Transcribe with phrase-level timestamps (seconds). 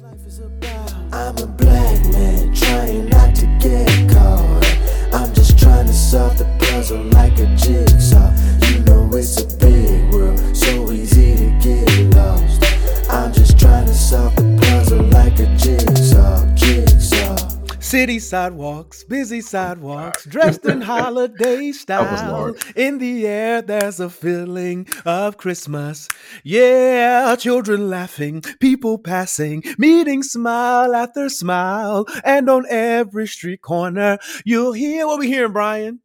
[0.00, 4.64] I'm a black man trying not to get caught.
[5.12, 8.30] I'm just trying to solve the puzzle like a jigsaw.
[8.68, 12.62] You know it's a big world, so easy to get lost.
[13.10, 14.37] I'm just trying to solve
[17.88, 22.54] City sidewalks, busy sidewalks, dressed in holiday style.
[22.76, 26.06] In the air, there's a feeling of Christmas.
[26.44, 32.04] Yeah, children laughing, people passing, meeting smile after smile.
[32.26, 36.00] And on every street corner, you'll hear what we're hearing, Bryan.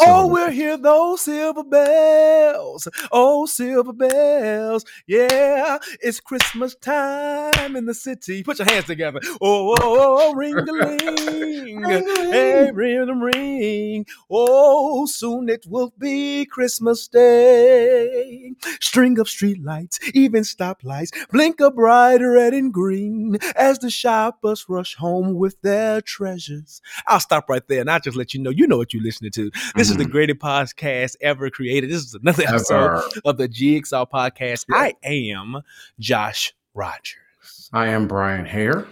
[0.00, 2.88] Oh, we'll hear those silver bells.
[3.12, 4.84] Oh, silver bells.
[5.06, 8.42] Yeah, it's Christmas time in the city.
[8.42, 9.20] Put your hands together.
[9.40, 11.82] Oh, oh, oh, oh, oh ring a ling.
[12.36, 14.06] Hey, ring a ring.
[14.30, 18.52] Oh, soon it will be Christmas Day.
[18.80, 24.66] String of street lights, even stoplights, blink a bright red and green as the shoppers
[24.68, 26.80] rush home with their treasures.
[27.06, 29.32] I'll stop right there and I'll just let you know you know what you're listening
[29.32, 29.50] to.
[29.74, 30.12] This is the mm-hmm.
[30.12, 31.90] greatest podcast ever created.
[31.90, 33.02] This is another episode Ever.
[33.24, 34.66] of the Jigsaw Podcast.
[34.72, 35.62] I am
[35.98, 37.70] Josh Rogers.
[37.72, 38.86] I am Bryan Hare.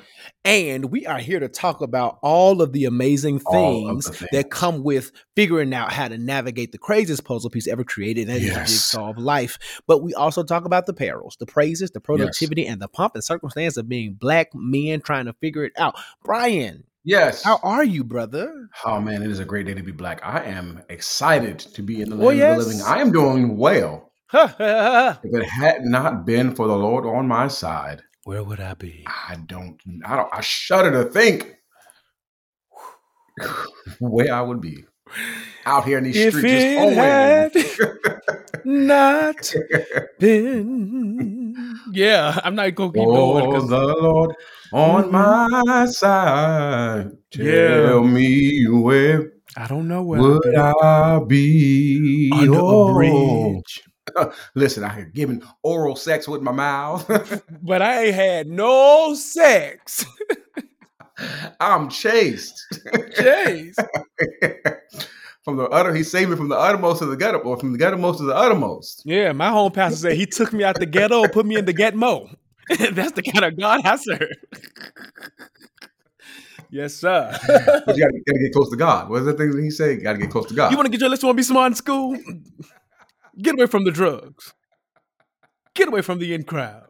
[0.44, 4.30] And we are here to talk about all of the amazing things the things.
[4.32, 8.36] that come with figuring out how to navigate the craziest puzzle piece ever created, that
[8.36, 8.70] is the Yes.
[8.70, 9.58] jigsaw of life.
[9.86, 13.24] But we also talk about the perils, the praises, the productivity, and the pomp and
[13.24, 15.94] circumstance of being black men trying to figure it out.
[16.22, 17.42] Bryan, Yes.
[17.42, 18.68] how are you, brother?
[18.84, 20.20] Oh man, it is a great day to be black.
[20.24, 22.58] I am excited to be in the Oh, land yes.
[22.60, 22.86] of the living.
[22.86, 24.10] I am doing well.
[24.32, 29.04] If it had not been for the Lord on my side, where would I be?
[29.06, 31.54] I don't I don't I shudder to think
[34.00, 34.84] where I would be.
[35.66, 39.54] Out here in these If streets it just had not
[40.18, 41.76] been.
[41.92, 43.46] Yeah, I'm not gonna keep going.
[43.46, 44.34] Oh, 'cause- the Lord
[44.74, 45.12] on Mhm.
[45.12, 47.10] my side.
[47.30, 48.00] Tell Yeah.
[48.00, 52.28] me where I don't know where would I'd be?
[52.34, 52.88] under Oh.
[52.90, 53.84] a bridge.
[54.56, 57.06] Listen, I had given oral sex with my mouth.
[57.62, 60.04] But I ain't had no sex.
[61.60, 62.60] I'm chased.
[63.16, 63.74] Jeez.
[65.44, 67.78] from the utter, he saved me from the uttermost to the gutter, or from the
[67.78, 69.02] guttermost to the uttermost.
[69.04, 71.72] Yeah, my home pastor said he took me out the ghetto put me in the
[71.72, 72.28] ghetto.
[72.92, 74.28] That's the kind of God I serve.
[76.70, 77.36] yes, sir.
[77.86, 79.08] But you gotta, gotta get close to God.
[79.10, 79.96] What's the thing that he said?
[79.98, 80.70] You gotta get close to God.
[80.70, 81.22] You want to get your list?
[81.22, 82.16] you Want to be smart in school?
[83.40, 84.54] Get away from the drugs.
[85.74, 86.86] Get away from the in crowd.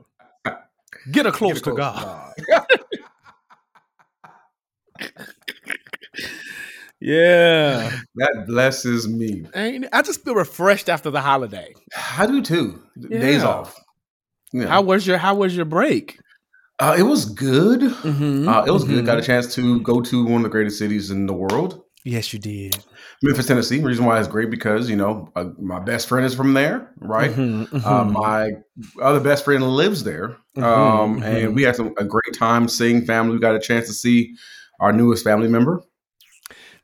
[1.10, 2.32] Get a close, Get to God.
[2.50, 2.66] God.
[7.00, 7.90] Yeah.
[8.14, 9.44] that blesses me.
[9.54, 11.74] I just feel refreshed after the holiday.
[12.16, 12.82] I do too.
[13.10, 13.78] Days off.
[14.54, 14.68] Yeah.
[14.68, 16.18] How was your How was your break?
[16.78, 17.80] Uh, it was good.
[17.80, 18.48] Mm-hmm.
[18.48, 19.04] Uh, it was good.
[19.04, 22.34] Got a chance to go to one of the greatest cities in the world, Yes,
[22.34, 22.76] you did.
[23.22, 23.80] Memphis, Tennessee.
[23.80, 27.30] Reason why it's great because you know uh, my best friend is from there, right?
[27.30, 27.84] Mhm, mhm.
[27.84, 28.50] Uh, my
[29.00, 33.06] other best friend lives there, um, Mhm, and we had some, a great time seeing
[33.06, 33.32] family.
[33.32, 34.34] We got a chance to see
[34.80, 35.82] our newest family member.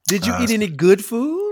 [0.08, 1.49] Did you uh, eat any good food?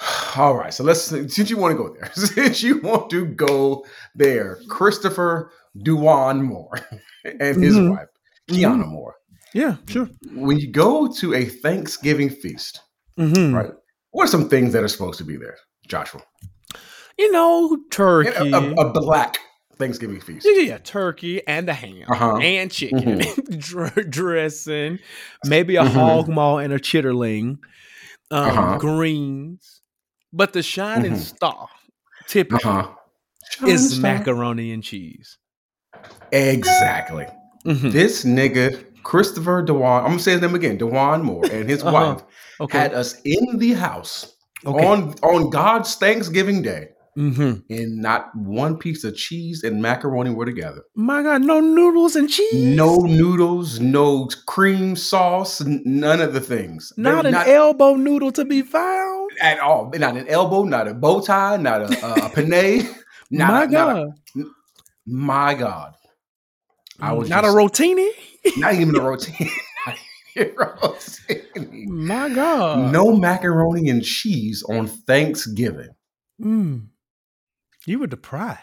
[0.36, 3.84] All right, so let's since you want to go there, since you want to go
[4.14, 6.78] there, Christopher Duwan Moore
[7.24, 7.90] and his Mhm.
[7.90, 8.08] wife
[8.48, 9.14] Kiana Moore.
[9.54, 10.08] Yeah, sure.
[10.34, 12.80] When you go to a Thanksgiving feast,
[13.18, 13.54] Mm-hmm.
[13.54, 13.72] right?
[14.12, 15.56] What are some things that are supposed to be there,
[15.88, 16.22] Joshua?
[17.18, 18.30] You know, turkey.
[18.52, 19.38] A, a- a black
[19.76, 20.46] Thanksgiving feast.
[20.48, 22.36] yeah, yeah, yeah, turkey and a ham Uh-huh.
[22.38, 23.22] and chicken,
[23.58, 24.98] Dr- dressing,
[25.44, 25.88] maybe a Mhm.
[25.92, 27.58] hog maw and a chitterling,
[28.30, 28.78] um, Uh-huh.
[28.78, 29.77] greens.
[30.32, 31.18] But the shining Mhm.
[31.18, 31.68] star
[32.26, 32.88] typically Uh-huh.
[33.66, 35.38] is macaroni and cheese.
[36.32, 37.26] Exactly.
[37.66, 37.92] Mhm.
[37.92, 41.92] This nigga, Christopher Dewan, I'm gonna say his name again, Dewan Moore, and his Uh-huh.
[41.92, 42.22] wife
[42.60, 42.78] Okay.
[42.78, 44.34] had us in the house
[44.66, 44.86] okay.
[44.86, 47.62] on on God's Thanksgiving Day, Mhm.
[47.70, 50.82] and not one piece of cheese and macaroni were together.
[50.94, 52.76] My God, no noodles and cheese.
[52.76, 56.92] No noodles, no cream sauce, n- none of the things.
[56.96, 59.27] not They're an elbow noodle to be found.
[59.40, 59.90] At all.
[59.94, 62.88] Not an elbow, not a bow tie, not a, a, a penne.
[63.30, 64.46] Not, My a- not a- God,
[65.06, 65.94] my God.
[67.00, 68.08] I was not just- a rotini.
[68.56, 69.50] not even a rotini.
[69.86, 69.96] Not
[70.36, 71.86] even a rotini.
[71.88, 75.88] My God, no macaroni and cheese on Thanksgiving.
[76.40, 76.88] Mm.
[77.86, 78.60] You were deprived.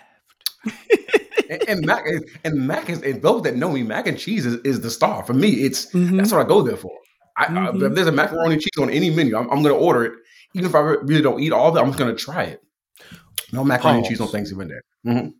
[1.49, 2.05] And, and mac
[2.43, 5.23] and mac is and those that know me, mac and cheese is, is the star
[5.23, 5.49] for me.
[5.49, 6.17] It's Mhm.
[6.17, 6.91] that's what I go there for.
[7.37, 7.83] I, I- Mhm.
[7.89, 10.13] if there's a macaroni and cheese on any menu, I'm, I'm going to order it.
[10.55, 12.61] Even if I really don't eat all of it, I'm just going to try it.
[13.51, 14.31] No macaroni and cheese on Pause.
[14.33, 14.79] Thanksgiving Day.
[15.05, 15.33] Mhm.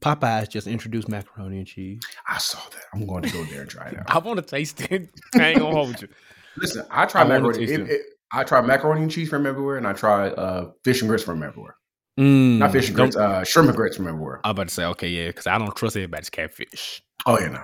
[0.00, 2.00] Popeyes just introduced macaroni and cheese.
[2.28, 2.84] I saw that.
[2.94, 4.04] I'm going to go there and try it out.
[4.14, 5.10] I want to taste it.
[5.34, 6.08] I ain't gonna hold you.
[6.58, 7.64] Listen, I try I macaroni.
[7.64, 7.90] It, it.
[7.90, 11.24] it, I tried macaroni and cheese from everywhere, and I try uh, fish and grits
[11.24, 11.76] from everywhere.
[12.20, 14.40] Mm, Not fish and grits, uh, shrimp and grits from everywhere.
[14.44, 17.02] I'm about to say, okay, yeah, because I don't trust everybody's catfish.
[17.26, 17.62] Oh yeah, no,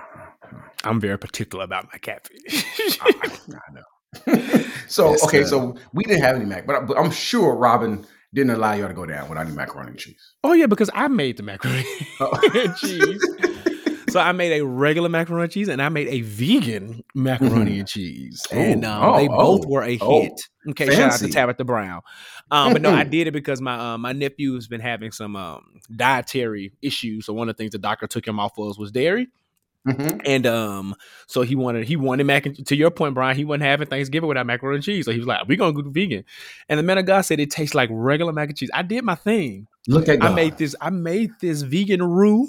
[0.83, 2.99] I'm very particular about my catfish.
[3.01, 3.81] I, I know.
[4.87, 8.05] so Yes, okay, so we didn't have any mac, but, I, but I'm sure Robin
[8.33, 10.33] didn't allow y'all to go down without any macaroni and cheese.
[10.43, 11.85] oh yeah, because I made the macaroni
[12.19, 12.51] Oh.
[12.53, 13.21] and cheese.
[14.09, 17.87] So I made a regular macaroni and cheese, and I made a vegan macaroni and
[17.87, 20.21] cheese, and um, they Oh, both oh, were a oh.
[20.21, 20.41] hit.
[20.69, 22.01] Okay, shout out to Tabitha Brown.
[22.49, 25.35] Um, but no, I did it because my um, my nephew has been having some
[25.35, 25.63] um,
[25.93, 27.25] dietary issues.
[27.25, 29.27] So one of the things the doctor took him off of was dairy.
[29.87, 30.21] Mhm.
[30.25, 30.95] And um,
[31.27, 33.35] so he wanted he wanted mac and to your point, Bryan.
[33.37, 35.05] He wasn't having Thanksgiving without macaroni and cheese.
[35.05, 36.23] So he was like, "We're gonna go vegan."
[36.69, 38.71] And the man of God said it tastes like regular mac and cheese.
[38.73, 39.67] I did my thing.
[39.87, 40.31] Look at God.
[40.31, 40.75] I made this.
[40.81, 42.47] I made this vegan roux,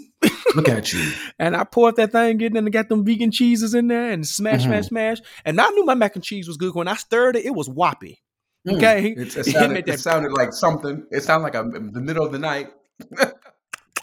[0.54, 1.12] Look at you.
[1.38, 4.62] and I poured that thing in and got them vegan cheeses in there and smash,
[4.62, 4.68] Mhm.
[4.68, 5.18] smash, smash.
[5.44, 6.74] And I knew my mac and cheese was good.
[6.74, 8.22] When I stirred it, it was whoppy.
[8.66, 8.76] Mm.
[8.76, 9.08] Okay.
[9.18, 11.04] It, It sounded, made it that- sounded like something.
[11.10, 12.68] It sounded like a, in the middle of the night.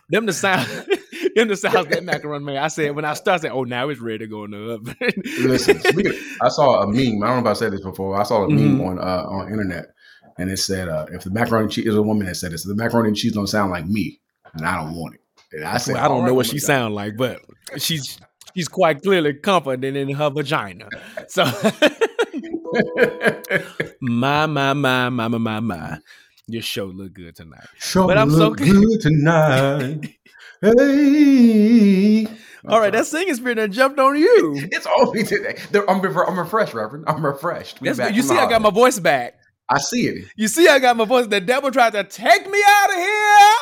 [0.09, 0.67] Them the sound,
[1.35, 2.57] them the sounds that macaroni made.
[2.57, 4.71] I said when I started, I said, "Oh, now it's ready to go in the
[4.73, 4.95] oven."
[5.39, 7.23] Listen, of- I saw a meme.
[7.23, 8.19] I don't know if I said this before.
[8.19, 8.87] I saw a meme Mhm.
[8.87, 9.85] on uh, on internet,
[10.37, 12.63] and it said, uh, "If the macaroni and cheese is a woman that said this,
[12.65, 14.19] the macaroni and cheese don't sound like me,
[14.53, 15.21] and I don't want it."
[15.53, 17.39] And I said, Well, I don't "All know what she sound like, but
[17.77, 18.19] she's
[18.55, 20.87] she's quite clearly confident in her vagina.
[21.27, 21.43] So
[24.01, 25.97] my my my my my my my.
[26.47, 27.65] Your show look good tonight.
[27.79, 30.15] Show But I'm so look good tonight.
[30.63, 32.27] Hey.
[32.67, 34.53] All right, that singing spirit that jumped on you.
[34.71, 35.57] It's only today.
[35.87, 37.05] I'm, I'm refreshed, Reverend.
[37.07, 37.79] I'm refreshed.
[37.81, 38.15] That's back good.
[38.15, 39.35] You see, I got my voice back.
[39.69, 40.25] I see it.
[40.35, 41.27] You see, I got my voice.
[41.27, 43.55] The devil tried to take me out of here.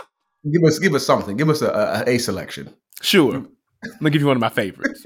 [0.51, 1.37] Give us, give us something.
[1.37, 2.73] Give us a, a, a selection.
[3.01, 3.33] Sure.
[3.33, 3.47] Mm.
[3.83, 5.03] I'm gonna give you one of my favorites.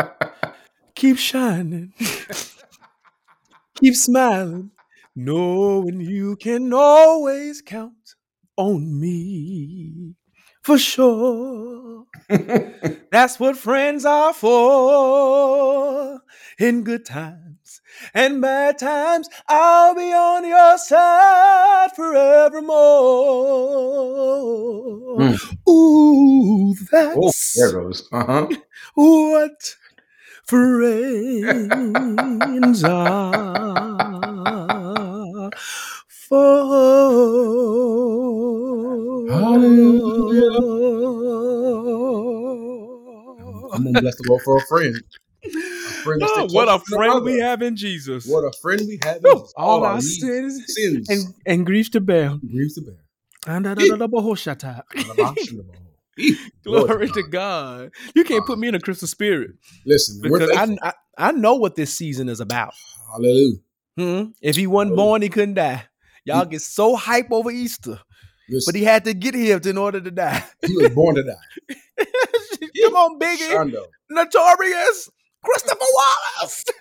[0.94, 1.92] Keep shining.
[3.74, 4.70] Keep smiling.
[5.14, 8.14] Knowing you can always count
[8.56, 10.14] on me.
[10.62, 12.06] For sure.
[13.10, 16.20] That's what friends are for.
[16.58, 17.80] In good times
[18.14, 22.78] and bad times, I'll be on your side forevermore.
[25.18, 25.36] Mm.
[25.68, 28.08] Ooh, oh, that's there goes.
[28.12, 28.46] Uh huh.
[28.96, 29.76] what
[30.46, 31.24] friends
[32.84, 33.90] are
[36.08, 37.62] for.
[43.72, 44.94] I'm gonna bless the Lord for a friend.
[45.44, 45.48] A
[46.04, 48.26] friend Oh, what a friend we have in Jesus.
[48.26, 49.16] What a friend we have.
[49.16, 49.52] in Woo, Jesus.
[49.56, 52.38] all our needs, sins sins and, and griefs to bear.
[52.50, 52.98] grieves to bear.
[53.46, 53.64] And
[56.64, 57.90] Glory to God.
[58.14, 59.52] You can't put me in a Christmas spirit
[59.84, 60.76] Listen, because I.
[60.82, 62.72] I I know what this season is about.
[63.12, 63.58] Hallelujah.
[63.98, 64.22] Hmm?
[64.40, 65.84] If he wasn't born, he couldn't die.
[66.24, 68.00] Y'all get so hype over Easter,
[68.48, 70.42] Listen, but he had to get here in order to die.
[70.66, 71.34] he was born to die.
[72.80, 73.84] Come on, Biggie, Shondo.
[74.10, 75.10] Notorious,
[75.44, 76.64] Christopher Wallace.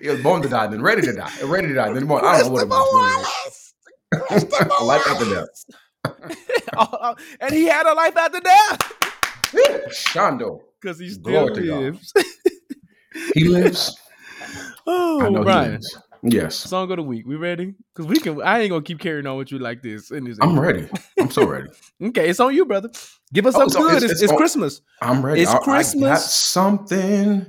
[0.00, 1.30] He was born to die, then ready to die.
[1.44, 2.24] Ready to die, then born.
[2.24, 3.72] I don't know what it Christopher was.
[4.32, 4.80] Wallace.
[4.82, 6.36] Life after death.
[6.74, 8.92] Oh, oh, and he had a life after death
[9.90, 10.60] Shondo.
[10.80, 12.12] because he still Glory lives.
[13.34, 13.98] He lives.
[14.86, 15.98] Oh, know he lives.
[16.24, 16.54] Yes.
[16.54, 17.26] Song of the week.
[17.26, 17.74] We ready?
[17.92, 18.40] Because we can.
[18.42, 20.10] I ain't gonna keep carrying on with you like this.
[20.12, 20.88] in this I'm ready.
[21.18, 21.68] I'm so ready.
[22.02, 22.90] Okay, it's on you, brother.
[23.32, 23.96] Give us Oh, something so good.
[23.98, 24.80] it's- It's, it's on- Christmas.
[25.00, 25.40] I'm ready.
[25.42, 26.34] It's I- I got Christmas.
[26.34, 27.46] something.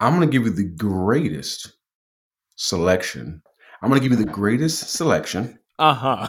[0.00, 1.72] I'm going to give you the greatest
[2.56, 3.42] selection.
[3.82, 6.28] I'm going to give you the greatest selection Uh huh.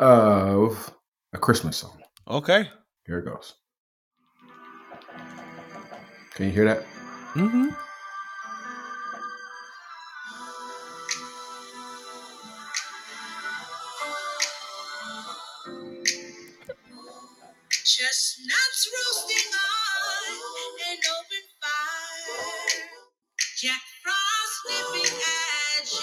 [0.00, 0.94] of
[1.32, 2.00] a Christmas song.
[2.28, 2.68] Okay.
[3.06, 3.54] Here it goes.
[6.34, 6.82] Can you hear that?
[7.34, 7.68] Mm-hmm.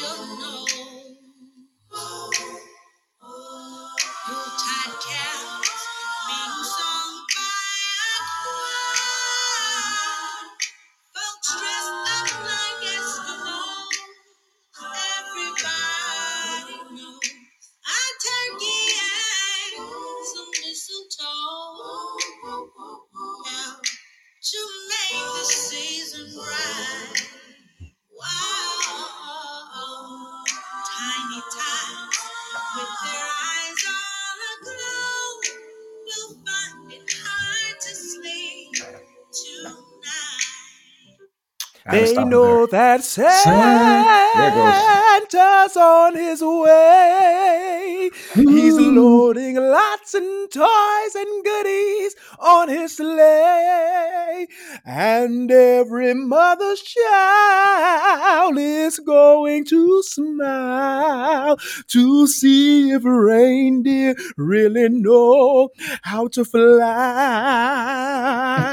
[0.03, 0.74] At your
[42.23, 48.09] know that There it Santa's on his way.
[48.33, 54.47] He's loading lots and toys and goodies on his sleigh.
[54.85, 61.57] And every mother's child is going to smile
[61.87, 65.69] to see if reindeer really know
[66.03, 66.85] how to fly.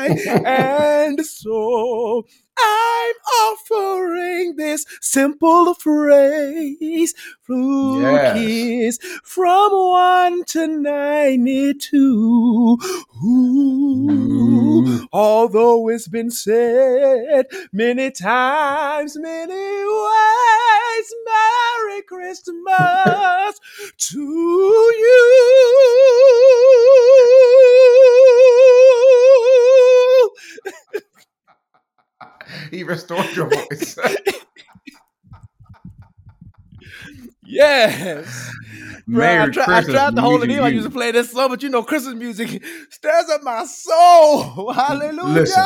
[0.45, 2.27] and so
[2.59, 8.99] I'm offering this simple phrase for Yes.
[9.25, 12.79] from 1 to 92.
[13.25, 14.11] Ooh.
[14.11, 15.07] Ooh.
[15.13, 23.61] Although it's been said many times, many ways, Merry Christmas
[23.99, 25.52] to you.
[32.83, 33.97] He restored your voice.
[37.45, 38.51] Yes.
[39.07, 40.61] Bro, I, try, I tried to hold it in.
[40.61, 44.73] I used to play this song, but you know, Christmas music stirs up my soul.
[44.73, 45.41] Hallelujah.
[45.41, 45.65] Listen.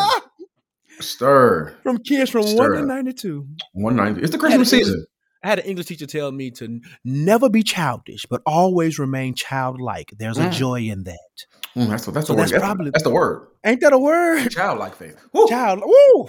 [0.99, 1.77] Stir.
[1.85, 3.47] From kids from Stir 1 to 92.
[3.75, 4.21] 190.
[4.23, 5.07] It's the Christmas English- season.
[5.45, 10.13] I had an English teacher tell me to never be childish, but always remain childlike.
[10.19, 10.53] There's a Mm.
[10.53, 11.47] joy in that.
[11.77, 12.43] Mm, that's, what, that's, So the word.
[12.43, 13.47] that's That's, probably- that's the word.
[13.65, 14.51] Ain't that a word?
[14.51, 15.17] Childlike faith.
[15.33, 15.47] Woo.
[15.49, 15.83] Child.
[15.87, 16.29] Woo.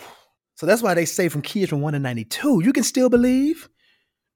[0.57, 3.69] So that's why they say from kids from 1 to 92, you can still believe.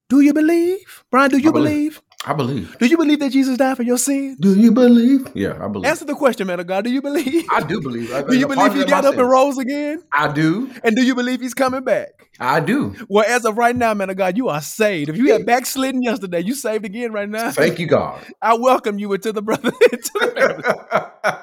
[0.08, 1.04] Do you believe?
[1.10, 1.74] Bryan, do you I believe.
[1.74, 2.02] believe?
[2.26, 2.78] I believe.
[2.78, 4.38] Do you believe that Jesus died for your sins?
[4.40, 5.28] Do you believe?
[5.34, 5.90] Yeah, I believe.
[5.90, 6.84] Answer the question, man of God.
[6.84, 7.46] Do you believe?
[7.50, 8.14] I do believe.
[8.14, 10.04] I- do you believe he got up and rose again?
[10.12, 10.70] I do.
[10.84, 12.10] And do you believe he's coming back?
[12.40, 12.96] I do.
[13.10, 15.10] Well, as of right now, man of God, you are saved.
[15.10, 17.50] If you had backslidden yesterday, you saved again right now.
[17.52, 18.22] Thank you, God.
[18.42, 19.72] I welcome you into the brother.
[19.92, 20.32] into the
[21.24, 21.42] family.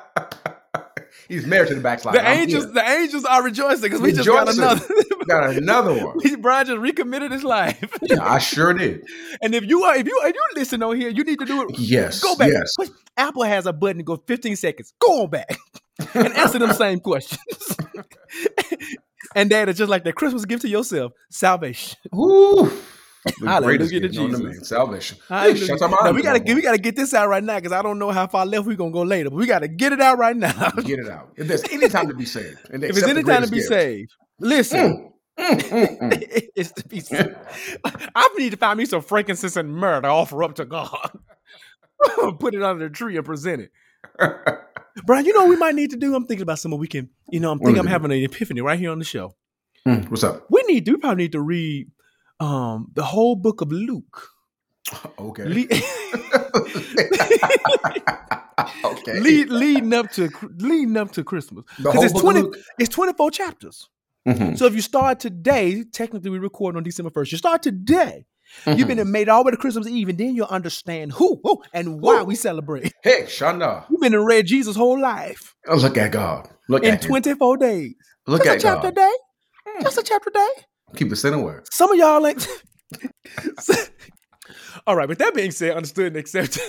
[1.29, 2.19] He's married to the backslider.
[2.19, 2.73] The I'm angels, here.
[2.73, 4.87] the angels are rejoicing because we just got another.
[5.29, 6.19] got another one.
[6.41, 7.79] Bryan just recommitted his life.
[8.03, 9.07] Yeah, I sure did.
[9.43, 11.63] And if you are, if you if you listen on here, you need to do
[11.69, 11.79] it.
[11.79, 12.23] Yes.
[12.23, 12.51] Go back.
[12.51, 12.91] Yes.
[13.19, 14.95] Apple has a button to go 15 seconds.
[14.99, 15.59] Go on back
[16.15, 17.77] and answer them same questions.
[19.35, 21.99] and that is just like the Christmas gift to yourself: salvation.
[22.15, 22.71] Ooh.
[23.25, 24.55] The greatest to gift known to Jesus.
[24.57, 25.19] man, salvation.
[25.29, 27.73] Hey, shut up, Now, we gotta get we gotta get this out right now because
[27.73, 30.01] I don't know how far left we're gonna go later, but we gotta get it
[30.01, 30.71] out right now.
[30.85, 31.33] Get it out.
[31.37, 33.57] If there's any time to be saved, if it's accept the any time to be
[33.57, 33.69] gift.
[33.69, 35.13] saved, listen.
[35.39, 37.35] Mm, mm, mm, it's to be saved.
[38.15, 41.11] I need to find me some frankincense and myrrh to offer up to God.
[42.41, 43.73] Put it under the tree and present it.
[44.21, 44.63] mm.
[45.07, 46.15] Bryan, you know what we might need to do?
[46.15, 48.79] I'm thinking about something we can, you know, I'm thinking I'm having an epiphany right
[48.79, 49.37] here on the show.
[49.87, 50.47] Mm, What's up?
[50.51, 51.89] We need to, we probably need to read
[52.41, 54.29] um the whole book of Luke.
[55.19, 55.45] Okay.
[55.45, 55.67] Le-
[58.85, 59.15] okay.
[59.21, 61.65] lead, leading up to leading up to Christmas.
[61.77, 63.89] Because it's 20 it's 24 chapters.
[64.27, 67.33] Mhm, So if you start today, technically we record on December 1st.
[67.33, 68.27] You start today.
[68.67, 68.79] mhm.
[68.79, 71.63] You've been made all the way to Christmas Eve, and then you'll understand who, who
[71.73, 72.25] and why Who?
[72.27, 72.93] we celebrate.
[73.03, 73.85] Hey, Shanda.
[73.91, 76.49] You've been and read Jesus' whole life Oh, look at God.
[76.69, 77.09] Look in at him.
[77.09, 77.95] 24 days.
[78.27, 78.97] Look Just a at chapter a God.
[78.97, 79.13] day.
[79.67, 79.83] Hmm.
[79.83, 80.49] Just a chapter day.
[80.97, 81.67] Keep it sending word.
[81.73, 82.47] Some of y'all ain't.
[84.87, 86.63] All right, with that being said, understood and accepted.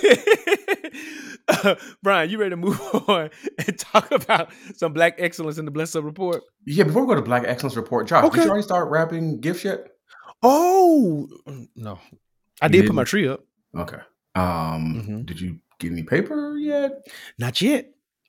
[1.48, 3.30] Uh, Bryan, you ready to move on
[3.66, 6.42] and talk about some black excellence in the Bless Up Report?
[6.66, 8.36] Yeah, before we go to Black Excellence Report, Josh, Okay.
[8.38, 9.86] did you already start wrapping gifts yet?
[10.42, 11.28] Oh
[11.76, 11.98] no,
[12.60, 13.40] I You did put my tree up.
[13.76, 13.98] Okay.
[14.34, 15.26] Um, Mhm.
[15.26, 16.92] did you get any paper yet?
[17.38, 17.86] Not yet,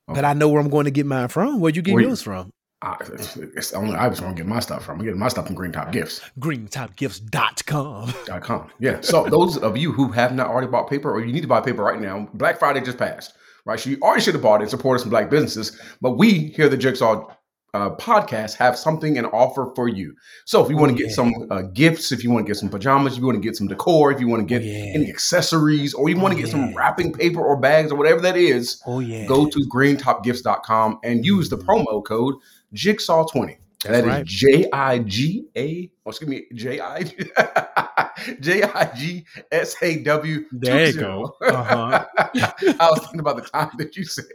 [0.09, 0.15] Okay.
[0.21, 1.59] but I know where I'm going to get mine from.
[1.59, 2.51] Where'd you get Where you- yours from?
[2.83, 4.99] I, it's, it's only I was going to get my stuff from.
[4.99, 6.19] I'm getting my stuff from Green Top Gifts.
[6.39, 8.13] GreenTopGifts.com.
[8.25, 8.69] dot com.
[8.79, 9.01] Yeah.
[9.01, 11.61] So those of you who have not already bought paper or you need to buy
[11.61, 13.33] paper right now, Black Friday just passed,
[13.65, 13.79] right?
[13.79, 15.79] So you already should have bought it and supported some black businesses.
[16.01, 17.27] But we here at the Jigsaw
[17.73, 20.13] uh, podcast have something and offer for you.
[20.45, 21.15] So if you want to Oh, get yeah.
[21.15, 23.55] some uh, gifts, if you want to get some pajamas, if you want to get
[23.55, 24.91] some decor, if you want to get yeah.
[24.93, 28.19] any accessories, or you want Oh, to get some wrapping paper or bags or whatever
[28.21, 29.25] that is, Oh yeah.
[29.25, 32.35] go to greentopgifts.com and use the promo code
[32.75, 33.57] Jigsaw20.
[33.83, 34.25] That's That is right.
[34.25, 35.91] J I G A.
[36.05, 37.03] Oh, excuse me, J I
[38.39, 40.45] J I G S A W.
[40.51, 41.35] There you go.
[41.41, 42.05] Uh-huh.
[42.17, 44.25] I was thinking about the time that you said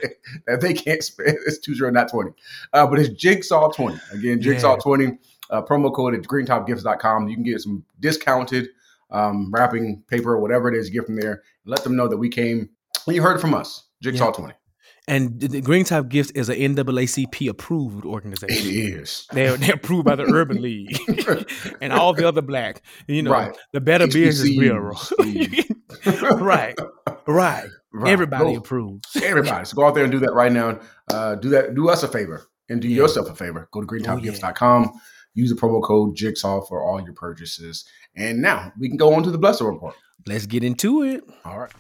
[0.49, 2.33] that they can't spell it's two zero, not twenty.
[2.73, 4.41] Uh, but it's Jigsaw twenty again.
[4.41, 4.81] Jigsaw Yeah.
[4.83, 5.19] twenty.
[5.49, 7.29] Uh, promo code at greentopgifts.com.
[7.29, 8.71] You can get some discounted
[9.13, 11.45] um, wrapping paper or whatever it is get from there.
[11.67, 12.69] Let them know that we came.
[13.07, 13.85] You heard it from us.
[14.03, 14.33] Jigsaw Yeah.
[14.33, 14.55] twenty.
[15.09, 18.57] And the- the Green Top Gifts is an NAACP approved organization.
[18.69, 19.27] It is.
[19.33, 20.99] They're, they're approved by the Urban League
[21.81, 23.57] and all the other black, you know, Right.
[23.73, 24.59] the Better Business HBCUs.
[24.59, 26.37] Bureau.
[26.45, 26.77] right,
[27.27, 27.69] right.
[27.93, 28.11] Right.
[28.13, 29.17] Everybody Go- approves.
[29.23, 29.65] Everybody.
[29.65, 30.81] So go out there and do that right now.
[31.11, 31.75] Uh, do that.
[31.75, 32.97] Do us a favor and do Yeah.
[33.03, 33.69] yourself a favor.
[33.73, 34.93] Go to greentopgifts.com.
[35.35, 37.85] Use the promo code Jigsaw for all your purchases.
[38.17, 39.95] And now we can go on to the Bless Up report.
[40.27, 41.23] Let's get into it.
[41.45, 41.73] All right.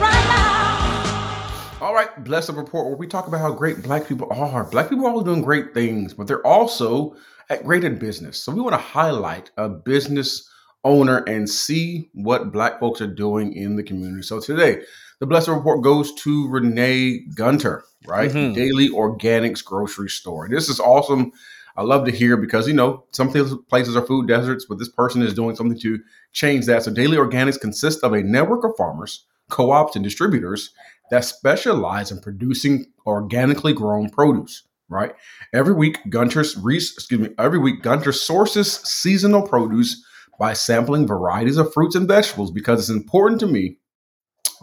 [0.00, 1.84] right now.
[1.84, 4.62] All right, Bless Up report where we talk about how great black people are.
[4.62, 7.16] Black people are all doing great things, but they're also
[7.50, 8.38] at great in business.
[8.38, 10.48] So we want to highlight a business
[10.84, 14.22] owner and see what black folks are doing in the community.
[14.22, 14.82] So today,
[15.18, 18.30] the Bless Up report goes to Renee Gunter, right?
[18.30, 18.54] Mhm.
[18.54, 20.48] Daily Organics Grocery Store.
[20.48, 21.32] This is awesome.
[21.76, 25.22] I love to hear because you know some places- are food deserts, but this person
[25.22, 25.98] is doing something to
[26.32, 26.82] change that.
[26.82, 30.70] So Daily Organics consists of a network of farmers, co-ops, and distributors
[31.10, 34.62] that specialize in producing organically grown produce.
[34.88, 35.14] Right.
[35.54, 37.30] Every week, Gunter's excuse me.
[37.38, 40.04] Every week, Gunter sources seasonal produce
[40.38, 43.78] by sampling varieties of fruits and vegetables because it's important to me.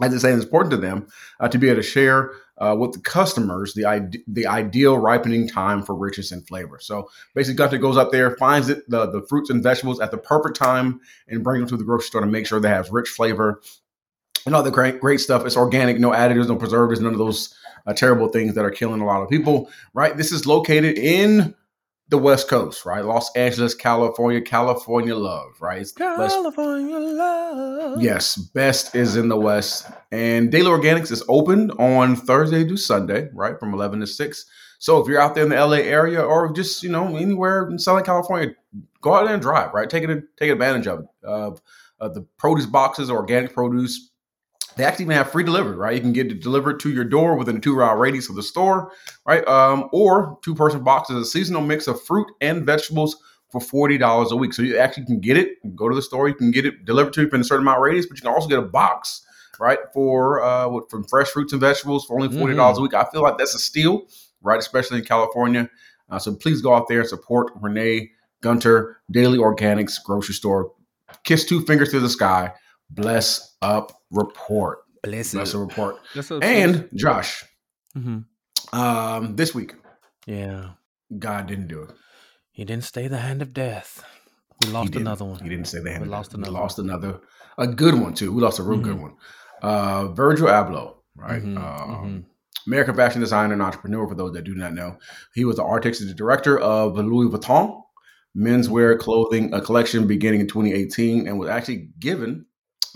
[0.00, 1.08] As I say, it's important to them
[1.40, 5.48] uh, to be able to share uh, with the customers the ide- the ideal ripening
[5.48, 6.78] time for richness and flavor.
[6.80, 10.18] So basically, Gunter goes up there, finds it the the fruits and vegetables at the
[10.18, 13.08] perfect time, and brings them to the grocery store to make sure they have rich
[13.08, 13.60] flavor
[14.46, 15.44] and all the great great stuff.
[15.46, 17.54] It's organic, no additives, no preservatives, none of those
[17.86, 19.70] uh, terrible things that are killing a lot of people.
[19.94, 20.16] Right?
[20.16, 21.54] This is located in
[22.10, 23.04] the West Coast, right?
[23.04, 25.80] Los Angeles, California, California love, right?
[25.80, 28.02] It's California love.
[28.02, 29.86] Yes, best is in the West.
[30.10, 33.58] And Daily Organics is open on Thursday to Sunday, right?
[33.58, 34.46] From 11 to 6.
[34.78, 37.78] So if you're out there in the LA area or just, you know, anywhere in
[37.78, 38.54] Southern California,
[39.00, 39.88] go out there and drive, right?
[39.88, 40.88] Take it take advantage.
[40.88, 41.60] Of
[42.00, 44.09] of the produce boxes, organic produce.
[44.76, 45.94] They actually even have free delivery, right?
[45.94, 48.42] You can get it delivered to your door within a two hour radius of the
[48.42, 48.92] store,
[49.26, 49.46] right?
[49.46, 53.16] Um, or two person boxes, a seasonal mix of fruit and vegetables
[53.50, 54.52] for forty dollars a week.
[54.54, 55.58] So you actually can get it.
[55.74, 57.78] Go to the store, you can get it delivered to you in a certain amount
[57.78, 59.24] of radius, but you can also get a box,
[59.58, 59.78] right?
[59.92, 62.94] For uh, with, from fresh fruits and vegetables for only forty dollars a week.
[62.94, 64.06] I feel like that's a steal,
[64.40, 64.58] right?
[64.58, 65.68] Especially in California.
[66.08, 70.72] Uh, so please go out there and support Renee Gunter Daily Organics Grocery Store.
[71.24, 72.52] Kiss two fingers to the sky.
[72.90, 74.80] Bless up report.
[75.02, 75.56] Bless Bless it.
[75.56, 75.96] a report.
[76.14, 77.44] That's a- And Josh,
[77.96, 78.24] Mhm.
[78.72, 79.74] um, this week
[80.26, 80.70] yeah,
[81.18, 81.90] God didn't do it.
[82.52, 84.04] he didn't stay the hand of death.
[84.62, 85.40] We lost another one.
[85.42, 86.02] He didn't say hand.
[86.02, 87.20] We lost another We lost another.
[87.56, 88.30] A good one too.
[88.32, 89.14] We lost a real good one.
[89.62, 91.42] Uh, Virgil Abloh, right?
[91.42, 92.24] Mhm, um, mhm.
[92.66, 94.06] American fashion designer and entrepreneur.
[94.06, 94.98] For those that do not know,
[95.34, 97.80] he was the artistic director of Louis Vuitton
[98.36, 102.44] menswear clothing a collection beginning in 2018, and was actually given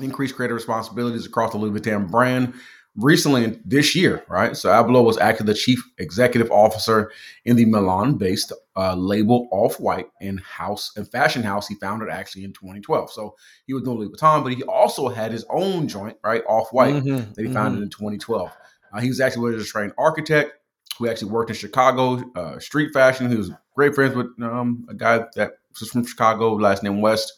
[0.01, 2.55] increased creative responsibilities across the Louis Vuitton brand
[2.97, 4.57] recently this year, right?
[4.57, 7.11] So Abloh was actually the chief executive officer
[7.45, 12.45] in the Milan-based uh, label Off White and house and fashion house he founded actually
[12.45, 13.11] in 2012.
[13.11, 13.35] So
[13.67, 16.43] he was doing Louis Vuitton, but he also had his own joint, right?
[16.49, 18.51] Off White Mhm, that he founded in 2012.
[18.93, 20.53] Uh, he was actually was a trained architect
[20.99, 23.29] who actually worked in Chicago uh, street fashion.
[23.29, 27.33] He was great friends with um, a guy that was from Chicago, last name West.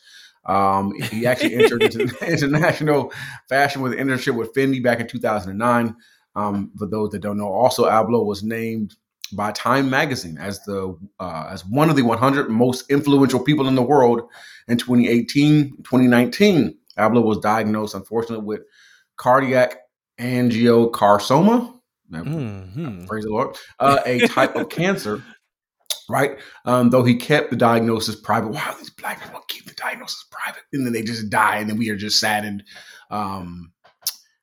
[0.46, 3.12] Um, he actually entered into international
[3.48, 5.96] fashion with an internship with Fendi back in 2009.
[6.34, 8.94] Um, for those that don't know, also Abloh was named
[9.32, 13.74] by Time Magazine as the uh, as one of the 100 most influential people in
[13.74, 14.22] the world
[14.68, 16.76] in 2018, 2019.
[16.98, 18.60] Abloh was diagnosed, unfortunately, with
[19.16, 19.78] cardiac
[20.18, 21.72] angiocarcinoma.
[22.12, 23.06] Mhm.
[23.08, 23.56] Praise the Lord.
[23.80, 25.22] Uh, a type of cancer,
[26.08, 26.38] right?
[26.64, 28.50] Um, though he kept the diagnosis private.
[28.50, 31.78] Wow, these black people keep the diagnosis private, and then they just die, and then
[31.78, 32.62] we are just saddened.
[33.10, 33.72] Um,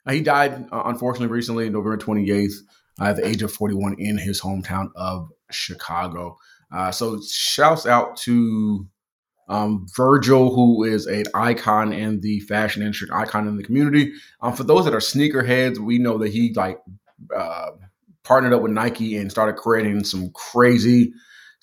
[0.10, 2.54] he died, uh, unfortunately, recently, November 28th,
[3.00, 6.38] uh, at the age of 41, in his hometown of Chicago.
[6.72, 8.88] Uh, so, shouts out to
[9.48, 14.14] um, Virgil, who is an icon in the fashion industry, icon in the community.
[14.42, 16.80] Um, for those that are sneakerheads, we know that he like
[17.36, 17.72] uh,
[18.24, 21.14] partnered up with Nike and started creating some crazy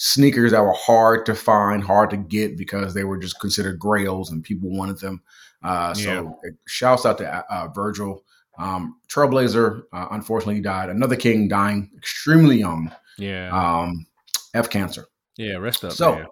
[0.03, 4.31] sneakers that were hard to find, hard to get because they were just considered grails
[4.31, 5.21] and people wanted them.
[5.63, 8.25] Uh, so, shouts out to uh, Virgil.
[8.59, 10.89] Um, Trailblazer, uh, unfortunately, died.
[10.89, 12.91] Another king dying extremely young.
[13.19, 13.51] Yeah.
[13.53, 14.07] Um,
[14.55, 15.07] F cancer.
[15.37, 15.57] yeah.
[15.57, 15.93] Rest up.
[15.93, 16.27] so, man.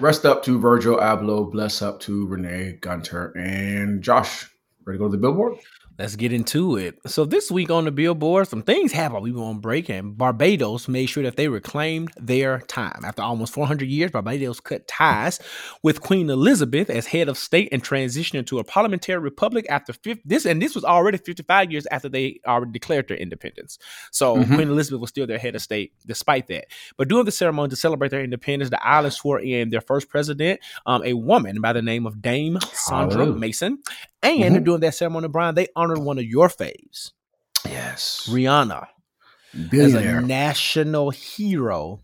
[0.00, 1.50] Rest up to Virgil Abloh.
[1.50, 4.50] Bless up to Renee Gunter and Josh.
[4.84, 5.58] Ready to go to the billboard?
[5.98, 6.98] Let's get into it.
[7.06, 9.22] So this week on the billboard, some things happened.
[9.22, 13.02] We were on break, and Barbados made sure that they reclaimed their time.
[13.02, 15.40] After almost 400 years, Barbados cut ties
[15.82, 20.20] with Queen Elizabeth as head of state and transitioned into a parliamentary republic after 50,
[20.26, 20.44] this.
[20.44, 23.78] And this was already 55 years after they already declared their independence.
[24.10, 24.54] So Mhm.
[24.54, 26.66] Queen Elizabeth was still their head of state despite that.
[26.98, 30.60] But during the ceremony to celebrate their independence, the island swore in their first president,
[30.84, 33.26] um, a woman by the name of Dame Sandra.
[33.26, 33.78] Mason.
[34.26, 34.64] And Mhm.
[34.64, 37.12] during that ceremony, Bryan, they honored one of your faves,
[37.64, 38.26] Yes.
[38.30, 38.86] Rihanna,
[39.72, 42.00] as a national hero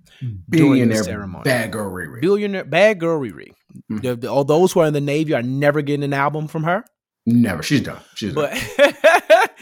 [0.49, 1.43] Billionaire ceremony.
[1.45, 2.21] bad girl Riri.
[2.21, 3.53] Billionaire, bad girl Riri.
[3.91, 4.03] Mhm.
[4.03, 6.65] The- the- all those who are in the Navy are never getting an album from
[6.65, 6.85] her.
[7.25, 7.63] Never.
[7.63, 8.01] She's done.
[8.17, 8.95] She's But done.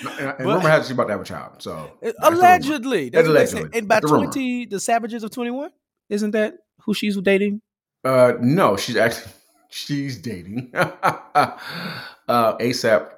[0.03, 1.57] And, and but- rumor has she's about to have a child.
[1.63, 3.59] So that's allegedly, that's what they say.
[3.59, 3.79] Allegedly.
[3.79, 4.25] And by That's the rumor.
[4.27, 5.71] twenty, the Savages of Twenty One,
[6.09, 7.61] isn't that who she's dating?
[8.03, 9.33] Uh, no, she's actually
[9.71, 10.73] she's dating
[12.31, 13.11] uh, ASAP.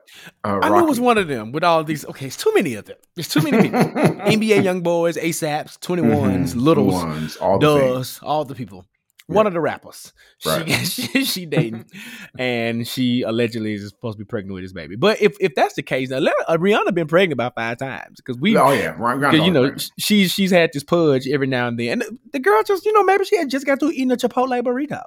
[0.45, 2.05] Uh, I knew it was one of them with all these.
[2.07, 2.97] Okay, it's too many of them.
[3.15, 3.81] There's too many people.
[3.83, 6.63] NBA young boys, ASAPs, 21s, Mhm.
[6.63, 7.79] Littles, ones, all the.
[7.79, 8.87] Does, all the people.
[9.29, 10.13] One of the rappers.
[10.45, 10.69] Right.
[10.69, 11.87] She, she she dating,
[12.39, 14.97] and she allegedly is supposed to be pregnant with his baby.
[14.97, 18.17] But if if that's the case, now let, uh, Rihanna been pregnant about five times
[18.17, 18.57] because we.
[18.57, 22.19] Oh yeah, you know she's she's had this pudge every now and then, and the,
[22.33, 25.03] the girl just you know maybe she had just got through eating a Chipotle burrito,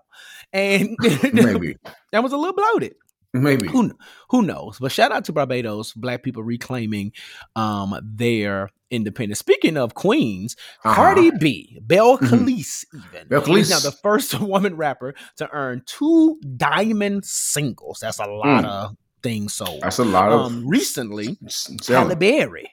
[0.53, 0.95] and
[1.33, 1.77] maybe,
[2.11, 2.95] that was a little bloated
[3.43, 3.67] maybe.
[3.67, 3.91] who
[4.29, 4.77] who knows?
[4.79, 7.11] But shout out to Barbados, black people reclaiming
[7.55, 9.39] um their independence.
[9.39, 10.95] Speaking of queens, Uh-huh.
[10.95, 12.47] Cardi B, Belle Mhm.
[12.49, 17.99] Even Belle is now the first woman rapper to earn two diamond singles.
[18.01, 18.65] That's a lot Mm.
[18.67, 19.81] of things sold.
[19.81, 22.13] That's a lot of Um, recently, s- Halle.
[22.15, 22.69] Berry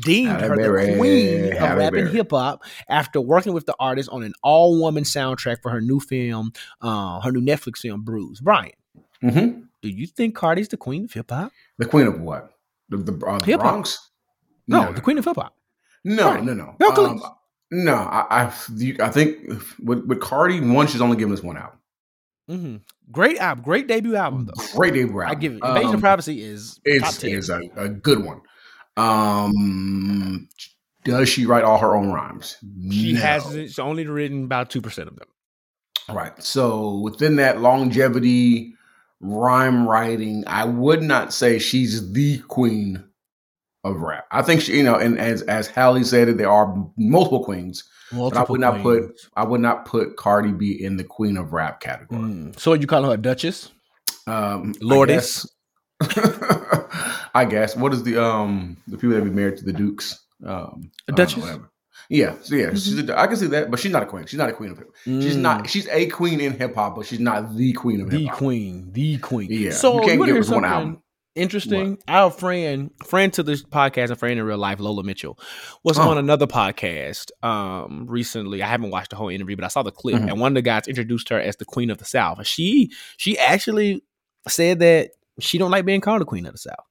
[0.00, 3.66] deemed Halle her Berry, the queen of Halle rap and hip hop after working with
[3.66, 7.78] the artist on an all woman soundtrack for her new film, uh, her new Netflix
[7.78, 8.40] film, Bruise.
[8.40, 8.72] Bryan,
[9.22, 9.64] Mhm.
[9.82, 11.52] Do you think Cardi's the queen of hip hop?
[11.78, 12.50] The queen of what?
[12.88, 13.56] The, the, uh, the.
[13.56, 14.10] Bronx?
[14.66, 15.54] No, the queen of hip hop.
[16.04, 16.46] No, Cardi.
[16.46, 16.74] no, no.
[16.78, 17.22] Belle Um,
[17.70, 18.52] no, I, I,
[19.00, 19.48] I think
[19.82, 21.78] with, with Cardi, one, she's only given us one album.
[22.48, 22.76] hmm
[23.12, 24.62] Great album, great debut album though.
[24.76, 25.36] Great debut album.
[25.36, 25.64] I give it.
[25.64, 27.30] Invasion Um, of Privacy is ten.
[27.30, 28.40] it's a, a good one.
[28.96, 30.48] Um,
[31.04, 32.56] does she write all her own rhymes?
[32.90, 33.20] she No.
[33.20, 35.28] has she's only written about two percent of them.
[36.08, 36.40] Right.
[36.42, 38.74] So within that longevity,
[39.20, 43.04] rhyme writing, I would not say she's the queen
[43.84, 44.26] of rap.
[44.30, 47.84] I think she, you know, and as as Halle said it, there are multiple queens.
[48.12, 51.52] But I would not put I would not put Cardi B in the queen of
[51.52, 52.20] rap category.
[52.20, 52.58] Mm.
[52.58, 53.70] So you call her a Duchess,
[54.26, 55.46] Um, I guess-
[57.34, 57.76] I guess.
[57.76, 60.18] What is the um the people that be married to the Dukes?
[60.44, 61.42] Um, A duchess?
[61.42, 61.70] whatever.
[62.12, 64.26] Yeah, so yeah, she's a, I can see that, but she's not a queen.
[64.26, 64.88] She's not a queen of hip.
[65.04, 65.40] She's Mm.
[65.42, 65.70] not.
[65.70, 68.32] She's a queen in hip hop, but she's not the queen of hip hop.
[68.32, 69.48] The queen, the queen.
[69.52, 71.02] Yeah, So you can't give hear one album.
[71.36, 71.98] interesting?
[72.08, 75.38] Our friend, friend to this podcast, and friend in real life, Lola Mitchell,
[75.84, 76.02] was Oh.
[76.10, 78.60] on another podcast um recently.
[78.60, 80.30] I haven't watched the whole interview, but I saw the clip, Mhm.
[80.30, 82.38] and one of the guys introduced her as the queen of the South.
[82.38, 84.02] And she she actually
[84.48, 86.86] said that she don't like being called the queen of the South.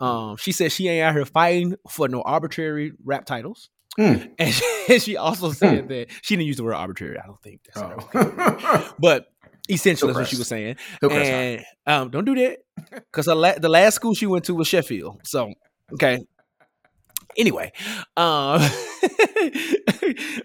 [0.00, 3.68] Um, she said she ain't out here fighting for no arbitrary rap titles.
[3.98, 4.30] Mm.
[4.38, 7.18] And she, she also said that she didn't use the word arbitrary.
[7.18, 7.82] I don't think that's.
[8.14, 8.94] Oh.
[8.98, 9.26] But
[9.68, 10.76] essentially, that's what she was saying.
[11.00, 11.34] He'll press her.
[11.34, 12.58] And um, don't do that
[12.90, 15.20] because la- the last school she went to was Sheffield.
[15.24, 15.52] So
[15.92, 16.24] okay.
[17.36, 17.72] Anyway,
[18.16, 18.60] um,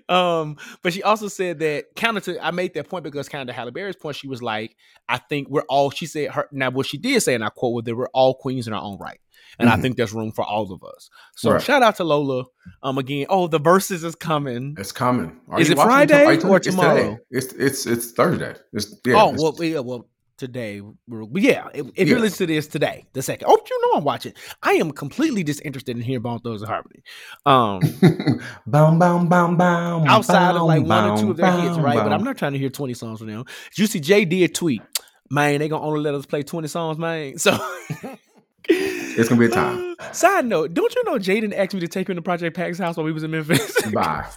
[0.09, 3.55] um, but she also said that counter to I made that point because kind of
[3.55, 4.73] Halle Berry's point, she was like,
[5.09, 5.89] I think we're all.
[5.89, 8.67] She said her now what she did say, and I quote, that we're all queens
[8.67, 9.19] in our own right,
[9.59, 9.81] and I Mhm.
[9.81, 11.09] think there's room for all of us.
[11.35, 11.61] So Right.
[11.61, 12.45] shout out to Lola.
[12.83, 14.75] Um, again, oh the verses is coming.
[14.77, 15.39] It's coming.
[15.49, 16.95] Are Is it Friday or tomorrow?
[16.95, 17.17] today.
[17.31, 18.55] It's it's it's Thursday.
[18.73, 19.15] It's yeah.
[19.15, 21.67] oh it's- well, yeah, well today, we're, yeah.
[21.73, 22.21] If, if you Yeah.
[22.21, 24.33] listen to this today, the second, oh, you know I'm watching.
[24.61, 27.01] I am completely disinterested in hearing Bone Thugs and Harmony.
[27.47, 27.79] Um,
[28.67, 30.05] boom, boom, boom, boom.
[30.07, 31.97] outside of like boom, one or two of their boom, hits, right?
[31.97, 32.13] But.
[32.13, 33.45] I'm not trying to hear 20 songs from them.
[33.73, 34.83] Juicy J did tweet,
[35.31, 37.33] man, they gonna only let us play 20 songs, man.
[37.39, 37.57] So
[38.69, 39.95] It's gonna be a time.
[40.13, 42.97] Side note, don't you know Jaden asked me to take him to Project Pat's house
[42.97, 43.81] while we was in Memphis?
[43.93, 44.27] Bye.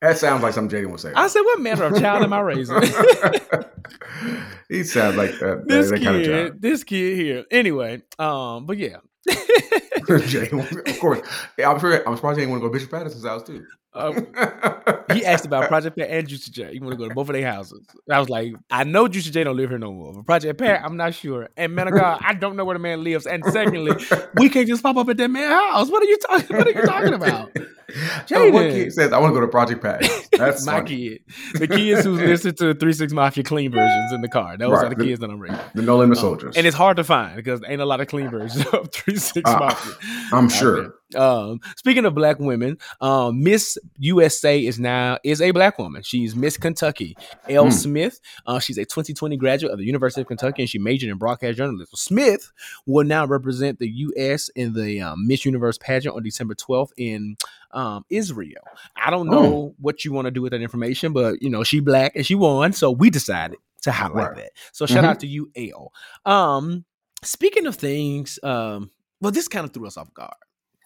[0.00, 1.12] That sounds like something Jaden would say.
[1.14, 2.80] I said, what manner of child am I raising?
[4.68, 6.52] he sounds like that, this that kid, kind of child.
[6.60, 7.44] this kid here.
[7.50, 8.96] Anyway, um, but yeah.
[9.28, 11.20] Jaden, of course.
[11.56, 12.06] Yeah, I'm sure.
[12.06, 13.64] I'm surprised he didn't want to go to Bishop Patterson's house too.
[13.94, 14.26] Um,
[15.12, 16.72] he asked about Project Pat and Juicy J.
[16.72, 17.86] He want to go to both of their houses.
[18.10, 20.12] I was like, I know Juicy J don't live here no more.
[20.14, 21.48] But Project Pat, I'm not sure.
[21.56, 23.26] And man of God, I don't know where the man lives.
[23.26, 23.92] And secondly,
[24.34, 25.90] we can't just pop up at that man's house.
[25.90, 26.56] What are you talking?
[26.56, 27.50] What are you talking about?
[27.94, 28.72] One Jaden.
[28.72, 30.02] kid says, "I want to go to Project Pat."
[30.32, 30.88] That's My funny.
[30.88, 31.20] kid,
[31.60, 34.56] the kids who listen to Three Six Mafia clean versions in the car.
[34.56, 34.86] Those Right.
[34.86, 35.58] are the kids that I'm raising.
[35.74, 36.56] The No Limit Um, Soldiers.
[36.56, 39.48] and it's hard to find because ain't a lot of clean versions of Three Six
[39.48, 39.92] Uh, Mafia.
[40.32, 40.94] I'm sure.
[41.16, 46.02] Um, speaking of black women, um, Miss USA is now is a black woman.
[46.02, 47.16] She's Miss Kentucky.
[47.48, 47.64] Elle.
[47.64, 47.70] Hmm.
[47.70, 48.20] Smith.
[48.46, 51.56] Uh, she's a 2020 graduate of the University of Kentucky, and she majored in broadcast
[51.58, 51.94] journalism.
[51.94, 52.52] Smith
[52.86, 54.48] will now represent the U.S.
[54.50, 57.36] in the um, Miss Universe pageant on December 12th in
[57.72, 58.62] um, Israel.
[58.96, 61.80] I don't know what you want to do with that information, but you know she
[61.80, 64.36] black and she won, so we decided to highlight Right.
[64.36, 64.50] that.
[64.72, 65.08] So shout Mhm.
[65.08, 65.92] out to you, Elle.
[66.24, 66.84] Um,
[67.22, 70.32] speaking of things, um, well, this kind of threw us off guard.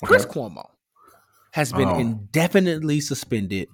[0.05, 0.33] Chris Okay.
[0.41, 0.67] Cuomo
[1.53, 1.99] has been Oh.
[1.99, 3.69] indefinitely suspended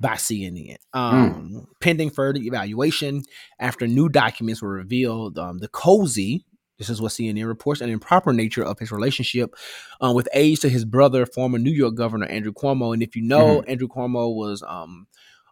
[0.00, 3.22] by CNN, um, pending further evaluation
[3.58, 5.38] after new documents were revealed.
[5.38, 6.44] Um, the cozy,
[6.78, 9.54] this is what CNN reports, an improper nature of his relationship
[10.00, 12.92] um, with aides to his brother, former New York Governor Andrew Cuomo.
[12.92, 15.06] And if you know, Andrew Cuomo was um,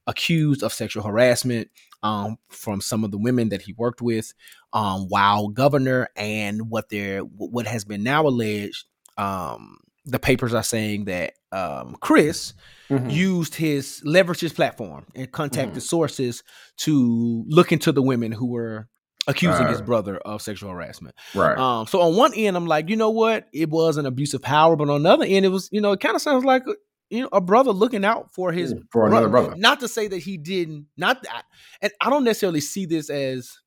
[0.06, 1.70] accused of sexual harassment
[2.02, 4.34] um, from some of the women that he worked with
[4.74, 8.84] um, while governor, and what they're what has been now alleged.
[9.16, 12.52] Um, the papers are saying that um, Chris
[12.90, 13.10] Mhm.
[13.10, 16.42] used his leverage his platform and contacted sources
[16.78, 18.88] to look into the women who were
[19.26, 21.14] accusing his Uh, brother of sexual harassment.
[21.34, 21.56] right.
[21.56, 24.42] Um, so on one end, I'm like, you know what, it was an abuse of
[24.42, 26.62] power, but on the other end, it was, you know, it kind of sounds like
[27.10, 29.54] you know a brother looking out for his For another brother.
[29.56, 31.44] Not to say that he didn't, not that,
[31.80, 33.58] and I don't necessarily see this as.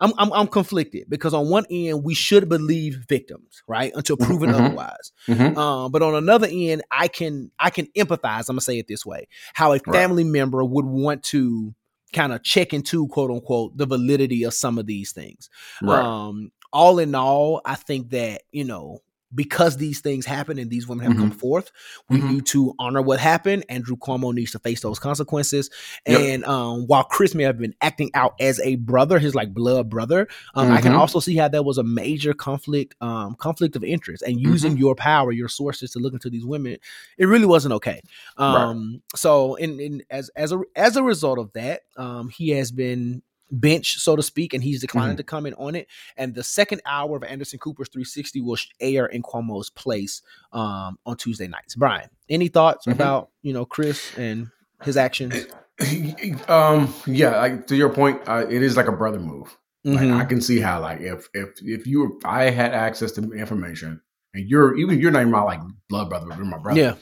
[0.00, 4.50] I'm, I'm I'm conflicted because on one end we should believe victims, right, until proven
[4.50, 4.60] mhm.
[4.60, 5.12] otherwise.
[5.26, 5.56] Mhm.
[5.56, 8.48] Um, but on another end, I can I can empathize.
[8.48, 11.74] I'm gonna say it this way: how a family member would want to
[12.12, 15.50] kind of check into quote unquote the validity of some of these things.
[15.82, 15.98] Right.
[16.02, 19.00] Um, all in all, I think that you know
[19.34, 21.70] because these things happen and these women have come forth,
[22.08, 22.30] we Mhm.
[22.30, 23.64] need to honor what happened.
[23.68, 25.68] Andrew Cuomo needs to face those consequences.
[26.06, 26.20] Yep.
[26.20, 29.90] And um, while Chris may have been acting out as a brother, his like blood
[29.90, 30.98] brother, um, I can Mhm.
[30.98, 34.78] also see how there was a major conflict, um, conflict of interest, and using Mm-hmm.
[34.80, 36.78] your power, your sources to look into these women,
[37.18, 38.00] it really wasn't okay.
[38.38, 38.62] Right.
[38.64, 42.72] Um, so in, in as as a as a result of that, um, he has
[42.72, 45.16] been benched, so to speak, and he's declining Mm-hmm.
[45.18, 45.86] to comment on it.
[46.16, 51.16] And the second hour of Anderson Cooper's 360 will air in Cuomo's place um, on
[51.16, 51.74] Tuesday nights.
[51.74, 52.92] Bryan, any thoughts Mhm.
[52.92, 54.48] about you know Chris and
[54.82, 55.34] his actions?
[56.48, 56.92] um.
[57.06, 57.36] Yeah.
[57.38, 59.56] Like to your point, uh, it is like a brother move.
[59.84, 60.20] Like, Mhm.
[60.20, 64.00] I can see how, like, if if if you if I had access to information,
[64.34, 66.80] and you're even you're not even my like blood brother, but you're my brother.
[66.80, 66.94] yeah,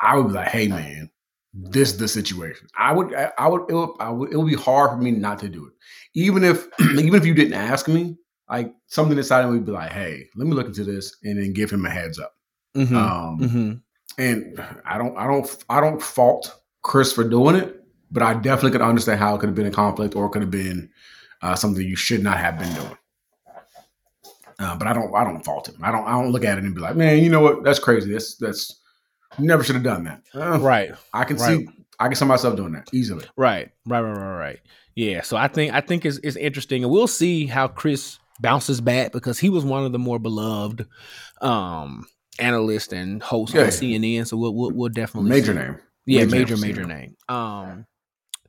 [0.00, 1.10] I would be like, hey man,
[1.52, 2.68] this the situation.
[2.76, 5.10] I would, I, I would, it would, I would, it would be hard for me
[5.10, 5.72] not to do it,
[6.14, 8.16] even if, even if you didn't ask me.
[8.48, 11.38] Like something inside of me would be like, hey, let me look into this, and
[11.40, 12.34] then give him a heads up.
[12.76, 12.96] Mhm.
[12.96, 13.80] Um, Mhm.
[14.18, 18.72] and I don't, I don't, I don't fault Chris for doing it, but I definitely
[18.72, 20.90] could understand how it could have been a conflict or it could have been
[21.42, 22.96] uh, something you should not have been doing.
[24.58, 25.76] Uh, but I don't, I don't fault him.
[25.82, 27.62] I don't, I don't look at it and be like, man, you know what?
[27.62, 28.12] That's crazy.
[28.12, 28.79] That's that's
[29.38, 30.22] never should have done that.
[30.34, 30.92] Uh, right.
[31.14, 31.58] I can Right.
[31.60, 33.24] see, I can see myself doing that easily.
[33.36, 34.58] Right, right, right, right, right.
[34.96, 38.80] Yeah, so I think I think it's, it's interesting, and we'll see how Chris bounces
[38.80, 40.86] back because he was one of the more beloved
[41.42, 42.06] um
[42.38, 43.62] analysts and hosts Yeah.
[43.64, 44.26] on CNN.
[44.26, 45.58] So we'll we'll, we'll definitely Major see.
[45.58, 45.76] name.
[46.06, 47.16] yeah, Major major name major name.
[47.28, 47.86] Um,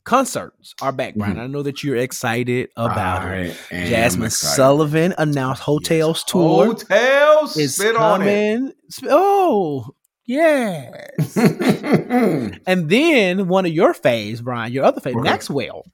[0.03, 1.35] concerts are back, Bryan.
[1.37, 1.39] Mhm.
[1.41, 3.55] I know that you're excited about it.
[3.71, 4.55] I am Jazmine excited.
[4.55, 8.25] Sullivan announced Heaux Tales tour Hotels is spit on it.
[8.25, 8.73] coming.
[9.09, 9.87] Oh,
[10.31, 11.37] yes.
[12.67, 15.29] And then one of your faves, Bryan, your other fave, Okay.
[15.29, 15.85] Maxwell,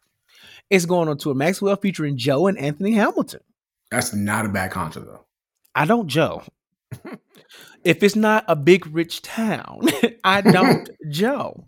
[0.69, 1.33] is going on tour.
[1.33, 3.41] Maxwell featuring Joe and Anthony Hamilton.
[3.91, 5.25] That's not a bad concert though.
[5.75, 6.43] I don't Joe.
[7.83, 9.81] if it's not a big rich town,
[10.23, 11.65] I don't Joe.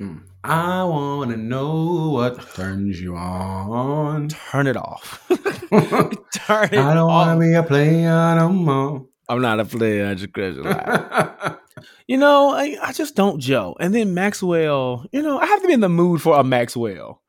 [0.00, 0.22] Mm.
[0.44, 4.28] I want to know what turns you on.
[4.28, 5.26] Turn it off.
[5.30, 9.06] I Turn it I don't want to be a player no more.
[9.28, 10.06] I'm not a player.
[10.06, 11.56] I just crazy lie.
[12.06, 13.76] You know, I, I just don't Joe.
[13.80, 17.20] And then Maxwell, you know, I have to be in the mood for a Maxwell,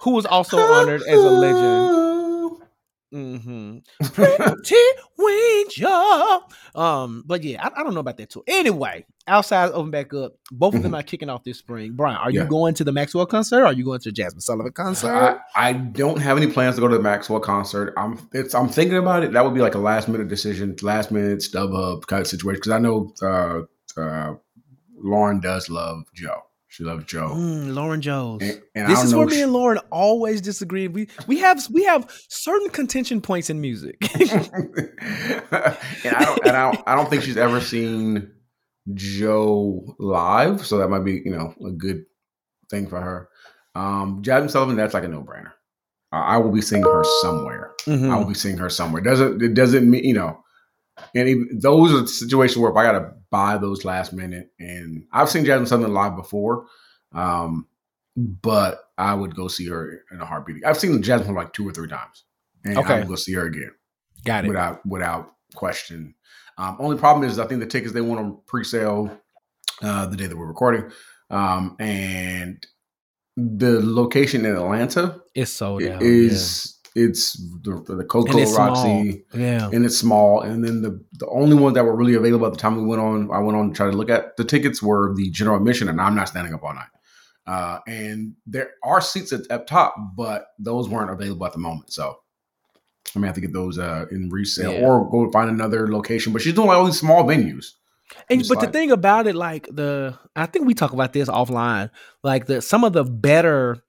[0.00, 2.06] who was also honored as a legend.
[3.14, 3.78] Mm-hmm.
[4.12, 4.76] Pretty
[5.16, 6.38] Winter.
[6.74, 8.42] Um, but yeah, I, I don't know about that too.
[8.46, 10.34] Anyway, outside open back up.
[10.50, 11.92] Both of them are kicking off this spring.
[11.92, 12.42] Bryan, are Yeah.
[12.42, 13.60] you going to the Maxwell concert?
[13.62, 15.40] Or are you going to the Jazmine Sullivan concert?
[15.54, 17.94] I, I don't have any plans to go to the Maxwell concert.
[17.96, 19.32] I'm it's I'm thinking about it.
[19.32, 22.58] That would be like a last minute decision, last minute stub up kind of situation.
[22.58, 24.34] Because I know uh, uh,
[24.98, 26.42] Lauren does love Joe.
[26.76, 27.30] She loves Joe.
[27.30, 28.42] Mm, Lauren Jones.
[28.42, 30.88] And, and this is where me she- and Lauren always disagree.
[30.88, 33.96] We we have we have certain contention points in music.
[34.20, 38.30] and I don't, and I don't, I don't think she's ever seen
[38.92, 42.04] Joe live, so that might be you know a good
[42.70, 43.30] thing for her.
[43.74, 45.52] Um, Jazmine Sullivan, that's like a no brainer.
[46.12, 47.72] Uh, I will be seeing her somewhere.
[47.86, 48.10] Mhm.
[48.10, 49.00] I will be seeing her somewhere.
[49.00, 50.42] Doesn't it doesn't mean you know?
[51.14, 55.28] And even, those are situations where if I gotta buy those last minute, and I've
[55.28, 56.66] seen Jazmine Sullivan live before,
[57.12, 57.66] um,
[58.16, 60.64] but I would go see her in a heartbeat.
[60.64, 62.24] I've seen Jazmine like two or three times,
[62.64, 62.94] and Okay.
[62.94, 63.72] I would go see her again
[64.24, 64.48] Got it.
[64.48, 66.14] without without question.
[66.58, 69.10] Um, only problem is I think the tickets they want to pre-sale
[69.82, 70.90] uh, the day that we're recording,
[71.28, 72.66] um, and
[73.36, 76.00] the location in Atlanta is sold out.
[76.02, 78.68] is it's the the Coca And it's small.
[78.68, 79.68] Roxy, Yeah.
[79.72, 80.40] and it's small.
[80.40, 83.00] And then the the only ones that were really available at the time we went
[83.02, 85.88] on, I went on to try to look at the tickets were the general admission,
[85.88, 86.88] and I'm not standing up all night.
[87.46, 91.92] Uh, and there are seats at up top, but those weren't available at the moment.
[91.92, 92.16] So
[93.14, 94.86] I may have to get those uh, in resale Yeah.
[94.86, 96.32] or go find another location.
[96.32, 97.66] But she's doing like all these small venues.
[98.30, 101.90] And, but the thing about it, like the, I think we talk about this offline.
[102.22, 103.82] Like the some of the better,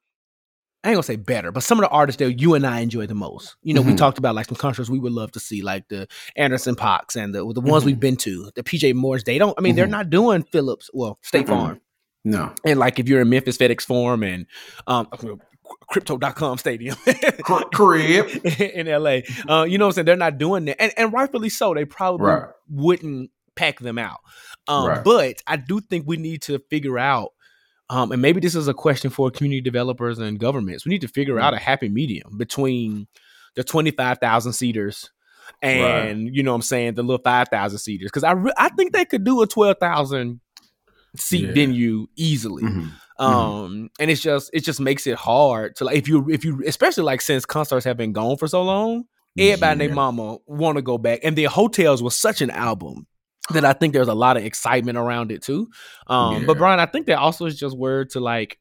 [0.83, 3.07] I ain't gonna say better, but some of the artists that you and I enjoy
[3.07, 3.55] the most.
[3.63, 3.97] You know, we Mhm.
[3.97, 7.33] talked about like some concerts we would love to see, like the Anderson .Paak and
[7.35, 7.87] the the ones Mhm.
[7.87, 9.23] we've been to, the PJ Morton.
[9.25, 9.53] They don't.
[9.57, 9.91] I mean, they're Mhm.
[9.91, 10.89] not doing Philips.
[10.93, 11.47] Well, State.
[11.47, 11.81] Farm.
[12.23, 14.45] No, And like if you're in Memphis FedEx Forum and
[14.85, 15.07] um
[15.89, 16.95] crypto.com stadium
[17.71, 18.27] crib.
[18.59, 19.21] in LA.
[19.47, 20.05] Uh, you know what I'm saying?
[20.05, 20.81] They're not doing that.
[20.81, 21.73] And, and rightfully so.
[21.73, 22.43] They probably Right.
[22.69, 24.17] wouldn't pack them out.
[24.67, 25.03] Um, Right.
[25.03, 27.29] But I do think we need to figure out,
[27.89, 30.85] um, and maybe this is a question for community developers and governments.
[30.85, 31.41] We need to figure Mm.
[31.41, 33.07] out a happy medium between
[33.55, 35.09] the 25,000 seaters
[35.61, 38.07] and, you know what I'm saying, the little 5,000 seaters.
[38.09, 40.41] Because I, re- I think they could do a 12,000
[41.15, 41.53] seat Yeah.
[41.53, 42.91] venue easily Mhm.
[43.17, 46.61] um and it's just it just makes it hard to like if you if you
[46.67, 49.03] especially like since concerts have been gone for so long
[49.35, 49.95] everybody and their Yeah.
[49.95, 53.07] mama want to go back and the Heaux Tales was such an album
[53.53, 55.67] that i think there's a lot of excitement around it too
[56.07, 58.57] um but Bryan i think that also is just word to like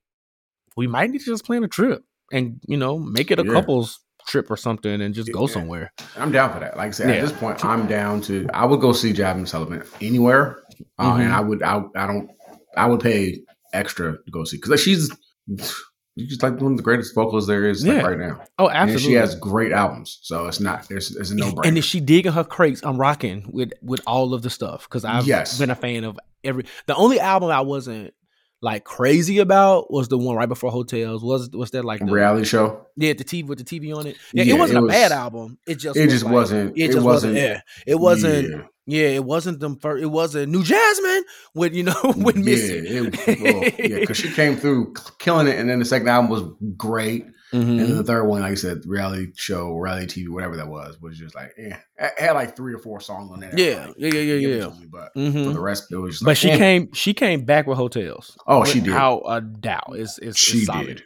[0.76, 3.52] we might need to just plan a trip and you know make it a Yeah.
[3.52, 6.76] couples trip or something and just go somewhere I'm down for that.
[6.76, 7.16] Like I said, Yeah.
[7.16, 8.48] at this point, I'm down to.
[8.52, 10.62] I would go see Jazmine Sullivan anywhere,
[10.98, 11.20] uh, Mhm.
[11.24, 11.62] and I would.
[11.62, 12.28] I, I don't.
[12.76, 15.10] I would pay extra to go see because she's.
[16.18, 18.02] She's like one of the greatest vocalists there is like, Yeah.
[18.06, 20.18] right now, oh and absolutely she has great albums.
[20.22, 20.90] So it's not.
[20.90, 21.66] It's, it's a no brainer.
[21.68, 25.04] And if she digging her crates, I'm rocking with with all of the stuff because
[25.04, 25.58] I've Yes.
[25.58, 26.64] been a fan of every.
[26.86, 28.14] The only album I wasn't
[28.62, 31.22] like crazy about was the one right before Heaux Tales.
[31.22, 32.86] Was was that like the, reality show.
[32.96, 34.16] yeah the TV with the TV on it?
[34.32, 35.58] Yeah, Yeah, it wasn't it a was- bad album.
[35.66, 36.76] It just It just like- wasn't.
[36.78, 37.34] It just wasn't.
[37.34, 37.34] wasn't.
[37.36, 38.50] Yeah, it wasn't.
[38.50, 38.62] yeah.
[38.88, 40.00] Yeah, it wasn't them first.
[40.00, 41.22] It wasn't New Jazmine
[41.54, 42.74] with you know with Missy.
[42.88, 46.30] Yeah, it, well, yeah, because she came through killing it, and then the second album
[46.30, 46.44] was
[46.76, 47.68] great, Mhm.
[47.70, 51.00] and then the third one, like I said, reality show, reality TV, whatever that was,
[51.00, 51.76] was just like, eh.
[51.98, 53.52] It had like three or four songs on there.
[53.56, 54.66] Yeah, yeah, yeah, yeah, yeah.
[54.78, 55.44] me, But Mhm.
[55.46, 56.56] for the rest, it was just But like, she eh.
[56.58, 56.92] came.
[56.92, 58.36] She came back with Heaux Tales.
[58.46, 58.88] Oh, she did.
[58.88, 59.94] Without a doubt.
[59.94, 60.86] It's it's, She solid.
[60.86, 61.02] did.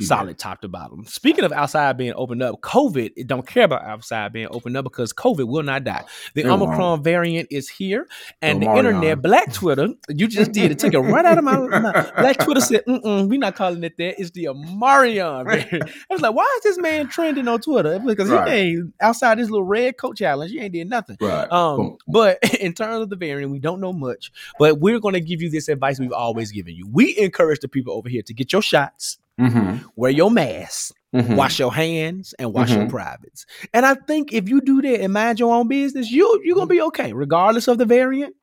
[0.00, 0.38] She solid did.
[0.38, 1.04] top to bottom.
[1.04, 4.84] Speaking of outside being opened up, COVID it don't care about outside being opened up
[4.84, 6.04] because COVID will not die.
[6.34, 6.62] The It won't.
[6.62, 8.06] Omicron variant is here,
[8.42, 10.78] and the internet, Black Twitter, you just did it.
[10.78, 13.96] Took it right out of my, my Black Twitter said, Mm-mm, "We're not calling it
[13.98, 14.20] that.
[14.20, 17.98] It's the Omarion." variant." I was like, "Why is this man trending on Twitter?
[17.98, 18.48] Because Right.
[18.48, 20.50] he ain't outside this little red coat challenge.
[20.52, 21.50] He ain't did nothing." Right.
[21.52, 21.98] Um, Boom.
[22.08, 24.32] but in terms of the variant, we don't know much.
[24.58, 26.88] But we're going to give you this advice we've always given you.
[26.90, 29.84] We encourage the people over here to get your shots, Mhm.
[29.96, 31.36] wear your mask, Mhm.
[31.36, 32.90] wash your hands, and wash your Mhm.
[32.90, 33.46] privates.
[33.72, 36.66] And I think if you do that and mind your own business, you you're gonna
[36.66, 38.34] be okay, regardless of the variant.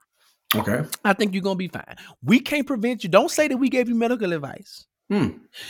[0.56, 0.82] Okay.
[1.06, 1.96] I think you're gonna be fine.
[2.24, 3.10] We can't prevent you.
[3.10, 4.86] Don't say that we gave you medical advice.
[5.10, 5.28] Hmm.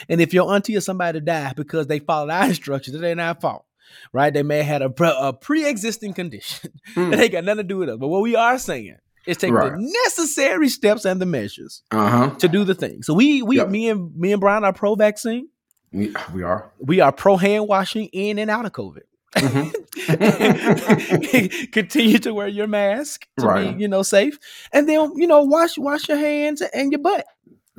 [0.09, 3.35] And if your auntie or somebody died because they followed our instructions, it ain't our
[3.35, 3.65] fault.
[4.11, 4.33] Right?
[4.33, 6.71] They may have had a, pre- a pre-existing condition.
[6.97, 7.97] It ain't got nothing to do with us.
[7.99, 9.71] But what we are saying is take Right.
[9.73, 12.29] the necessary steps and the measures Uh huh.
[12.39, 13.03] to do the thing.
[13.03, 13.69] So we we Yep.
[13.69, 15.49] me and me and Bryan are pro vaccine.
[15.93, 16.71] We are.
[16.79, 19.01] We are pro hand washing in and out of COVID.
[19.35, 19.73] Mhm.
[21.71, 23.75] Continue to wear your mask to Right.
[23.75, 24.37] be, you know, safe,
[24.73, 27.25] and then you know wash wash your hands and your butt.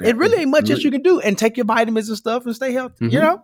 [0.03, 2.55] It really ain't much else you can do, and take your vitamins and stuff and
[2.55, 3.07] stay healthy.
[3.07, 3.23] You Mhm.
[3.23, 3.43] know,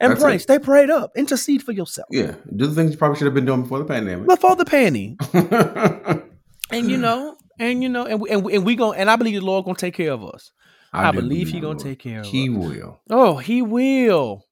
[0.00, 0.40] and That's pray, it.
[0.40, 2.34] stay prayed up, intercede for yourself Yeah.
[2.56, 4.26] Do the things you probably should have been doing before the pandemic.
[4.26, 5.16] before the panty,
[6.70, 9.16] and you know, and you know, and we, and we, and we going and I
[9.16, 10.52] believe the Lord gonna take care of us.
[10.92, 11.78] I, do believe He gonna Lord.
[11.78, 12.44] take care of He us.
[12.44, 13.00] He will.
[13.10, 14.44] Oh, He will.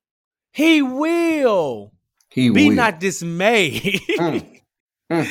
[0.53, 1.93] He will.
[2.31, 2.77] He will Be will.
[2.77, 4.01] not dismayed.
[4.19, 4.61] Mm.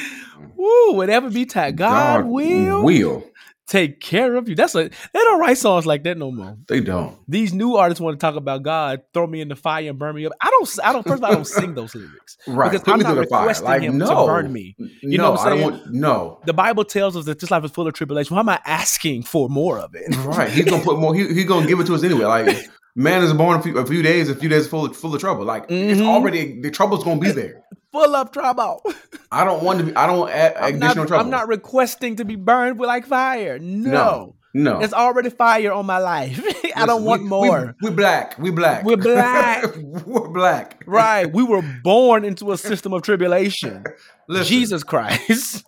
[0.55, 1.77] Woo, whatever be tied.
[1.77, 3.23] God, will Will.
[3.69, 4.55] Take care of you.
[4.55, 6.58] That's a they don't write songs like that no more.
[6.67, 7.15] They don't.
[7.27, 10.15] These new artists want to talk about God, throw me in the fire and burn
[10.15, 10.33] me up.
[10.41, 12.37] I don't I don't first of all I don't sing those lyrics.
[12.48, 12.71] Right.
[12.71, 13.41] Because Put I'm not through the fire.
[13.41, 14.75] requesting Like, him to burn me.
[15.02, 15.81] You know what I'm I don't saying?
[15.81, 16.39] want no.
[16.46, 18.35] The Bible tells us that this life is full of tribulation.
[18.35, 20.13] Why am I asking for more of it?
[20.25, 20.50] Right.
[20.50, 21.13] He's gonna put more.
[21.15, 22.25] He, he's gonna give it to us anyway.
[22.25, 25.13] Like man is born a few, a few days, a few days full of, full
[25.13, 25.46] of trouble.
[25.46, 26.08] Like it's Mhm.
[26.08, 27.62] already the trouble's gonna be there.
[27.92, 28.81] Full of trouble.
[29.31, 29.96] I don't want to be.
[29.96, 31.23] I don't want I'm additional not, trouble.
[31.25, 33.58] I'm not requesting to be burned with like fire.
[33.60, 33.92] No.
[33.92, 34.35] No.
[34.56, 34.79] No.
[34.79, 36.40] There's already fire on my life.
[36.75, 37.75] I don't Listen, want we- more.
[37.81, 38.37] We, we black.
[38.40, 38.83] We black.
[38.83, 39.65] We're black.
[40.06, 40.83] We're black.
[40.87, 41.31] Right.
[41.31, 43.83] We were born into a system of tribulation.
[44.27, 45.63] Listen, Jesus Christ.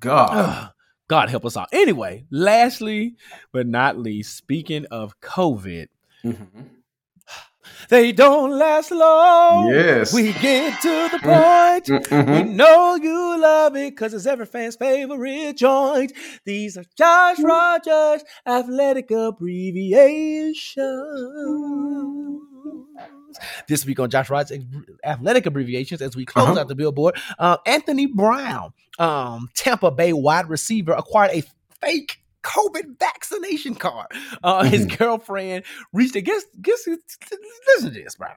[0.00, 0.70] God.
[1.08, 1.66] God help us all.
[1.72, 3.14] Anyway, lastly
[3.52, 5.86] but not least, speaking of COVID,
[6.24, 6.46] Mhm.
[7.88, 9.68] They don't last long.
[9.68, 10.12] Yes.
[10.12, 11.88] We get to the point.
[11.88, 12.54] We Mhm.
[12.54, 16.12] know you love it because it's every fan's favorite joint.
[16.44, 20.78] These are Josh Rogers athletic abbreviations.
[23.68, 24.58] This week on Josh Rogers
[25.04, 26.60] athletic abbreviations, as we close Uh-huh.
[26.60, 31.42] out the billboard, uh, Anthony Brown, um, Tampa Bay wide receiver, acquired a
[31.80, 34.06] fake COVID vaccination card.
[34.44, 36.14] Uh, His girlfriend reached.
[36.14, 36.86] Guess, guess.
[36.86, 38.28] Listen to this, bro.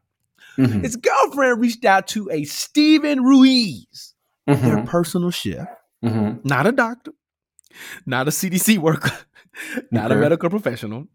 [0.57, 0.81] Mhm.
[0.83, 4.13] His girlfriend reached out to a Steven Ruiz,
[4.47, 4.87] their Mhm.
[4.87, 5.67] personal chef,
[6.03, 6.43] Mhm.
[6.43, 7.11] not a doctor,
[8.05, 9.11] not a CDC worker,
[9.91, 11.07] not a medical professional.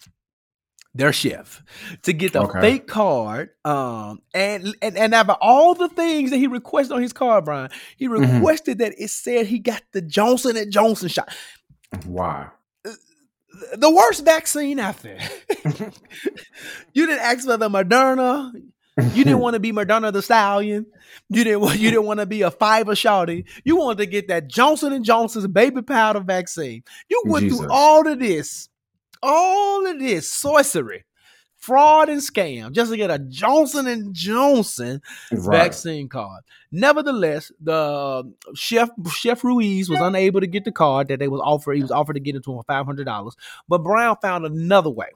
[0.96, 1.60] Their chef
[2.02, 2.60] to get the Okay.
[2.60, 7.02] fake card, um, and and and out of all the things that he requested on
[7.02, 8.34] his card, Bryan, he Mhm.
[8.36, 11.34] requested that it said he got the Johnson and Johnson shot,
[12.06, 12.46] Why?
[13.76, 15.18] The worst vaccine out there.
[16.92, 18.52] you didn't ask for the Moderna.
[18.96, 20.86] You didn't want to be Moderna the Stallion.
[21.28, 23.44] You didn't want you didn't want to be a fiber shawty.
[23.64, 26.84] You wanted to get that Johnson and Johnson's baby powder vaccine.
[27.08, 27.60] You went Jesus.
[27.60, 28.68] through all of this,
[29.22, 31.04] all of this sorcery,
[31.64, 35.00] fraud and scam just to get a Johnson and Johnson
[35.32, 35.58] Right.
[35.64, 36.42] vaccine card.
[36.70, 41.76] Nevertheless, the chef Chef Ruiz was unable to get the card that they was offered.
[41.76, 43.34] He was offered to get it to him for five hundred dollars,
[43.68, 45.08] but Brown found another way.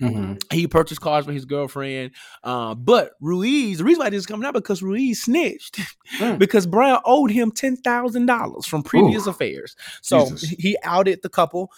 [0.00, 0.38] Mhm.
[0.52, 2.10] He purchased cars for his girlfriend.
[2.44, 5.80] Uh, but Ruiz, the reason why this is coming out because Ruiz snitched
[6.18, 6.38] Mm.
[6.38, 9.30] because Brown owed him ten thousand dollars from previous Ooh.
[9.30, 9.74] affairs.
[10.02, 10.50] So Jesus.
[10.50, 11.70] he outed the couple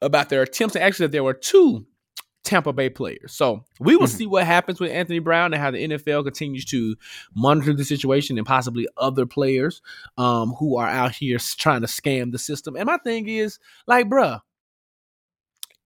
[0.00, 0.76] about their attempts.
[0.76, 1.84] And actually, there were two
[2.48, 3.32] Tampa Bay players.
[3.32, 4.16] So we will Mhm.
[4.16, 6.96] see what happens with Anthony Brown and how the NFL continues to
[7.34, 9.82] monitor the situation and possibly other players
[10.16, 12.74] um, who are out here trying to scam the system.
[12.76, 14.40] And my thing is, like, bruh,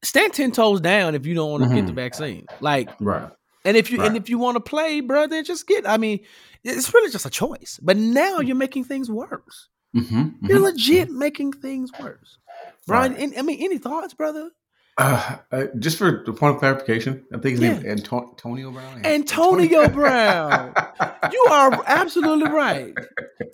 [0.03, 1.97] stand ten toes down if you don't want to get the Mhm.
[1.97, 2.47] vaccine.
[2.61, 3.31] Like, Right.
[3.65, 5.89] and if you and if you want to play, bruh, then just get.
[5.89, 6.21] I mean,
[6.65, 7.79] it's really just a choice.
[7.83, 9.69] But now you're making things worse.
[9.95, 10.35] Mhm.
[10.43, 10.63] You're Mhm.
[10.63, 12.39] legit making things worse.
[12.87, 13.21] Bryan, Right.
[13.21, 14.51] any- I mean, any thoughts, brother?
[14.99, 18.71] Uh, uh, just for the point of clarification, I think his name is Anto- Antonio
[18.71, 19.05] Brown.
[19.07, 20.75] Antonio Brown.
[21.33, 22.93] You are absolutely right.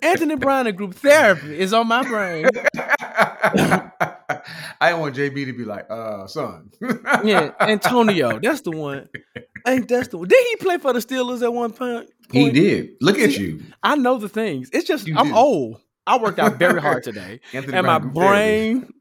[0.01, 2.47] Anthony Brown and group therapy is on my brain.
[2.75, 3.91] I
[4.89, 6.71] don't want JB to be like, uh, son.
[7.23, 8.39] Yeah, Antonio.
[8.41, 9.07] That's the one.
[9.67, 10.27] Ain't that's the one.
[10.27, 12.09] Did he play for the Steelers at one point?
[12.31, 12.89] He did.
[13.01, 13.61] Look at See, you.
[13.83, 14.69] I know the things.
[14.73, 15.35] It's just You I'm do.
[15.35, 15.79] old.
[16.07, 17.39] I worked out very hard today.
[17.53, 18.79] Anthony and my Brown, therapy.
[18.79, 18.93] brain,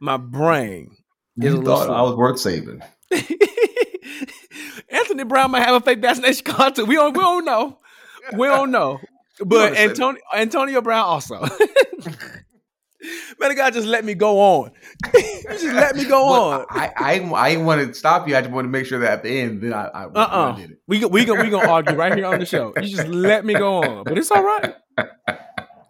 [0.00, 0.96] my brain
[1.36, 1.90] You thought.
[1.90, 2.82] I was worth saving.
[4.90, 6.84] Anthony Brown might have a fake vaccination card too.
[6.84, 7.78] We don't, we don't know.
[8.34, 9.00] We don't know.
[9.44, 9.76] But.
[9.76, 11.40] Antonio, Antonio Brown also.
[13.40, 14.70] Man, guy just let me go on.
[15.14, 16.66] you just let me go Well, on.
[16.70, 18.36] I, I, I didn't want to stop you.
[18.36, 20.52] I just wanted to make sure that at the end, then I, I, Uh uh
[20.54, 20.78] I did it.
[20.86, 22.72] We we go, we gonna argue right here on the show.
[22.80, 24.74] You just let me go on, but it's all right.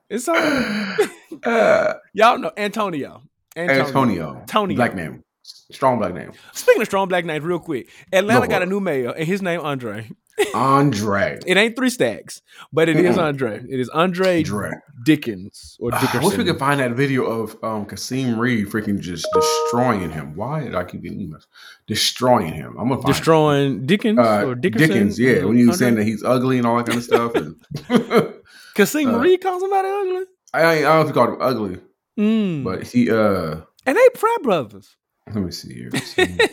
[0.08, 1.08] It's all right.
[1.44, 3.22] Uh, Y'all know Antonio.
[3.56, 4.36] Antonio.
[4.40, 4.76] Antonio.
[4.76, 5.24] Black name.
[5.70, 6.32] Strong black name.
[6.52, 9.40] Speaking of strong black names, real quick, Atlanta Go got a new mayor, and his
[9.42, 10.10] name Andre.
[10.54, 11.38] Andre.
[11.46, 12.40] It ain't three stacks,
[12.72, 13.22] but it is Mm-mm.
[13.22, 13.62] Andre.
[13.68, 14.72] It is Andre Andre.
[15.04, 16.20] Dickens or Dickerson.
[16.20, 20.34] I wish we could find that video of um, Kasim Reed freaking just destroying him.
[20.36, 21.44] Why did I keep getting emails?
[21.86, 22.76] Destroying him.
[22.78, 24.88] I'm gonna destroying Dickens Uh, or Dickerson.
[24.88, 27.34] Dickens, yeah, when you saying that he's ugly and all that kind of stuff.
[27.34, 27.56] And
[28.74, 30.24] Kasim uh, Reed calls somebody ugly.
[30.54, 31.78] I, I don't know if he called him ugly,
[32.18, 32.64] Mm.
[32.64, 34.96] but he uh and they frat brothers.
[35.28, 35.90] Let me see here.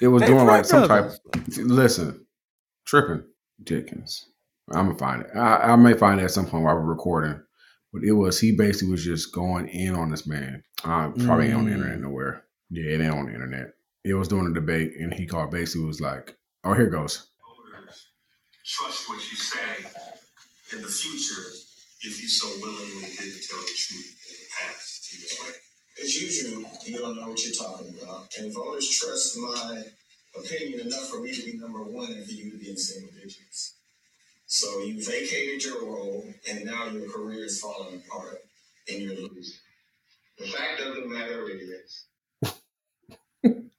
[0.00, 1.12] It was They doing like some type.
[1.58, 2.26] Listen,
[2.84, 3.22] tripping
[3.62, 4.26] Dickens.
[4.72, 5.28] I'm gonna find it.
[5.36, 7.40] I, I may find it at some point while we're recording.
[7.92, 10.64] But it was he basically was just going in on this man.
[10.82, 11.74] Uh, probably ain't on the Mm.
[11.74, 12.44] internet nowhere.
[12.70, 13.74] Yeah, it ain't on the internet.
[14.02, 17.28] It was doing a debate, and he called basically was like, "Oh, here goes."
[18.64, 19.58] trust what you say
[20.72, 21.42] in the future
[22.00, 25.14] if you so willingly didn't tell the truth in the past.
[25.14, 25.61] In this way.
[26.00, 28.28] As usual, you don't know what you're talking about.
[28.38, 29.82] And voters trust my
[30.38, 33.12] opinion enough for me to be number one and for you to be in single
[33.12, 33.76] digits.
[34.46, 38.38] So you vacated your role, and now your career is falling apart,
[38.88, 39.56] and you're losing.
[40.38, 42.06] The fact of the matter is,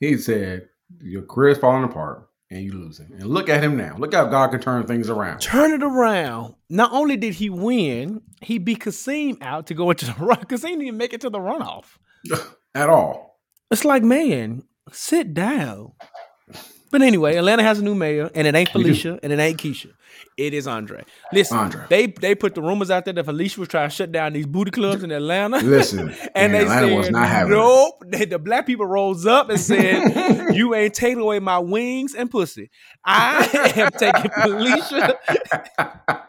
[0.00, 0.68] He said,
[1.00, 3.96] "Your career is falling apart, and you losing." And look at him now.
[3.98, 5.40] Look how God can turn things around.
[5.40, 6.54] Turn it around.
[6.68, 10.44] Not only did he win, he beat Kasim out to go into the run.
[10.44, 11.84] Kasim didn't even make it to the runoff.
[12.74, 13.40] At all.
[13.70, 15.92] It's like, man, sit down.
[16.92, 19.90] But anyway, Atlanta has a new mayor, and it ain't Felicia, and it ain't Keisha.
[20.36, 21.02] It is Andre.
[21.32, 21.84] Listen, Andre.
[21.88, 24.46] they they put the rumors out there that Felicia was trying to shut down these
[24.46, 25.58] booty clubs in Atlanta.
[25.58, 27.56] Listen, and they Atlanta said, was not having it.
[27.56, 28.02] nope.
[28.06, 32.30] They- the black people rose up and said, "You ain't taking away my wings and
[32.30, 32.70] pussy.
[33.04, 35.18] I am taking Felicia.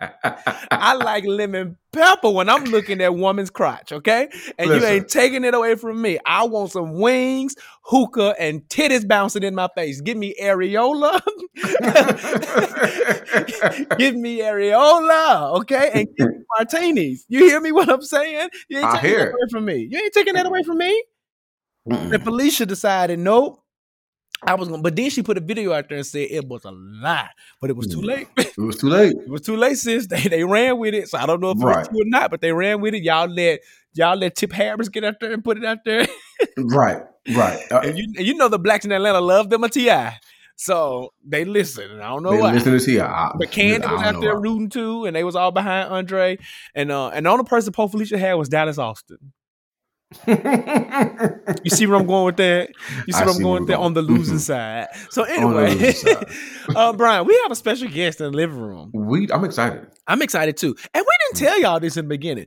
[0.70, 4.28] I like lemon pepper when I'm looking at woman's crotch, okay?
[4.58, 6.18] And you ain't taking it away from me.
[6.24, 10.00] I want some wings, hookah, and titties bouncing in my face.
[10.00, 11.20] Give me areola.
[13.98, 15.90] give me areola, okay?
[15.92, 17.26] And give me martinis.
[17.28, 18.48] You hear me what I'm saying?
[18.68, 19.88] You ain't taking that away from me.
[19.90, 21.04] You ain't taking that away from me.
[21.88, 22.14] Mm-mm.
[22.14, 23.62] And Felicia decided, nope.
[24.42, 26.64] I was gonna, but then she put a video out there and said it was
[26.64, 27.28] a lie,
[27.60, 28.04] but it was too Mm.
[28.06, 28.28] late.
[28.38, 29.14] It was too late.
[29.26, 30.06] It was too late, sis.
[30.06, 31.08] They they ran with it.
[31.08, 33.02] So I don't know if it was true or not, but they ran with it.
[33.02, 33.60] Y'all let
[33.94, 36.06] y'all let Tip Harris get out there and put it out there.
[36.56, 37.02] Right,
[37.36, 37.60] right.
[37.70, 40.10] Uh, and you and you know the blacks in Atlanta love them a TI.
[40.56, 42.00] So they listen.
[42.00, 42.52] I don't know they why.
[42.52, 43.32] listen to T.I.
[43.38, 44.40] But Kandi was out there why.
[44.40, 46.38] rooting too, and they was all behind Andre.
[46.74, 49.32] And uh and the only person Pope Felicia had was Dallas Austin.
[51.64, 52.70] You see where I'm going with that?
[53.06, 54.88] You see I where I'm going with that on the losing side.
[55.10, 56.24] So anyway, side.
[56.76, 58.90] uh, Bryan, we have a special guest in the living room.
[58.92, 59.86] we, I'm excited.
[60.06, 60.74] I'm excited too.
[60.94, 62.46] And we didn't tell y'all this in the beginning.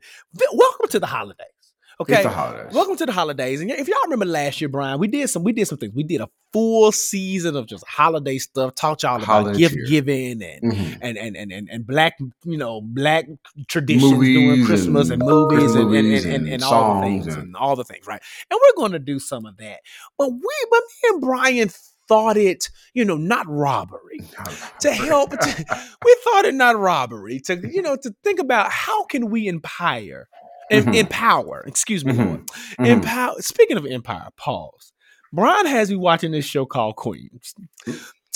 [0.54, 1.53] Welcome to the holidays.
[2.02, 2.14] Okay.
[2.16, 2.74] It's the holidays.
[2.74, 3.62] Welcome to the holidays.
[3.62, 5.94] And if y'all remember last year, Bryan, we did some we did some things.
[5.94, 9.86] We did a full season of just holiday stuff, talked y'all about Holiday gift cheer.
[9.86, 10.98] giving and, Mhm.
[11.02, 13.26] and, and and and and black, you know, black
[13.68, 17.56] traditions during Christmas and, and movies and, and, movies and, and, all the things and-
[17.56, 18.22] all the things, right?
[18.50, 19.80] And we're gonna do some of that.
[20.18, 21.70] But we but me and Bryan
[22.10, 24.20] thought it, you know, not robbery
[24.82, 25.38] to help to,
[26.06, 29.48] we thought it not robbery to you know to think about how can we
[30.72, 30.96] empower em- Mhm.
[31.00, 32.26] empower excuse me Mhm.
[32.26, 32.48] Lord.
[32.80, 32.88] Mhm.
[32.88, 34.92] empower speaking of empire pause
[35.32, 37.54] Bryan has me watching this show called queens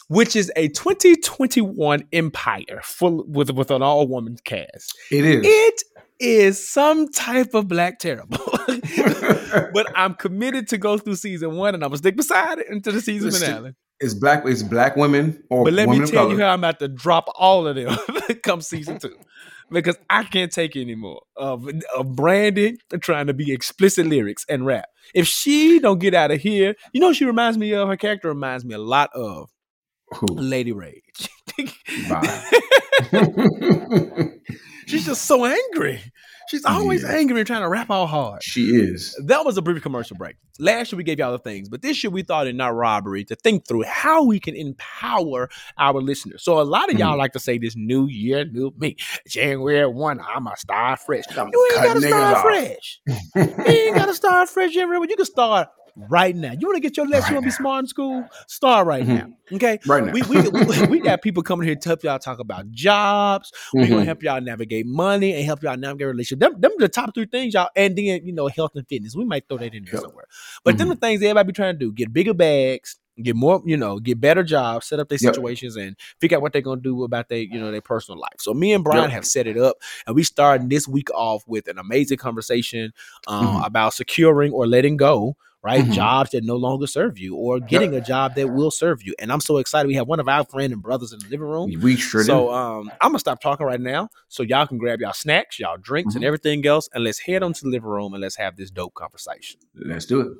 [0.09, 5.41] which is a 2021 empire full with with an all-woman cast It is.
[5.45, 5.83] it
[6.19, 8.39] is some type of black terrible
[9.73, 12.93] but i'm committed to go through season one and i'm gonna stick beside it until
[12.93, 14.43] the season Listen, finale it's black.
[14.45, 17.65] It's black women or but let me tell you how I'm about to drop all
[17.67, 17.97] of them
[18.43, 19.15] come season two.
[19.69, 24.87] Because I can't take anymore of, of Brandy trying to be explicit lyrics and rap.
[25.13, 27.87] If she don't get out of here, you know she reminds me of?
[27.89, 29.49] Her character reminds me a lot of
[30.15, 30.27] Who?
[30.27, 31.29] Lady Rage.
[34.87, 36.01] She's just so angry.
[36.49, 37.11] She's always Yeah.
[37.11, 38.41] angry and trying to rap all hard.
[38.41, 39.19] she is.
[39.25, 40.37] That was a brief commercial break.
[40.59, 43.25] Last year we gave y'all the things, but this year we thought it not robbery
[43.25, 46.43] to think through how we can empower our listeners.
[46.43, 47.17] So a lot of y'all Mhm.
[47.19, 48.95] like to say this new year, new me.
[49.27, 51.25] January one, I'm a star fresh.
[51.37, 52.41] I'm You ain't gotta start off.
[52.43, 53.01] fresh.
[53.35, 55.05] You ain't gotta start fresh January.
[55.09, 55.67] You can start
[56.09, 56.51] right now.
[56.51, 57.23] You want to get your lessons?
[57.25, 58.29] Right you want to be smart in school?
[58.47, 59.07] Start right Mhm.
[59.07, 59.27] now.
[59.53, 59.79] Okay.
[59.87, 60.11] Right now.
[60.11, 63.51] We, we, we, we got people coming here to help y'all talk about jobs.
[63.73, 66.39] We're gonna help y'all navigate money and help y'all navigate relationships.
[66.51, 67.69] Them, them the top three things, y'all.
[67.75, 69.15] And then you know, health and fitness.
[69.15, 70.01] We might throw that in there Yep.
[70.03, 70.25] somewhere.
[70.63, 70.91] But them Mhm.
[70.91, 74.19] the things everybody be trying to do: get bigger bags, get more, you know, get
[74.21, 75.33] better jobs, set up their Yep.
[75.33, 78.35] situations, and figure out what they're gonna do about their, you know, their personal life.
[78.39, 79.11] So me and Bryan Yep.
[79.11, 82.93] have set it up, and we started this week off with an amazing conversation
[83.27, 83.65] uh, Mhm.
[83.65, 85.35] about securing or letting go.
[85.67, 85.91] Right, Mhm.
[85.91, 89.33] jobs that no longer serve you, or getting a job that will serve you, and
[89.33, 89.85] I'm so excited.
[89.89, 92.45] We have one of our friend and brothers in the living room We sure so
[92.45, 92.51] do.
[92.53, 96.15] um, I'm gonna stop talking right now, so y'all can grab y'all snacks, y'all drinks,
[96.15, 96.27] and Mhm.
[96.27, 98.93] everything else, and let's head on to the living room and let's have this dope
[98.93, 99.59] conversation.
[99.75, 100.31] Let's do it.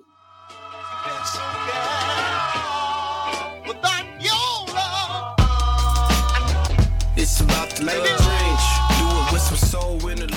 [7.17, 7.83] It's about to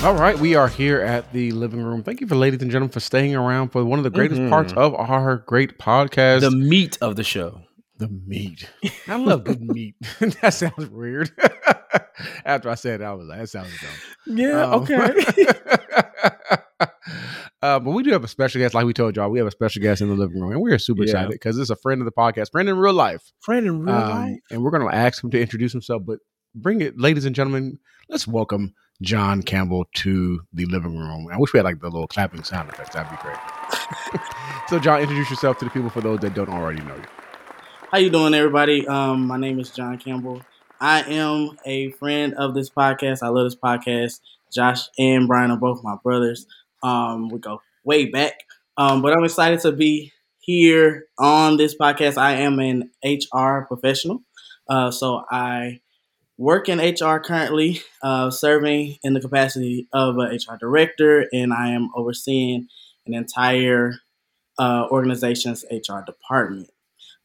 [0.03, 2.01] All right, we are here at the living room.
[2.01, 4.49] Thank you for, ladies and gentlemen, for staying around for one of the greatest Mhm.
[4.49, 6.39] parts of our great podcast.
[6.41, 7.61] The meat of the show.
[7.97, 8.67] The meat.
[9.07, 9.93] I love good meat.
[10.41, 11.29] that sounds weird.
[12.45, 14.37] After I said it, I was like, that sounds dumb.
[14.37, 14.63] Yeah.
[14.63, 15.45] Um, okay.
[17.61, 19.29] uh, but we do have a special guest, like we told y'all.
[19.29, 21.09] We have a special guest in the living room, and we are super Yeah.
[21.11, 23.21] excited because it's a friend of the podcast, friend in real life.
[23.41, 24.39] Friend in real Um, life.
[24.49, 26.01] and we're going to ask him to introduce himself.
[26.07, 26.17] But
[26.55, 27.77] bring it, ladies and gentlemen.
[28.09, 31.27] Let's welcome John Campbell to the living room.
[31.31, 32.93] I wish we had like the little clapping sound effects.
[32.93, 33.37] That'd be great.
[34.69, 37.03] so, John, introduce yourself to the people for those that don't already know you.
[37.91, 38.87] How you doing, everybody?
[38.87, 40.41] Um, my name is John Campbell.
[40.79, 43.23] I am a friend of this podcast.
[43.23, 44.19] I love this podcast.
[44.53, 46.45] Josh and Bryan are both my brothers.
[46.83, 48.43] Um, we go way back.
[48.77, 52.17] Um, but I'm excited to be here on this podcast.
[52.17, 54.21] I am an HR professional.
[54.69, 55.81] Uh, so I
[56.41, 61.69] work in HR currently, uh, serving in the capacity of a HR director, and I
[61.69, 62.67] am overseeing
[63.05, 63.93] an entire
[64.57, 66.71] uh, organization's HR department.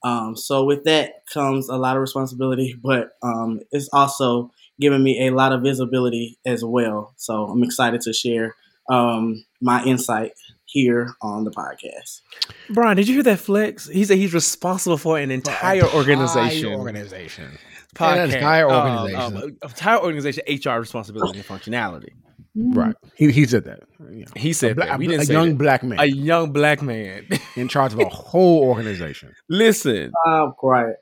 [0.05, 5.27] Um, so with that comes a lot of responsibility, but um, it's also given me
[5.27, 7.15] a lot of visibility as well.
[7.17, 8.55] So I'm excited to share
[8.91, 10.33] um, my insight
[10.67, 12.21] here on the podcast.
[12.69, 13.89] Bryan, did you hear that flex?
[13.89, 16.75] He said he's responsible for an entire organization.
[16.75, 17.59] organization.
[17.97, 19.37] Podcast, An entire um, organization.
[19.43, 22.11] um, entire organization HR responsibility and functionality.
[22.59, 22.95] Right.
[23.17, 23.81] He he said that.
[24.11, 24.99] You know, He said a, bla- that.
[24.99, 25.59] We a didn't say young that.
[25.59, 27.27] black man a young black man.
[27.57, 29.35] in charge of a whole organization.
[29.51, 30.97] Listen, I'm quiet.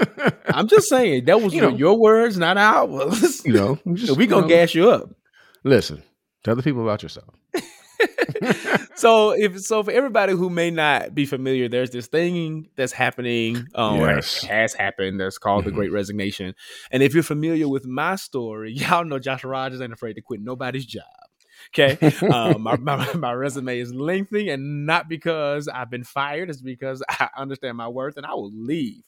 [0.46, 1.68] I'm just saying that was You know.
[1.70, 3.44] your words, not ours.
[3.44, 5.10] You know, just, we you gonna know, gas you up.
[5.64, 6.02] Listen,
[6.44, 7.34] tell the people about yourself.
[8.94, 13.68] so if so for everybody who may not be familiar there's this thing that's happening
[13.74, 14.44] um Yes.
[14.48, 15.74] has happened that's called the Mhm.
[15.74, 16.54] great resignation.
[16.90, 20.40] And if you're familiar with my story y'all know josh rogers ain't afraid to quit
[20.40, 21.04] nobody's job
[21.74, 21.98] okay?
[22.30, 27.02] Um, my, my, my resume is lengthy and not because i've been fired it's because
[27.10, 29.02] i understand my worth and i will leave.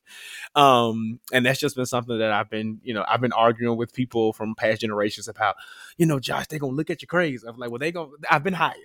[0.54, 3.92] Um and that's just been something that i've been you know i've been arguing with
[3.94, 5.56] people from past generations about
[5.96, 7.46] you know josh they're gonna look at you crazy.
[7.46, 8.76] I'm like well they gonna i've been hired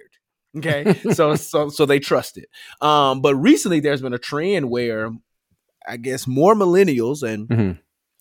[0.58, 2.50] okay so so so they trust it
[2.82, 5.12] um but recently there's been a trend where
[5.88, 7.80] i guess more millennials and Mhm.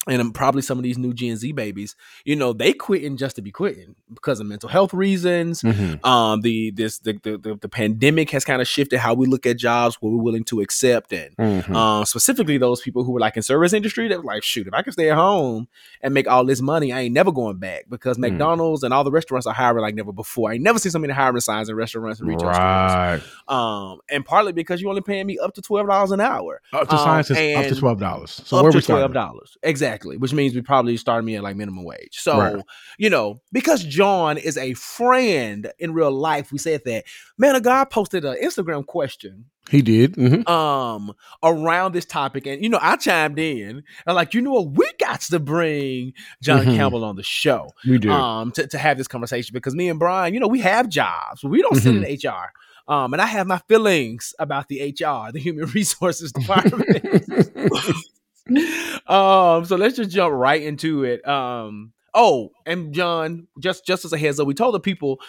[0.08, 3.36] And um, probably some of these new gen z babies you know they quitting just
[3.36, 6.04] to be quitting because of mental health reasons Mhm.
[6.06, 9.46] um the this the the, the, the pandemic has kind of shifted how we look
[9.46, 11.74] at jobs what we're willing to accept and Mhm.
[11.74, 14.74] uh, specifically those people who were like in service industry that were like shoot if
[14.74, 15.66] i can stay at home
[16.02, 18.20] and make all this money i ain't never going back because Mm.
[18.30, 20.98] mcdonald's and all the restaurants are hiring like never before i ain't never seen so
[20.98, 23.20] many hiring signs in restaurants and retail stores Right.
[23.48, 26.94] um and partly because you're only paying me up to $12 an hour Up to
[26.96, 28.30] Um, science is up to twelve dollars.
[28.44, 31.56] So up where to twelve dollars exactly, which means we probably start me at like
[31.56, 32.18] minimum wage.
[32.18, 32.64] So Right.
[32.98, 37.04] you know, because John is a friend in real life, we said that.
[37.38, 40.14] Man of God posted an Instagram question He did.
[40.14, 40.48] Mhm.
[40.48, 44.70] um around this topic, and you know, I chimed in and like, you know what,
[44.72, 46.76] we got to bring John Mhm.
[46.76, 48.10] Campbell on the show We did.
[48.10, 51.42] um to, to have this conversation because me and Brian, you know, we have jobs,
[51.44, 52.52] we don't sit in HR.
[52.88, 56.86] Um, and I have my feelings about the HR, the Human Resources Department.
[59.06, 61.26] um, so let's just jump right into it.
[61.26, 65.20] Um, oh, and John, just just as a heads up, we told the people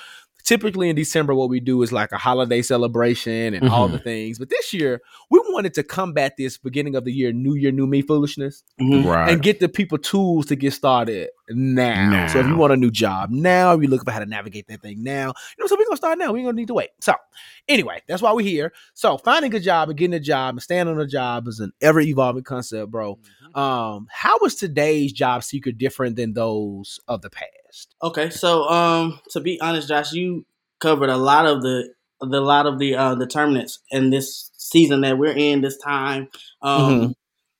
[0.47, 3.91] typically in December what we do is like a holiday celebration and all Mhm.
[3.91, 4.39] the things.
[4.39, 7.85] But this year, we wanted to combat this beginning of the year, new year, new
[7.85, 9.03] me foolishness Mhm.
[9.05, 9.29] right.
[9.29, 12.27] and get the people tools to get started now.
[12.27, 14.67] So if you want a new job now, if you're looking for how to navigate
[14.69, 15.27] that thing now,
[15.57, 16.31] you know, so we're gonna start now.
[16.31, 16.89] We ain't gonna need to wait.
[17.01, 17.13] So
[17.67, 18.71] anyway, that's why we're here.
[18.93, 21.73] So finding a job and getting a job and staying on a job is an
[21.81, 23.19] ever evolving concept, bro.
[23.55, 27.95] Um, how is today's job seeker different than those of the past?
[28.01, 30.45] Okay, so um, to be honest, Josh, you
[30.79, 31.89] covered a lot of the
[32.21, 36.29] the lot of the uh, determinants in this season that we're in this time.
[36.61, 37.15] Um, Mhm.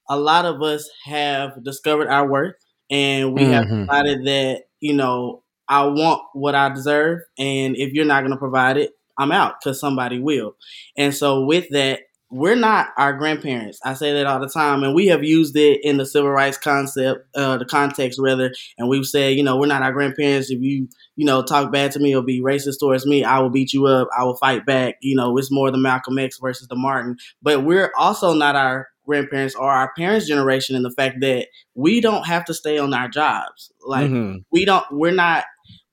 [0.10, 2.56] A lot of us have discovered our worth,
[2.90, 3.86] and we have Mhm.
[3.88, 8.38] decided that you know I want what I deserve, and if you're not going to
[8.38, 10.56] provide it, I'm out because somebody will.
[10.98, 12.02] And so with that.
[12.30, 13.80] We're not our grandparents.
[13.86, 16.58] I say that all the time, and we have used it in the civil rights
[16.58, 20.50] concept, uh, the context rather, and we've said, you know, we're not our grandparents.
[20.52, 23.50] If you you know, talk bad to me or be racist towards me, I will
[23.50, 24.08] beat you up.
[24.18, 24.96] I will fight back.
[25.02, 27.18] You know, it's more the Malcolm X versus the Martin.
[27.42, 32.02] But we're also not our grandparents or our parents' generation in the fact that we
[32.02, 33.72] don't have to stay on our jobs.
[33.84, 34.44] Like Mhm.
[34.52, 35.46] we don't, we're not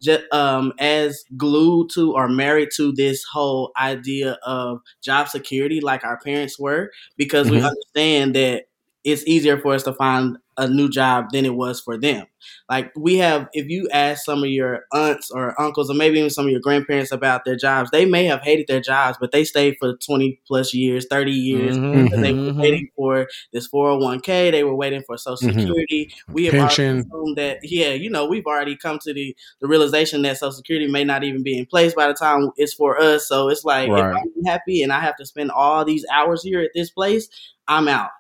[0.04, 6.04] just um, as glued to or married to this whole idea of job security like
[6.04, 7.68] our parents were because we Mhm.
[7.70, 8.64] understand that
[9.04, 12.26] it's easier for us to find a new job than it was for them.
[12.70, 16.30] Like we have, if you ask some of your aunts or uncles, or maybe even
[16.30, 19.44] some of your grandparents about their jobs, they may have hated their jobs, but they
[19.44, 21.76] stayed for twenty plus years, thirty years.
[21.78, 22.08] Mhm.
[22.22, 22.56] They were Mhm.
[22.60, 24.50] waiting for this 401k.
[24.50, 25.60] They were waiting for Social Mhm.
[25.60, 26.12] Security.
[26.30, 26.86] We have Pension.
[26.86, 30.52] already assumed that, yeah, you know, we've already come to the, the realization that Social
[30.52, 33.26] Security may not even be in place by the time it's for us.
[33.28, 34.00] So it's like, Right.
[34.00, 37.28] if I'm happy and I have to spend all these hours here at this place,
[37.68, 38.10] I'm out.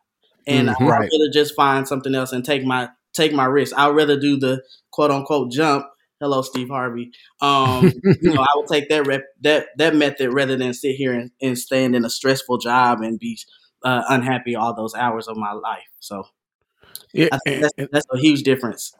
[0.46, 0.74] And Mhm.
[0.80, 1.10] I'd Right.
[1.12, 3.76] rather just find something else and take my take my risk.
[3.78, 5.86] I'd rather do the quote unquote jump.
[6.20, 7.10] Hello, Steve Harvey.
[7.40, 11.12] Um, you know, I would take that rep, that that method rather than sit here
[11.12, 13.38] and, and stand in a stressful job and be
[13.84, 15.82] uh, unhappy all those hours of my life.
[16.00, 16.24] So
[17.12, 18.92] Yeah, I think and- that's, that's a huge difference.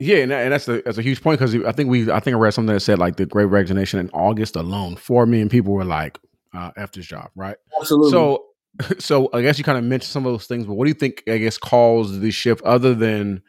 [0.00, 2.34] Yeah, and, and that's a that's a huge point because I think we I think
[2.34, 5.72] I read something that said like the Great Resignation in August alone, four million people
[5.72, 6.18] were like,
[6.52, 7.56] uh, "F this job," right?
[7.80, 8.10] Absolutely.
[8.10, 8.44] So,
[8.98, 10.94] so I guess you kind of mentioned some of those things, but what do you
[10.94, 11.22] think?
[11.28, 13.42] I guess caused the shift other than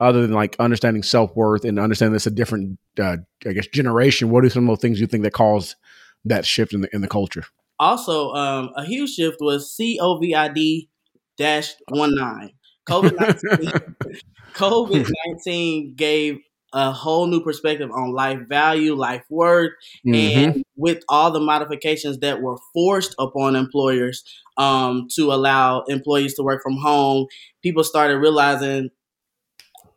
[0.00, 4.30] other than like understanding self worth and understanding it's a different, uh, I guess, generation.
[4.30, 5.76] What are some of those things you think that caused
[6.24, 7.44] that shift in the in the culture?
[7.78, 10.88] also, um, a huge shift was COVID
[11.36, 12.52] dash one nine.
[12.88, 13.72] COVID nineteen
[14.54, 16.40] COVID nineteen gave
[16.74, 19.72] a whole new perspective on life value, life worth,
[20.04, 20.54] Mhm.
[20.54, 24.24] and with all the modifications that were forced upon employers
[24.58, 27.26] um, to allow employees to work from home,
[27.62, 28.90] people started realizing,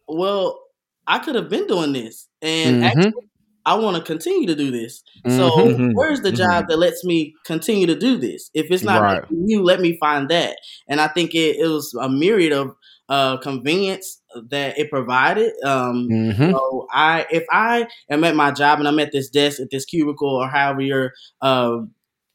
[0.07, 0.59] well,
[1.07, 2.81] I could have been doing this, and Mhm.
[2.81, 3.29] actually,
[3.65, 5.03] I want to continue to do this.
[5.27, 5.91] So, Mhm.
[5.91, 6.33] where's the Mhm.
[6.33, 8.49] job that lets me continue to do this?
[8.53, 9.23] If it's not Right.
[9.29, 10.57] you, let me find that.
[10.87, 12.71] And I think it, it was a myriad of
[13.09, 15.53] uh, convenience that it provided.
[15.63, 16.51] Um, Mhm.
[16.51, 19.85] so I, if I am at my job and I'm at this desk at this
[19.85, 21.79] cubicle or however your, uh,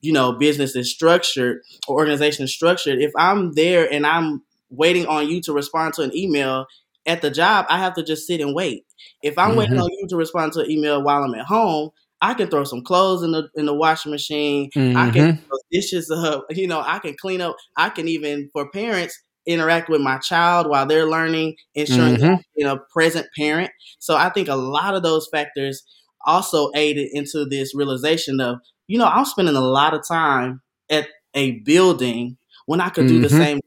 [0.01, 5.07] you know, business is structured or organization is structured, if I'm there and I'm waiting
[5.07, 6.67] on you to respond to an email
[7.07, 8.85] at the job, I have to just sit and wait.
[9.23, 9.81] If I'm waiting Mhm.
[9.81, 11.91] on you to respond to an email while I'm at home,
[12.21, 14.71] I can throw some clothes in the in the washing machine.
[14.95, 15.39] I can Mhm.
[15.49, 16.47] throw dishes up.
[16.51, 17.57] You know, I can clean up.
[17.77, 22.35] I can even for parents interact with my child while they're learning, ensuring that Mhm.
[22.37, 23.71] I'm being a present parent.
[23.99, 25.83] So I think a lot of those factors
[26.27, 31.09] also aided into this realization of, you know, I'm spending a lot of time at
[31.35, 32.37] a building
[32.67, 33.37] when I could do the Mhm.
[33.39, 33.63] same job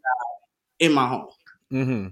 [0.79, 1.27] in my home.
[1.71, 2.07] Hmm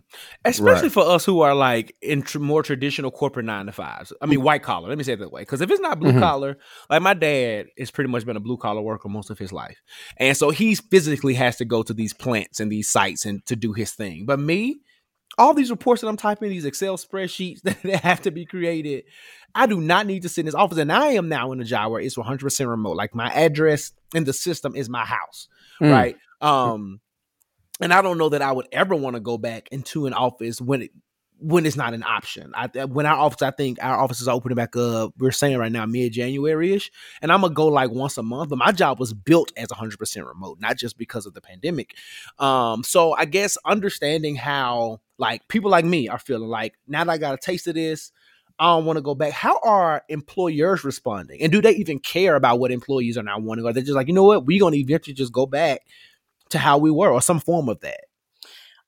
[0.45, 0.91] Especially Right.
[0.91, 4.11] for us who are like in tr- more traditional corporate nine to fives.
[4.21, 4.89] I mean, white collar.
[4.89, 5.41] Let me say it that way.
[5.41, 6.19] Because if it's not blue Mhm.
[6.19, 6.57] collar,
[6.89, 9.81] like my dad has pretty much been a blue collar worker most of his life,
[10.17, 13.55] and so he physically has to go to these plants and these sites and to
[13.55, 14.25] do his thing.
[14.25, 14.79] But me,
[15.37, 19.03] all these reports that I'm typing, these Excel spreadsheets that, that have to be created,
[19.55, 20.77] I do not need to sit in this office.
[20.77, 22.95] And I am now in a job where it's 100 percent remote.
[22.97, 25.47] Like my address in the system is my house,
[25.81, 25.91] Mm.
[25.91, 26.17] right?
[26.41, 26.99] Um,
[27.81, 30.61] and I don't know that I would ever want to go back into an office
[30.61, 30.91] when it
[31.39, 32.53] when it's not an option.
[32.55, 35.13] I when our office, I think our offices are opening back up.
[35.17, 38.49] We're saying right now mid January ish, and I'm gonna go like once a month.
[38.49, 41.95] But my job was built as 100 percent remote, not just because of the pandemic.
[42.39, 47.11] Um, so I guess understanding how like people like me are feeling like now that
[47.11, 48.11] I got a taste of this.
[48.59, 49.33] I don't want to go back.
[49.33, 51.41] How are employers responding?
[51.41, 53.65] And do they even care about what employees are now wanting?
[53.65, 55.81] Or they're just like, you know what, we're gonna eventually just go back
[56.49, 58.01] to how we were or some form of that.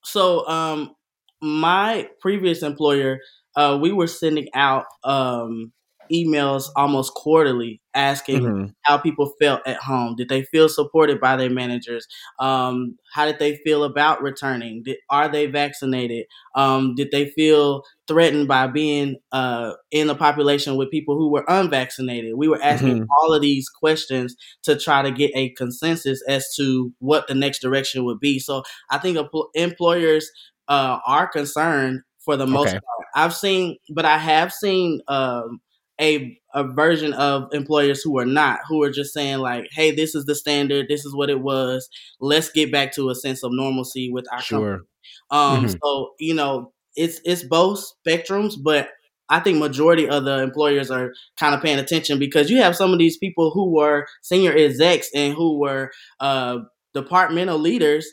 [0.03, 0.95] So, um,
[1.41, 3.19] my previous employer,
[3.55, 5.71] uh, we were sending out um,
[6.11, 8.75] emails almost quarterly asking Mhm.
[8.83, 10.15] how people felt at home.
[10.15, 12.07] Did they feel supported by their managers?
[12.39, 14.83] Um, how did they feel about returning?
[14.83, 16.25] Did, are they vaccinated?
[16.55, 21.45] Um, did they feel threatened by being uh, in a population with people who were
[21.47, 22.33] unvaccinated?
[22.35, 23.07] We were asking Mhm.
[23.21, 27.59] all of these questions to try to get a consensus as to what the next
[27.61, 28.39] direction would be.
[28.39, 30.29] So I think empl- employers
[30.67, 32.79] uh, are concerned for the most Okay.
[32.79, 33.07] part.
[33.15, 35.59] I've seen, but I have seen um,
[35.99, 40.15] a a version of employers who are not, who are just saying like, "Hey, this
[40.15, 40.87] is the standard.
[40.89, 41.89] This is what it was.
[42.19, 44.85] Let's get back to a sense of normalcy with our company." Sure.
[45.31, 45.79] Um, Mhm.
[45.83, 48.89] so you know, it's it's both spectrums, but
[49.29, 52.93] I think majority of the employers are kind of paying attention because you have some
[52.93, 56.59] of these people who were senior execs and who were uh,
[56.95, 58.07] departmental leaders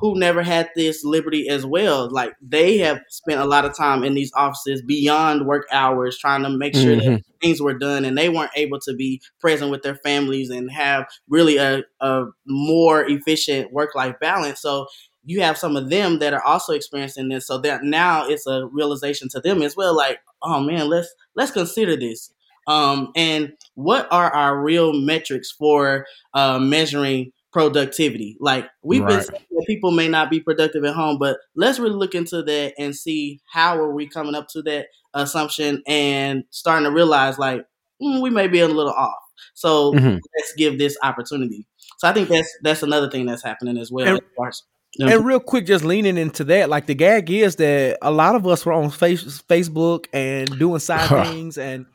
[0.00, 2.10] who never had this liberty as well.
[2.10, 6.44] Like they have spent a lot of time in these offices beyond work hours, trying
[6.44, 7.22] to make sure that Mhm.
[7.42, 11.06] things were done, and they weren't able to be present with their families and have
[11.28, 14.60] really a, a more efficient work life balance.
[14.62, 14.86] So
[15.24, 17.46] you have some of them that are also experiencing this.
[17.46, 19.96] So that now it's a realization to them as well.
[19.96, 22.32] Like, oh man, let's let's consider this.
[22.68, 28.36] Um, and what are our real metrics for uh, measuring productivity?
[28.40, 31.96] Like we've been saying that people may not be productive at home, but let's really
[31.96, 36.84] look into that and see how are we coming up to that assumption and starting
[36.84, 37.64] to realize like
[38.02, 39.18] mm, we may be a little off.
[39.54, 40.20] So Mhm.
[40.38, 41.66] let's give this opportunity.
[41.98, 44.06] So I think that's that's another thing that's happening as well.
[44.06, 44.62] And- as
[45.00, 48.34] as- And real quick, just leaning into that, like the gag is that a lot
[48.36, 51.86] of us were on face, Facebook and doing side things, and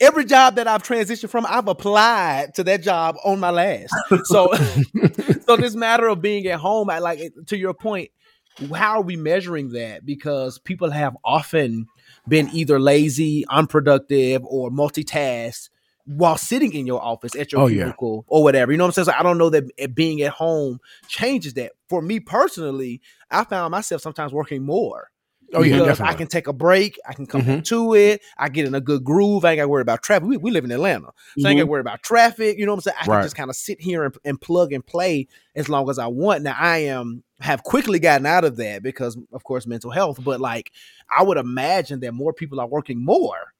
[0.00, 3.94] every job that I've transitioned from, I've applied to that job on my last.
[4.24, 4.52] So,
[5.46, 8.10] so this matter of being at home, I like to your point.
[8.74, 10.04] How are we measuring that?
[10.04, 11.86] Because people have often
[12.28, 15.70] been either lazy, unproductive, or multitask
[16.04, 17.84] while sitting in your office at your Oh, yeah.
[17.84, 18.72] cubicle or whatever.
[18.72, 19.04] You know what I'm saying?
[19.06, 21.72] So I don't know that eh, being at home changes that.
[21.88, 25.10] For me personally, I found myself sometimes working more.
[25.54, 26.14] Oh yeah, definitely.
[26.14, 26.98] I can take a break.
[27.08, 27.60] I can come Mm-hmm.
[27.60, 28.22] to it.
[28.38, 29.44] I get in a good groove.
[29.44, 30.28] I ain't got to worry about traffic.
[30.28, 32.58] We, we live in Atlanta, so I ain't got to worry about traffic.
[32.58, 32.96] You know what I'm saying?
[32.98, 33.10] I Mm-hmm.
[33.10, 33.16] Right.
[33.18, 35.26] can just kind of sit here and, and plug and play
[35.56, 36.42] as long as I want.
[36.42, 40.22] Now I am have quickly gotten out of that because, of course, mental health.
[40.22, 40.70] But like,
[41.16, 43.54] I would imagine that more people are working more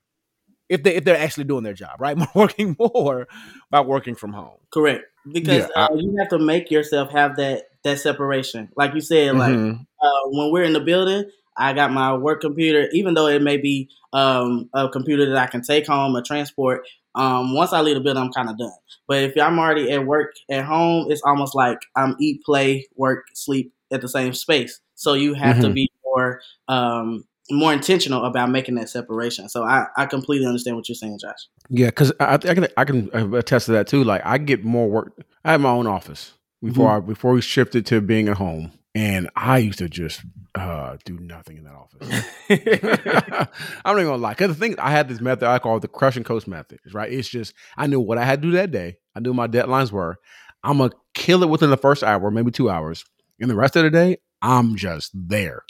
[0.68, 2.16] if they if they're actually doing their job, right?
[2.34, 3.26] working more
[3.70, 4.58] by working from home.
[4.70, 5.04] Correct.
[5.32, 8.68] Because Yeah, uh, you have to make yourself have that that separation.
[8.76, 9.86] Like you said, like Mhm.
[10.02, 11.24] uh, when we're in the building,
[11.60, 15.46] I got my work computer, even though it may be um, a computer that I
[15.46, 16.86] can take home or transport.
[17.14, 18.72] Um, once I leave the building, I'm kind of done.
[19.08, 23.26] But if I'm already at work at home, it's almost like I'm eat, play, work,
[23.34, 24.80] sleep at the same space.
[24.94, 25.74] So you have to Mhm.
[25.74, 29.48] be more um, more intentional about making that separation.
[29.48, 31.48] So I, I completely understand what you're saying, Josh.
[31.68, 34.04] Yeah, because I, I can I can attest to that too.
[34.04, 35.20] Like I get more work.
[35.44, 36.96] I have my own office before Mm-hmm.
[36.96, 40.22] I before we shifted to being at home, and I used to just
[40.54, 42.24] uh, do nothing in that office.
[43.84, 44.30] I'm not gonna lie.
[44.32, 46.80] Because the thing I had this method I call the crush and coast method.
[46.92, 47.12] Right?
[47.12, 48.96] It's just I knew what I had to do that day.
[49.14, 50.16] I knew my deadlines were.
[50.62, 53.04] I'm gonna kill it within the first hour, maybe two hours,
[53.40, 55.62] and the rest of the day I'm just there.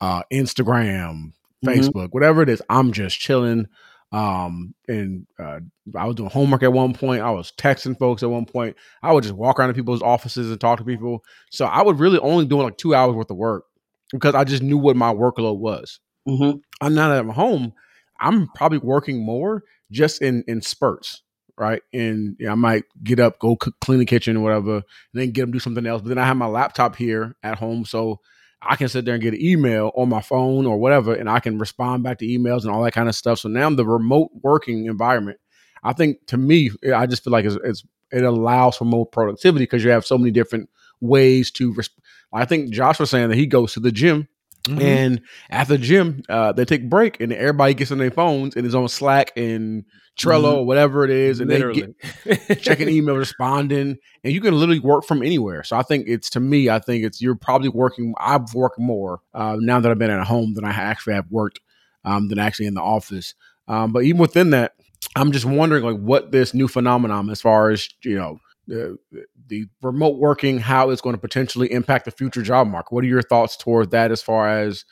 [0.00, 1.32] Uh, Instagram,
[1.64, 1.74] Mhm.
[1.76, 3.66] Facebook, whatever it is, I'm just chilling.
[4.10, 5.60] Um, and uh,
[5.94, 7.22] I was doing homework at one point.
[7.22, 8.76] I was texting folks at one point.
[9.02, 11.22] I would just walk around to people's offices and talk to people.
[11.50, 13.64] So I would really only doing like two hours worth of work
[14.12, 16.00] because I just knew what my workload was.
[16.26, 16.58] Mm-hmm.
[16.80, 17.72] I'm now that I'm home,
[18.20, 21.22] I'm probably working more just in in spurts,
[21.56, 21.82] right?
[21.92, 24.84] And you know, I might get up, go cook, clean the kitchen or whatever, and
[25.12, 26.02] then get them do something else.
[26.02, 28.20] But then I have my laptop here at home, so
[28.60, 31.40] I can sit there and get an email on my phone or whatever, and I
[31.40, 33.38] can respond back to emails and all that kind of stuff.
[33.40, 35.38] So now the remote working environment,
[35.82, 39.64] I think to me, I just feel like it's, it's it allows for more productivity
[39.64, 40.68] because you have so many different
[41.00, 41.72] ways to.
[41.74, 41.98] Resp-
[42.32, 44.28] I think Josh was saying that he goes to the gym
[44.68, 44.82] Mhm.
[44.82, 48.54] and at the gym, uh, they take a break and everybody gets on their phones
[48.56, 49.84] and is on Slack and
[50.18, 51.94] Trello or whatever it is, and Literally.
[52.24, 55.62] they get checking email, responding, and you can literally work from anywhere.
[55.62, 58.14] So I think it's to me, I think it's you're probably working.
[58.18, 61.60] I've worked more uh, now that I've been at home than I actually have worked
[62.04, 63.34] um, than actually in the office.
[63.68, 64.72] Um, but even within that,
[65.14, 68.98] I'm just wondering like what this new phenomenon as far as you know the
[69.46, 72.92] the remote working, how it's going to potentially impact the future job market.
[72.92, 74.84] What are your thoughts towards that as far as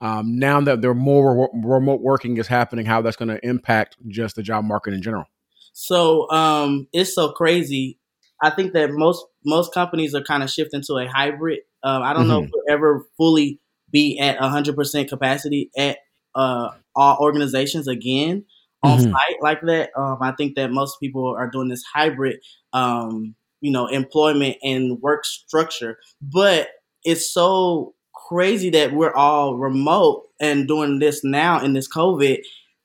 [0.00, 3.96] um, now that there more re- remote working is happening, how that's going to impact
[4.08, 5.24] just the job market in general?
[5.72, 7.98] So um, it's so crazy.
[8.42, 11.60] I think that most most companies are kind of shifting to a hybrid.
[11.82, 13.60] Um, I don't know if we'll ever fully
[13.90, 15.98] be at 100% capacity at
[16.34, 18.44] uh, all organizations again
[18.84, 19.12] on Mhm.
[19.12, 19.90] site like that.
[19.96, 22.38] Um, I think that most people are doing this hybrid,
[22.72, 25.98] um, you know, employment and work structure.
[26.20, 26.68] But
[27.04, 27.94] it's so
[28.28, 32.38] crazy that we're all remote and doing this now in this COVID.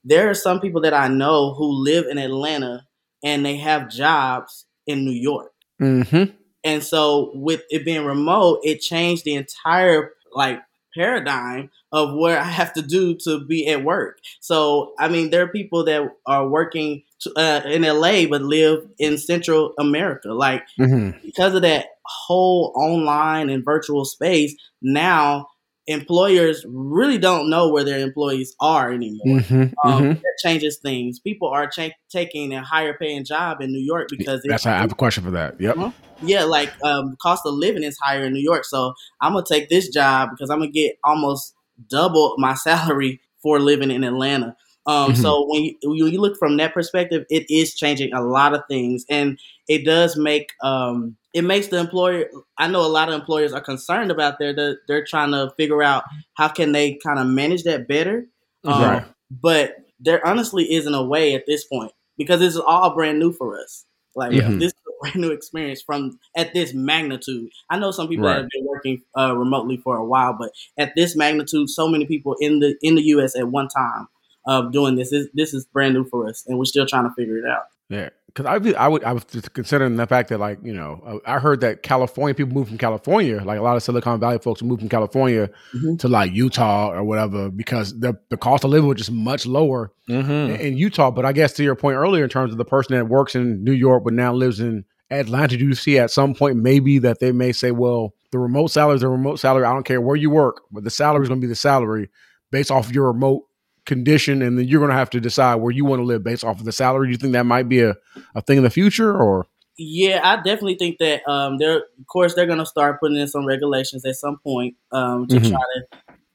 [0.04, 2.86] There are some people that I know who live in Atlanta
[3.24, 5.52] and they have jobs in New York.
[5.82, 6.32] Mm-hmm.
[6.64, 10.60] And so with it being remote, it changed the entire like
[10.96, 14.20] paradigm of what I have to do to be at work.
[14.40, 18.88] So I mean, there are people that are working to, uh, in LA but live
[18.98, 20.30] in Central America.
[20.30, 21.18] Like Mm-hmm.
[21.26, 25.48] because of that whole online and virtual space, now
[25.90, 29.40] employers really don't know where their employees are anymore.
[29.40, 29.88] Mm-hmm.
[29.88, 30.14] Um, mm-hmm.
[30.14, 31.20] That changes things.
[31.20, 34.92] People are cha- taking a higher paying job in New York because That's I have
[34.92, 35.60] a question for that.
[35.60, 35.94] Yep.
[36.22, 38.66] Yeah, like um, cost of living is higher in New York.
[38.66, 41.54] So I'm gonna take this job because I'm gonna get almost
[41.90, 44.56] double my salary for living in Atlanta.
[44.86, 45.18] Um, Mhm.
[45.18, 48.64] So when you, when you look from that perspective, it is changing a lot of
[48.70, 52.26] things, and it does make um, it makes the employer.
[52.58, 55.84] I know a lot of employers are concerned about their they're, they're trying to figure
[55.84, 56.04] out
[56.36, 58.26] how can they kind of manage that better.
[58.66, 59.06] Um, Right.
[59.32, 63.32] But there honestly isn't a way at this point because this is all brand new
[63.32, 63.86] for us.
[64.16, 64.50] Like Yeah.
[64.58, 67.50] this brand new experience from at this magnitude.
[67.70, 68.36] I know some people Right.
[68.36, 72.06] that have been working uh, remotely for a while, but at this magnitude, so many
[72.06, 73.36] people in the in the U.S.
[73.36, 74.08] at one time
[74.46, 75.12] of doing this.
[75.12, 77.64] This this is brand new for us, and we're still trying to figure it out.
[77.90, 78.10] Yeah,
[78.44, 81.40] because I I would, I was just considering the fact that, like, you know, I
[81.40, 84.80] heard that California people move from California, like a lot of Silicon Valley folks move
[84.80, 86.00] from California Mhm.
[86.00, 89.92] to like Utah or whatever because the the cost of living was just much lower
[90.10, 90.32] Mm-hmm.
[90.32, 91.12] in, in Utah.
[91.12, 93.64] But I guess to your point earlier, in terms of the person that works in
[93.64, 97.20] New York but now lives in Atlanta, do you see at some point maybe that
[97.20, 99.66] they may say, well, the remote salary is a remote salary.
[99.66, 102.10] I don't care where you work, but the salary is going to be the salary
[102.52, 103.44] based off your remote
[103.90, 106.46] condition, and then you're going to have to decide where you want to live based
[106.46, 107.08] off of the salary.
[107.10, 107.96] Do you think that might be a,
[108.36, 112.36] a thing in the future, or Yeah, I definitely think that um, they're of course
[112.36, 115.50] they're going to start putting in some regulations at some point um, to Mhm.
[115.50, 115.84] try to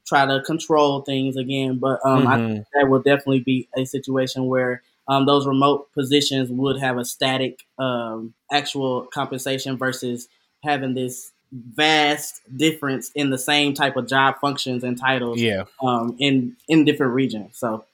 [0.07, 1.79] try to control things again.
[1.79, 6.51] But um, I think that will definitely be a situation where um, those remote positions
[6.51, 10.29] would have a static um, actual compensation versus
[10.65, 15.65] having this vast difference in the same type of job functions and titles Yeah.
[15.83, 17.57] um, in in different regions.
[17.59, 17.85] So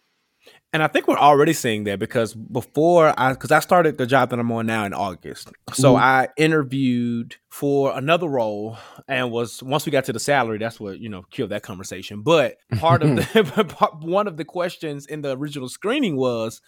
[0.72, 4.30] And I think we're already seeing that because before I, because I started the job
[4.30, 6.00] that I'm on now in August, so Mhm.
[6.00, 10.98] I interviewed for another role and was once we got to the salary, that's what
[11.00, 12.22] you know killed that conversation.
[12.22, 16.62] But part of the one of the questions in the original screening was,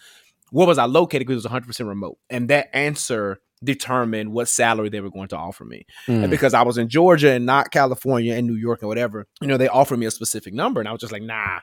[0.51, 1.21] where was I located?
[1.21, 5.27] Because it was 100 percent remote, and that answer determined what salary they were going
[5.29, 5.85] to offer me.
[6.07, 6.23] Mm.
[6.23, 9.47] And because I was in Georgia and not California and New York or whatever, you
[9.47, 11.59] know, they offered me a specific number, and I was just like, nah,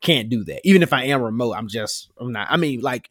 [0.00, 0.60] can't do that.
[0.64, 2.48] Even if I am remote, I'm just, I'm not.
[2.50, 3.10] I mean, like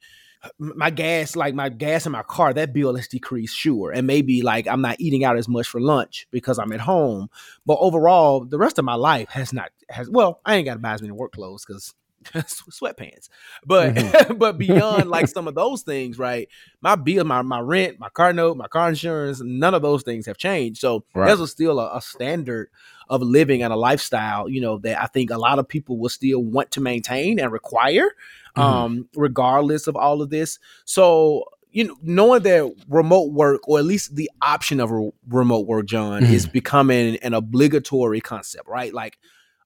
[0.57, 4.41] my gas, like my gas in my car, that bill has decreased, sure, and maybe
[4.41, 7.29] like I'm not eating out as much for lunch because I'm at home.
[7.65, 10.09] But overall, the rest of my life has not has.
[10.09, 11.93] Well, I ain't got to buy as many work clothes because.
[12.33, 13.29] sweatpants.
[13.65, 16.47] But but beyond like some of those things right
[16.81, 20.25] my bill my, my rent my car note my car insurance none of those things
[20.25, 20.79] have changed.
[20.81, 21.27] So Right.
[21.27, 22.69] there's a, still a, a standard
[23.09, 26.07] of living and a lifestyle you know that i think a lot of people will
[26.09, 28.09] still want to maintain and require
[28.55, 28.61] Mhm.
[28.61, 30.59] um regardless of all of this.
[30.85, 35.65] So you know knowing that remote work or at least the option of re- remote
[35.67, 38.93] work john is becoming an obligatory concept right?
[38.93, 39.17] Like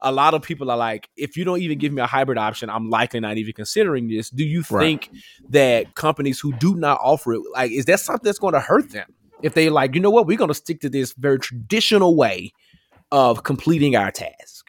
[0.01, 2.69] a lot of people are like, if you don't even give me a hybrid option,
[2.69, 4.29] I'm likely not even considering this.
[4.29, 4.99] Do you Right.
[5.01, 5.09] think
[5.49, 8.91] that companies who do not offer it, like, is that something that's going to hurt
[8.91, 9.07] them?
[9.41, 12.51] If they like, you know what, we're going to stick to this very traditional way
[13.11, 14.65] of completing our task.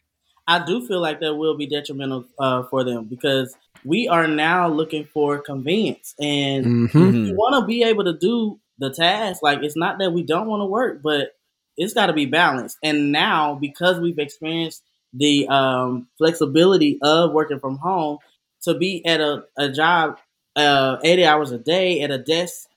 [0.46, 4.68] I do feel like that will be detrimental uh, for them because we are now
[4.68, 7.12] looking for convenience and Mhm.
[7.12, 9.42] we want to be able to do the task.
[9.42, 11.32] Like it's not that we don't want to work, but
[11.76, 12.78] it's got to be balanced.
[12.82, 14.82] And now because we've experienced
[15.16, 18.18] the um, flexibility of working from home,
[18.62, 20.18] to be at a, a job
[20.56, 22.68] uh, 80 hours a day at a desk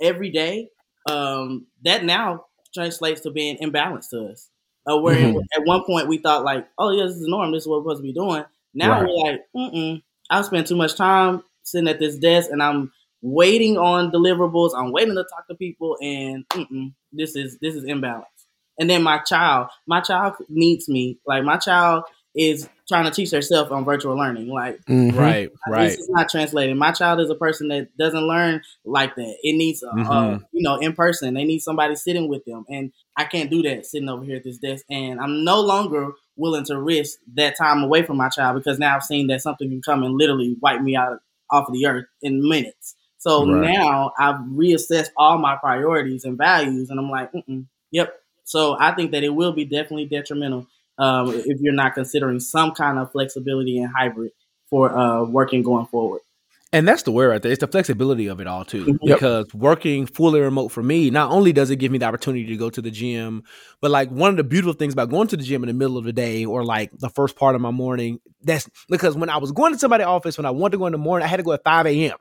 [0.00, 0.68] every day,
[1.10, 4.48] um, that now translates to being imbalanced to us.
[4.90, 5.36] Uh, where Mhm.
[5.56, 7.52] at one point we thought like, oh yeah, this is the norm.
[7.52, 8.44] This is what we're supposed to be doing.
[8.74, 9.02] Now Right.
[9.02, 10.02] we're like, mm-mm.
[10.30, 14.72] I spend too much time sitting at this desk and I'm waiting on deliverables.
[14.76, 18.26] I'm waiting to talk to people, and mm-mm, this is this is imbalance.
[18.78, 21.18] And then my child, my child needs me.
[21.26, 22.04] Like my child
[22.34, 24.48] is trying to teach herself on virtual learning.
[24.48, 25.16] Like Mhm.
[25.18, 25.88] Right, right.
[25.90, 26.76] this is not translating.
[26.78, 29.36] My child is a person that doesn't learn like that.
[29.42, 29.94] It needs, uh, uh,
[30.38, 30.44] Mhm.
[30.52, 31.34] you know, in person.
[31.34, 34.44] They need somebody sitting with them, and I can't do that sitting over here at
[34.44, 34.84] this desk.
[34.90, 38.96] And I'm no longer willing to risk that time away from my child because now
[38.96, 41.18] I've seen that something can come and literally wipe me out
[41.50, 42.96] off of the earth in minutes.
[43.18, 43.70] So Right.
[43.70, 48.21] now I've reassessed all my priorities and values, and I'm like, Mm-mm, yep.
[48.44, 50.66] So I think that it will be definitely detrimental
[50.98, 54.32] um, if you're not considering some kind of flexibility and hybrid
[54.68, 56.20] for uh, working going forward.
[56.74, 57.52] And that's the word right there.
[57.52, 58.86] It's the flexibility of it all too.
[58.86, 58.98] Mhm.
[59.02, 59.16] Yep.
[59.18, 62.56] Because working fully remote for me, not only does it give me the opportunity to
[62.56, 63.42] go to the gym,
[63.82, 65.98] but like one of the beautiful things about going to the gym in the middle
[65.98, 69.36] of the day or like the first part of my morning, that's because when I
[69.36, 71.36] was going to somebody's office, when I wanted to go in the morning, I had
[71.36, 72.16] to go at 5 a.m.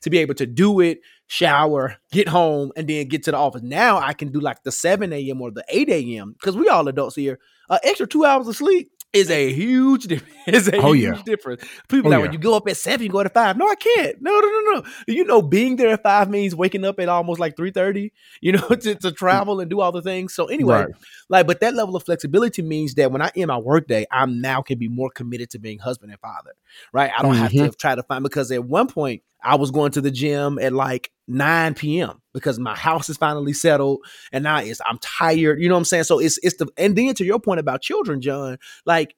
[0.00, 1.00] to be able to do it,
[1.30, 3.62] shower, get home, and then get to the office.
[3.62, 5.40] Now I can do like the 7 a.m.
[5.40, 6.32] or the 8 a.m.
[6.32, 7.38] because we all adults here.
[7.68, 10.34] An extra two hours of sleep is a huge difference.
[10.46, 11.22] Is a Oh, huge yeah.
[11.24, 11.62] difference.
[11.88, 13.56] People Oh, like when you go up at seven, you go to five.
[13.56, 14.16] No, I can't.
[14.20, 14.82] No, no, no, no.
[15.06, 18.12] You know, being there at five means waking up at almost like three thirty.
[18.40, 20.34] You know, to, to travel and do all the things.
[20.34, 20.94] So anyway, Right.
[21.28, 24.62] like, but that level of flexibility means that when I end my workday, I'm now
[24.62, 26.52] can be more committed to being husband and father.
[26.92, 27.10] Right?
[27.16, 27.70] I don't have to mm-hmm.
[27.78, 31.10] try to find because at one point I was going to the gym at like
[31.28, 32.20] 9 p.m.
[32.34, 34.00] because my house is finally settled
[34.32, 35.60] and now it's I'm tired.
[35.60, 36.04] You know what I'm saying?
[36.04, 39.14] So it's it's the and then to your point about children, John, like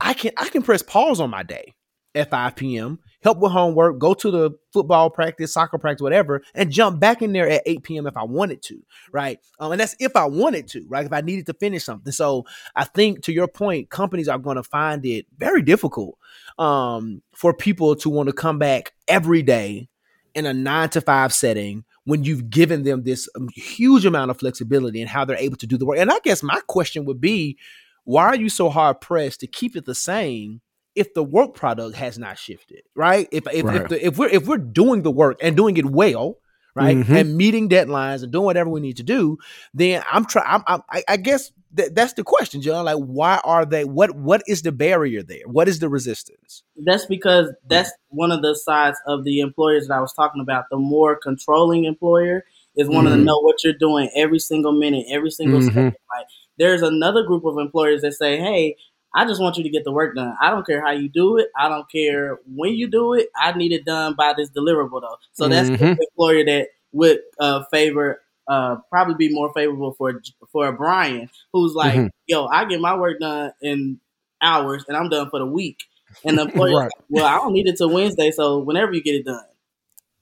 [0.00, 1.74] I can I can press pause on my day
[2.14, 6.70] at 5 p.m., help with homework, go to the football practice, soccer practice, whatever, and
[6.70, 8.06] jump back in there at 8 p.m.
[8.06, 9.40] if I wanted to, right?
[9.58, 11.06] Um, and that's if I wanted to, right?
[11.06, 12.12] If I needed to finish something.
[12.12, 12.44] So
[12.76, 16.18] I think to your point, companies are going to find it very difficult
[16.58, 19.88] um, for people to want to come back every day
[20.34, 24.38] in a nine to five setting when you've given them this um, huge amount of
[24.38, 25.98] flexibility and how they're able to do the work.
[25.98, 27.56] And I guess my question would be,
[28.04, 30.60] why are you so hard pressed to keep it the same
[30.94, 33.28] if the work product has not shifted, right?
[33.32, 33.82] If if, Right.
[33.82, 36.38] if, the, if we're if we're doing the work and doing it well,
[36.74, 37.20] right, Mhm.
[37.20, 39.38] and meeting deadlines and doing whatever we need to do,
[39.72, 40.46] then I'm trying.
[40.48, 42.84] I'm, I'm, I, I guess that that's the question, John.
[42.84, 43.84] Like, why are they?
[43.84, 45.42] What what is the barrier there?
[45.46, 46.62] What is the resistance?
[46.84, 50.64] That's because that's one of the sides of the employers that I was talking about.
[50.70, 52.44] The more controlling employer
[52.76, 53.16] is wanting Mhm.
[53.18, 55.66] to know what you're doing every single minute, every single Mhm.
[55.66, 55.84] second.
[56.16, 56.26] Like
[56.58, 58.76] there's another group of employers that say, "Hey,
[59.14, 60.36] I just want you to get the work done.
[60.40, 61.48] I don't care how you do it.
[61.56, 63.28] I don't care when you do it.
[63.36, 65.98] I need it done by this deliverable though." So that's the Mhm.
[66.10, 70.20] employer that would uh, favor, uh, probably be more favorable for
[70.52, 72.10] for Bryan, who's like, Mhm.
[72.26, 74.00] "Yo, I get my work done in
[74.42, 75.84] hours, and I'm done for the week."
[76.24, 76.92] And the employer, Right.
[77.08, 79.44] well, I don't need it till Wednesday, so whenever you get it done.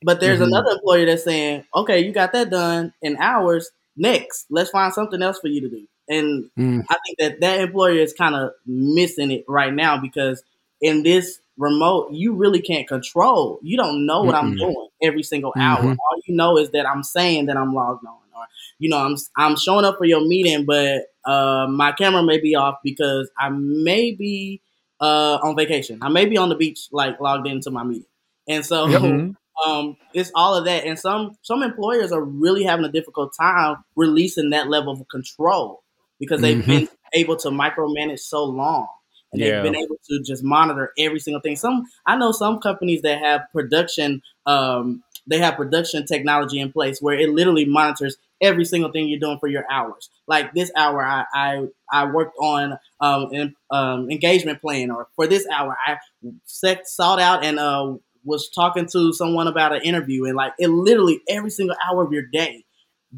[0.03, 0.47] But there's Mhm.
[0.47, 3.70] another employer that's saying, okay, you got that done in hours.
[3.97, 5.86] Next, let's find something else for you to do.
[6.09, 6.83] And Mm.
[6.91, 10.43] I think that that employer is kind of missing it right now because
[10.81, 13.59] in this remote, you really can't control.
[13.63, 15.79] You don't know what I'm doing every single hour.
[15.83, 15.97] Mhm.
[15.99, 18.47] All you know is that I'm saying that I'm logged on, or
[18.79, 22.57] you know, I'm I'm showing up for your meeting, but uh, my camera may be
[22.57, 24.61] off because I may be
[25.01, 25.99] uh, on vacation.
[26.03, 28.07] I may be on the beach, like logged into my meeting,
[28.49, 29.37] and so Mhm.
[29.67, 30.85] um, it's all of that.
[30.85, 35.82] And some some employers are really having a difficult time releasing that level of control
[36.23, 36.66] because they've Mhm.
[36.66, 38.89] been able to micromanage so long.
[39.33, 39.62] And Yeah.
[39.62, 41.57] they've been able to just monitor every single thing.
[41.57, 47.01] Some I know some companies that have production, um, they have production technology in place
[47.01, 50.11] where it literally monitors every single thing you're doing for your hours.
[50.27, 55.27] Like this hour, I I, I worked on um, an um, engagement plan, or for
[55.27, 55.99] this hour, I
[56.45, 57.95] set, sought out and uh,
[58.25, 62.12] was talking to someone about an interview, and like it literally every single hour of
[62.12, 62.64] your day.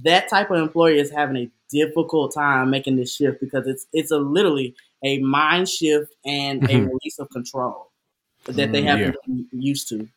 [0.03, 4.11] That type of employer is having a difficult time making this shift because it's it's
[4.13, 6.87] a literally a mind shift and a Mhm.
[6.89, 7.91] release of control
[8.47, 9.13] that they haven't Yeah.
[9.27, 10.09] been used to.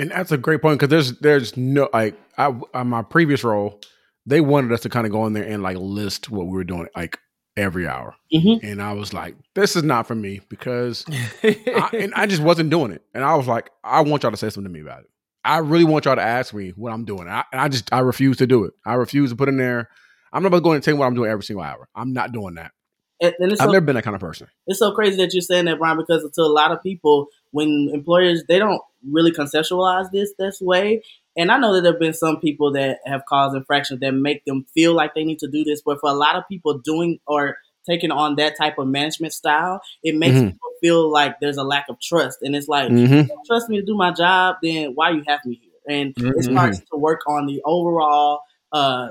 [0.00, 3.80] And that's a great point because there's there's no like I on my previous role,
[4.26, 6.64] they wanted us to kind of go in there and like list what we were
[6.64, 7.18] doing like
[7.56, 8.60] every hour, Mhm.
[8.62, 11.04] and I was like, this is not for me because
[11.44, 14.36] I, and I just wasn't doing it, and I was like, I want y'all to
[14.36, 15.10] say something to me about it.
[15.44, 18.00] I really want y'all to ask me what I'm doing, I, and I just I
[18.00, 18.72] refuse to do it.
[18.86, 19.88] I refuse to put in there.
[20.32, 21.88] I'm not about to go and tell you what I'm doing every single hour.
[21.94, 22.72] I'm not doing that.
[23.20, 24.48] And, and it's I've so- never been that kind of person.
[24.66, 27.90] it's so crazy that you're saying that, Bryan, because to a lot of people, when
[27.92, 28.80] employers they don't
[29.10, 31.02] really conceptualize this this way.
[31.36, 34.44] And I know that there have been some people that have caused infractions that make
[34.44, 37.20] them feel like they need to do this, but for a lot of people doing
[37.26, 37.56] or
[37.88, 40.52] taking on that type of management style, it makes Mhm.
[40.52, 42.38] people feel like there's a lack of trust.
[42.42, 43.04] And it's like, Mhm.
[43.04, 45.72] if you don't trust me to do my job, then why you have me here?
[45.88, 46.52] And it Mhm.
[46.52, 48.40] starts to work on the overall
[48.72, 49.10] uh,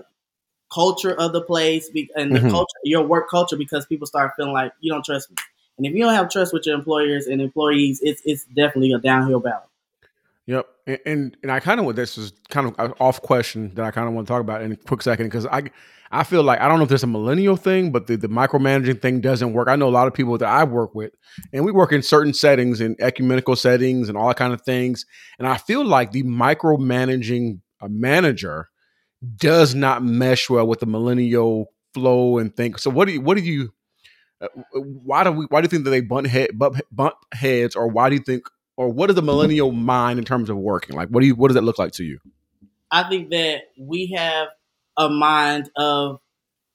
[0.74, 2.52] culture of the place be- and the Mhm.
[2.52, 5.36] culture, your work culture, because people start feeling like you don't trust me.
[5.78, 9.00] And if you don't have trust with your employers and employees, it's it's definitely a
[9.00, 9.70] downhill battle.
[10.48, 13.74] Yep, and and, and I kind of want this is kind of an off question
[13.76, 15.72] that I kind of want to talk about in a quick second because I
[16.12, 19.02] I feel like I don't know if there's a millennial thing, but the, the micromanaging
[19.02, 19.70] thing doesn't work.
[19.70, 21.14] I know a lot of people that I work with,
[21.54, 25.06] and we work in certain settings, in ecumenical settings, and all that kind of things.
[25.40, 28.70] And I feel like the micromanaging uh, manager
[29.38, 32.80] does not mesh well with the millennial flow and think.
[32.80, 33.74] So what do you what do you
[34.42, 37.76] uh, why do we why do you think that they bunt head bump, bump heads
[37.76, 40.96] or why do you think or what is the millennial mind in terms of working
[40.96, 42.18] like what do you what does that look like to you
[42.90, 44.48] I think that we have
[44.98, 46.20] a mind of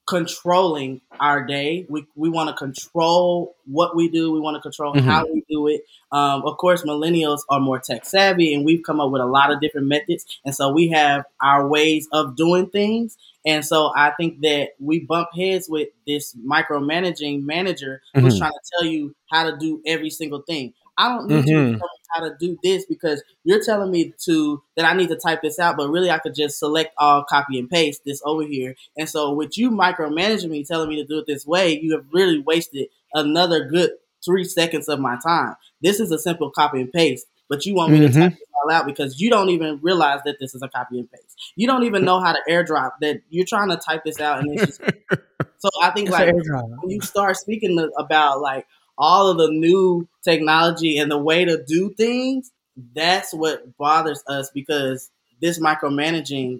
[0.06, 1.86] controlling our day.
[1.88, 4.32] We we want to control what we do.
[4.32, 5.02] We want to control Mhm.
[5.02, 5.82] how we do it.
[6.12, 9.52] Um, of course, millennials are more tech savvy, and we've come up with a lot
[9.52, 10.24] of different methods.
[10.44, 13.16] And so we have our ways of doing things.
[13.44, 18.38] And so I think that we bump heads with this micromanaging manager who's Mhm.
[18.38, 20.72] trying to tell you how to do every single thing.
[20.98, 24.14] I don't need you to tell me how to do this because you're telling me
[24.24, 27.24] to that I need to type this out, but really I could just select all,
[27.24, 28.74] copy and paste this over here.
[28.96, 32.06] And so with you micromanaging me, telling me to do it this way, you have
[32.12, 33.90] really wasted another good
[34.24, 35.54] three seconds of my time.
[35.82, 38.18] This is a simple copy and paste, but you want me to Mhm.
[38.20, 41.10] type this all out because you don't even realize that this is a copy and
[41.10, 41.36] paste.
[41.56, 44.50] You don't even know how to airdrop that you're trying to type this out and
[44.52, 44.80] it's just
[45.58, 46.34] so I think It's like
[46.80, 48.66] when you start speaking about like
[48.98, 52.50] all of the new technology and the way to do things,
[52.94, 56.58] that's what bothers us because this micromanaging,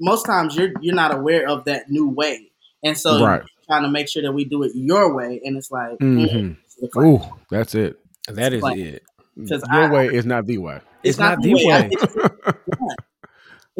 [0.00, 2.50] most times you're you're not aware of that new way,
[2.82, 3.40] and so Right.
[3.40, 6.56] you're trying to make sure that we do it your way, and it's like, mm,
[6.64, 7.00] this is a.
[7.00, 7.20] Ooh,
[7.50, 7.98] that's it
[8.28, 9.02] That is Like- it.
[9.48, 11.88] 'Cause your I- way is not the way It's not the I- way.
[11.92, 12.52] It just, yeah.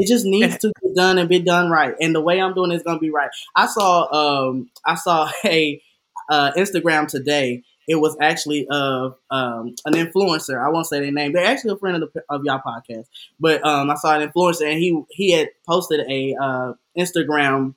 [0.00, 2.70] It just needs to be done and be done right, and the way I'm doing
[2.70, 3.30] it is gonna be right.
[3.56, 5.82] I saw um I saw a
[6.28, 7.62] uh, Instagram today.
[7.86, 10.62] It was actually of um, an influencer.
[10.62, 11.32] I won't say their name.
[11.32, 13.06] They're actually a friend of the of y'all podcast.
[13.40, 17.74] But um, I saw an influencer, and he he had posted a uh, Instagram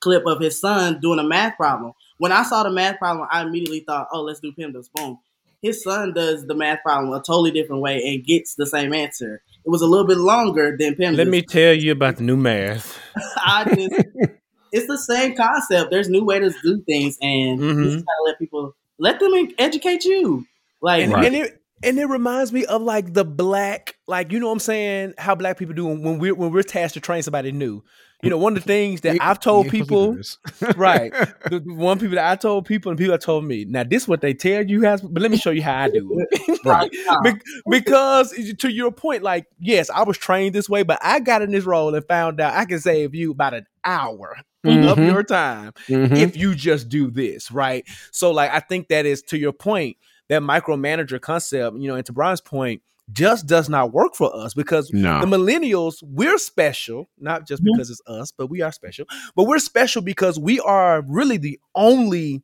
[0.00, 1.92] clip of his son doing a math problem.
[2.18, 5.18] When I saw the math problem, I immediately thought, "Oh, let's do PEMDAS." Boom.
[5.60, 9.42] His son does the math problem a totally different way and gets the same answer.
[9.66, 11.16] It was a little bit longer than PEMDAS.
[11.16, 12.96] Let me tell you about the new math.
[13.38, 14.37] I just,
[14.72, 15.90] it's the same concept.
[15.90, 17.84] There's new ways to do things, and you Mhm.
[17.84, 20.44] just gotta let people let them educate you.
[20.82, 21.24] Like, And, Right.
[21.26, 24.58] and it, and it reminds me of like the black, like you know what I'm
[24.60, 27.82] saying, how black people do when we're when we're tasked to train somebody new.
[28.20, 30.66] You know, one of the things that I've told You ain't supposed people, to do
[30.66, 30.76] this.
[30.76, 31.12] right?
[31.48, 33.64] The, the one people that I told people and people that told me.
[33.64, 35.88] Now, this is what they tell you guys, but let me show you how I
[35.88, 36.58] do it.
[36.64, 36.90] Right.
[37.22, 37.40] Be-
[37.70, 41.52] because to your point, like, yes, I was trained this way, but I got in
[41.52, 45.06] this role and found out I can save you about an hour of Mhm.
[45.12, 46.16] your time Mhm.
[46.16, 47.84] if you just do this, right?
[48.10, 49.96] So, like, I think that is to your point,
[50.28, 52.82] that micromanager concept, you know, and to Bryan's point,
[53.12, 55.20] just does not work for us because No.
[55.20, 57.72] the millennials, we're special, not just Mhm.
[57.72, 59.06] because it's us, but we are special.
[59.34, 62.42] But we're special because we are really the only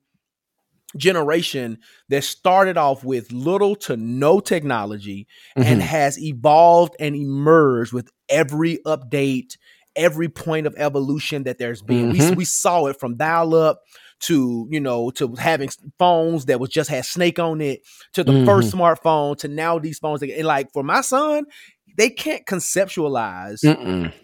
[0.96, 1.76] generation
[2.08, 5.26] that started off with little to no technology
[5.56, 5.84] and Mhm.
[5.84, 9.56] has evolved and emerged with every update,
[9.96, 12.10] every point of evolution that there's been.
[12.10, 12.36] We, Mhm.
[12.36, 13.80] we saw it from dial up
[14.20, 15.68] to you know to having
[15.98, 17.80] phones that was just had snake on it
[18.12, 21.44] to the first smartphone to now these phones and like for my son
[21.96, 23.58] they can't conceptualize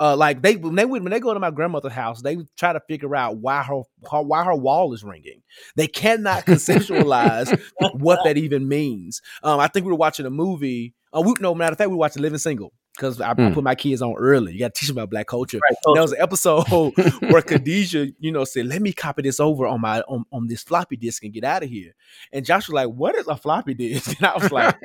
[0.00, 2.80] uh, like they when they when they go to my grandmother's house, they try to
[2.88, 5.42] figure out why her, her why her wall is ringing.
[5.76, 7.56] They cannot conceptualize
[7.94, 9.20] what that even means.
[9.42, 10.94] Um, I think we were watching a movie.
[11.12, 13.54] Uh, we, no matter of fact, we watched Living Single because I, I Hmm.
[13.54, 14.52] put my kids on early.
[14.52, 15.58] You got to teach them about black culture.
[15.58, 16.64] Right, There was an episode
[17.30, 20.62] where Khadijah, you know, said, "Let me copy this over on my on, on this
[20.62, 21.94] floppy disk and get out of here."
[22.32, 24.76] And Josh was like, "What is a floppy disk?" And I was like,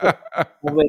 [0.00, 0.46] I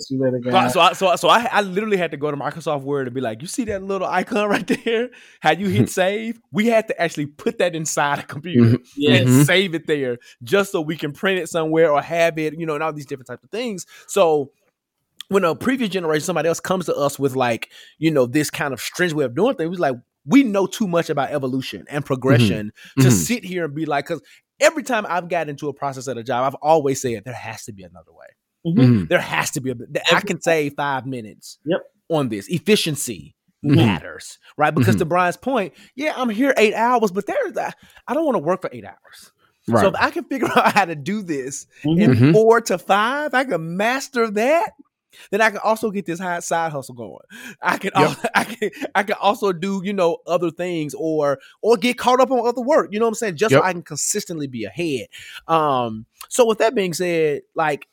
[0.10, 2.38] you better so, I- so, I, so, so I, I literally had to go to
[2.38, 5.10] Microsoft Word and be like, you see that little icon right there?
[5.40, 6.40] How you hit save?
[6.52, 9.22] We had to actually put that inside a computer Yes.
[9.28, 12.66] and save it there just so we can print it somewhere or have it, you
[12.66, 13.86] know, and all these different types of things.
[14.07, 14.52] So
[15.30, 18.73] when a previous generation, somebody else comes to us with like, you know, this kind
[18.73, 19.95] of strange way of doing things, it's like
[20.26, 23.11] we know too much about evolution and progression to Mhm.
[23.11, 24.22] sit here and be like, because
[24.60, 27.64] every time I've got into a process at a job, I've always said there has
[27.65, 28.26] to be another way
[28.68, 29.07] Mhm.
[29.07, 29.76] there has to be a
[30.11, 31.80] I can save five minutes Yep.
[32.10, 32.47] on this.
[32.49, 33.76] Efficiency Mhm.
[33.77, 34.73] matters, right?
[34.76, 34.99] Because Mhm.
[34.99, 37.72] to Bryan's point, yeah, I'm here eight hours, but there's I
[38.07, 39.31] I don't want to work for eight hours.
[39.68, 39.81] Right.
[39.81, 42.01] So if I can figure out how to do this Mhm.
[42.26, 44.72] in four to five, I can master that.
[45.31, 47.23] Then I can also get this high side hustle going.
[47.61, 48.10] I can, Yep.
[48.10, 52.19] al- I can, I can also do you know other things or or get caught
[52.19, 52.90] up on other work.
[52.91, 53.36] You know what I'm saying?
[53.38, 53.61] Just Yep.
[53.61, 55.07] so I can consistently be ahead.
[55.48, 56.06] Um.
[56.30, 57.88] So with that being said, like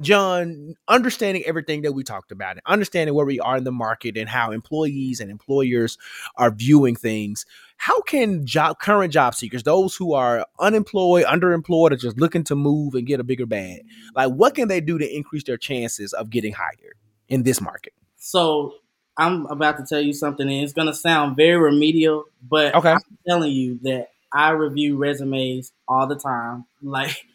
[0.00, 4.16] John, understanding everything that we talked about and understanding where we are in the market
[4.16, 5.98] and how employees and employers
[6.36, 7.44] are viewing things,
[7.78, 12.54] how can job current job seekers, those who are unemployed, underemployed, or just looking to
[12.54, 13.80] move and get a bigger bag,
[14.14, 16.94] like what can they do to increase their chances of getting hired
[17.28, 17.92] in this market?
[18.18, 18.74] So
[19.16, 22.92] I'm about to tell you something, and it's gonna sound very remedial, but Okay.
[22.92, 26.66] I'm telling you that I review resumes all the time.
[26.80, 27.26] Like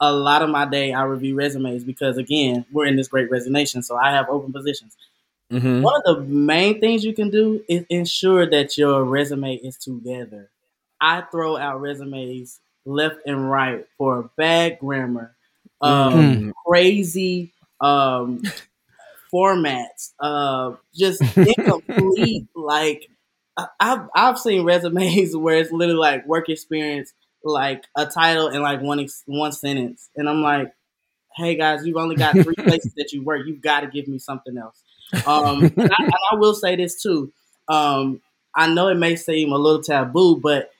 [0.00, 3.82] a lot of my day, I review resumes because again, we're in this great resignation,
[3.82, 4.96] so I have open positions.
[5.52, 5.82] Mm-hmm.
[5.82, 10.50] One of the main things you can do is ensure that your resume is together.
[11.00, 15.34] I throw out resumes left and right for bad grammar,
[15.80, 16.50] um, Mm-hmm.
[16.66, 18.52] crazy um,
[19.32, 22.46] formats, uh, just incomplete.
[22.54, 23.08] like
[23.56, 27.12] I- I've I've seen resumes where it's literally like work experience,
[27.44, 30.72] like a title and like one ex- one sentence, and I'm like,
[31.36, 33.46] hey guys, you've only got three places that you work.
[33.46, 34.82] You've got to give me something else.
[35.26, 37.32] Um, and, I, and I will say this too.
[37.68, 38.20] Um,
[38.54, 40.70] I know it may seem a little taboo, but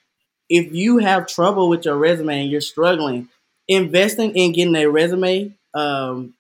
[0.49, 3.29] if you have trouble with your resume and you're struggling,
[3.69, 6.35] investing in getting a resume um,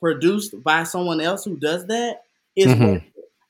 [0.00, 2.22] produced by someone else who does that
[2.56, 2.96] is Mhm.
[2.96, 3.02] it.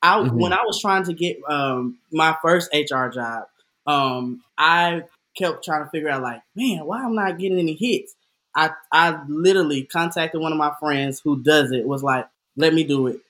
[0.02, 0.32] I, Mhm.
[0.32, 3.44] When I was trying to get um, my first HR job,
[3.86, 5.04] um, I
[5.36, 8.14] kept trying to figure out like, man, why I'm not getting any hits.
[8.54, 11.86] I I literally contacted one of my friends who does it.
[11.86, 13.20] Was like, let me do it.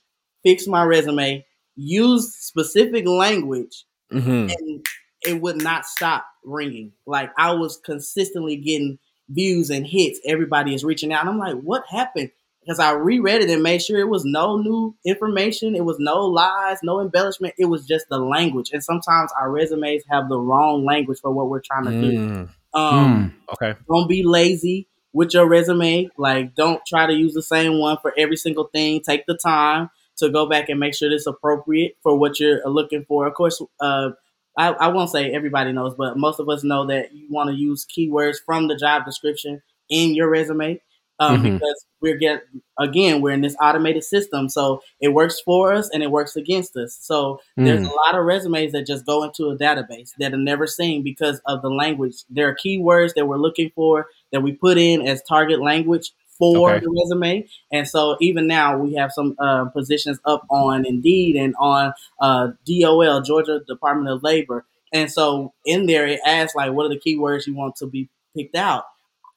[0.43, 1.45] Fix my resume.
[1.77, 4.51] Use specific language Mm-hmm.
[4.51, 4.87] and
[5.27, 6.93] it would not stop ringing.
[7.07, 8.99] Like I was consistently getting
[9.31, 10.21] views and hits.
[10.27, 11.23] Everybody is reaching out.
[11.23, 12.31] And I'm like, what happened?
[12.65, 15.75] Because I reread it and made sure it was no new information.
[15.75, 17.55] It was no lies, no embellishment.
[17.59, 18.71] It was just the language.
[18.73, 22.19] And sometimes our resumes have the wrong language for what we're trying to do.
[22.19, 22.49] Mm.
[22.73, 23.79] Um, Okay.
[23.89, 26.09] don't be lazy with your resume.
[26.17, 29.01] Like, don't try to use the same one for every single thing.
[29.01, 33.05] Take the time to go back and make sure it's appropriate for what you're looking
[33.05, 33.27] for.
[33.27, 34.11] Of course, uh,
[34.57, 37.57] I, I won't say everybody knows, but most of us know that you want to
[37.57, 40.81] use keywords from the job description in your resume
[41.21, 41.55] um, Mhm.
[41.55, 42.43] because we're get
[42.79, 46.77] again we're in this automated system, so it works for us and it works against
[46.77, 46.97] us.
[47.01, 47.91] So there's Mm.
[47.91, 51.41] a lot of resumes that just go into a database that are never seen because
[51.47, 52.15] of the language.
[52.29, 56.73] There are keywords that we're looking for that we put in as target language for
[56.73, 56.85] Okay.
[56.85, 57.47] the resume.
[57.71, 62.49] And so even now we have some uh, positions up on Indeed and on uh,
[62.67, 64.67] DOL, Georgia Department of Labor.
[64.93, 68.09] And so in there it asks like, what are the keywords you want to be
[68.37, 68.85] picked out?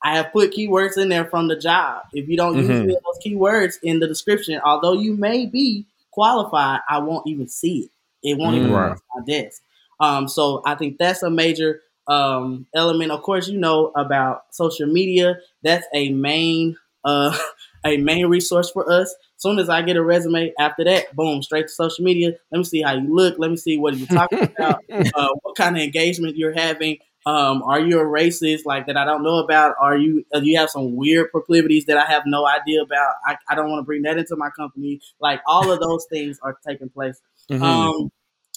[0.04, 2.04] I have put keywords in there from the job.
[2.14, 2.84] If you don't use Mhm.
[2.84, 7.48] any of those keywords in the description, although you may be qualified, I won't even
[7.48, 7.92] see it.
[8.32, 8.74] It won't even Mm.
[8.74, 9.62] cross my desk.
[10.00, 13.12] Um, so I think that's a major um, element.
[13.12, 15.40] Of course, you know about social media.
[15.64, 17.38] That's a main uh,
[17.86, 19.14] a main resource for us.
[19.38, 22.32] soon as I get a resume, after that, boom, straight to social media.
[22.52, 23.36] Let me see how you look.
[23.40, 24.80] Let me see what you're talking about.
[25.16, 26.98] Uh, what kind of engagement you're having.
[27.28, 29.76] Um, are you a racist like that I don't know about?
[29.82, 33.16] Are you uh, do you have some weird proclivities that I have no idea about?
[33.26, 35.02] I, I don't want to bring that into my company.
[35.20, 37.20] Like all of those things are taking place.
[37.52, 37.62] Mhm.
[37.62, 38.12] Um,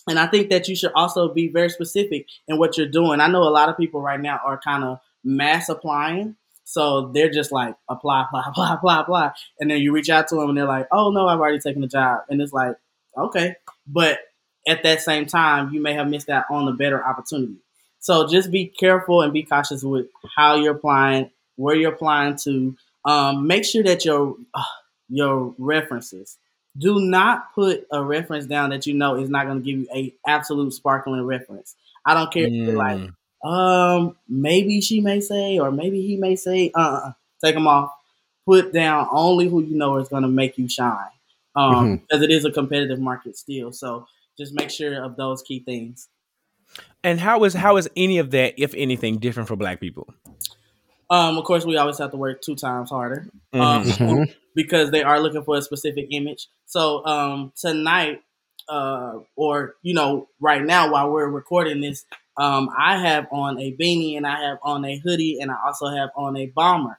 [0.08, 3.18] and I think that you should also be very specific in what you're doing.
[3.20, 6.36] I know a lot of people right now are kind of mass applying.
[6.62, 9.32] So they're just like apply, apply, apply, apply, apply.
[9.58, 11.82] And then you reach out to them and they're like, oh no, I've already taken
[11.82, 12.20] the job.
[12.28, 12.76] And it's like,
[13.18, 13.56] okay.
[13.88, 14.20] But
[14.68, 17.56] at that same time, you may have missed out on a better opportunity.
[18.00, 20.06] So just be careful and be cautious with
[20.36, 22.76] how you're applying, where you're applying to.
[23.04, 24.62] Um, make sure that your uh,
[25.08, 26.36] your references
[26.78, 29.88] do not put a reference down that you know is not going to give you
[29.94, 31.74] a absolute sparkling reference.
[32.04, 33.00] I don't care if you're like,
[33.44, 33.48] Mm.
[33.48, 37.12] um, maybe she may say, or maybe he may say, uh, uh
[37.44, 37.90] take them off.
[38.46, 41.10] Put down only who you know is going to make you shine,
[41.56, 43.72] um, because it is a competitive market still.
[43.72, 44.06] So
[44.38, 46.08] just make sure of those key things.
[47.02, 50.12] And how is how is any of that, if anything, different for Black people?
[51.08, 54.34] Um, of course, we always have to work two times harder um, Mhm.
[54.54, 56.46] because they are looking for a specific image.
[56.66, 58.22] So um, tonight,
[58.68, 62.04] uh, or you know, right now while we're recording this,
[62.36, 65.88] um, I have on a beanie and I have on a hoodie and I also
[65.88, 66.98] have on a bomber.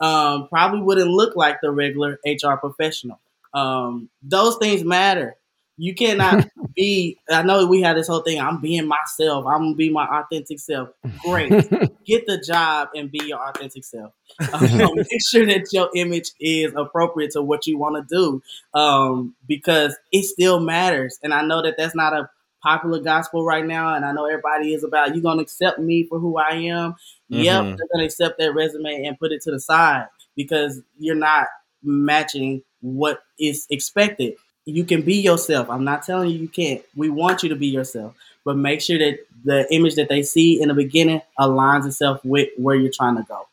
[0.00, 3.18] Um, probably wouldn't look like the regular HR professional.
[3.52, 5.34] Um, those things matter.
[5.78, 6.46] You cannot
[6.76, 7.18] be.
[7.30, 8.40] I know we have this whole thing.
[8.40, 9.46] I'm being myself.
[9.46, 10.90] I'm gonna be my authentic self.
[11.24, 11.50] Great.
[12.06, 14.12] Get the job and be your authentic self.
[14.52, 18.42] Um, make sure that your image is appropriate to what you want to do,
[18.78, 21.18] um, because it still matters.
[21.22, 22.28] And I know that that's not a
[22.62, 26.18] popular gospel right now, and I know everybody is about you gonna accept me for
[26.18, 26.94] who I am.
[27.28, 27.76] Yep, Mhm.
[27.76, 30.06] they're gonna accept that resume and put it to the side
[30.36, 31.46] because you're not
[31.82, 34.34] matching what is expected.
[34.68, 35.70] You can be yourself.
[35.70, 36.82] I'm not telling you you can't.
[36.94, 38.14] We want you to be yourself,
[38.44, 42.50] but make sure that the image that they see in the beginning aligns itself with
[42.56, 43.46] where you're trying to go.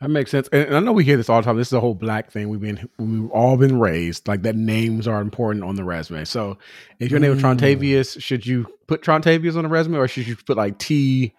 [0.00, 0.48] That makes sense.
[0.52, 1.56] And and I know we hear this all the time.
[1.56, 2.50] This is a whole black thing.
[2.50, 6.24] We've been we've all been raised like that names are important on the resume.
[6.24, 6.58] So
[7.00, 7.58] if your name is Mm.
[7.58, 11.34] Trontavious, should you put Trontavious on the resume or should you put like T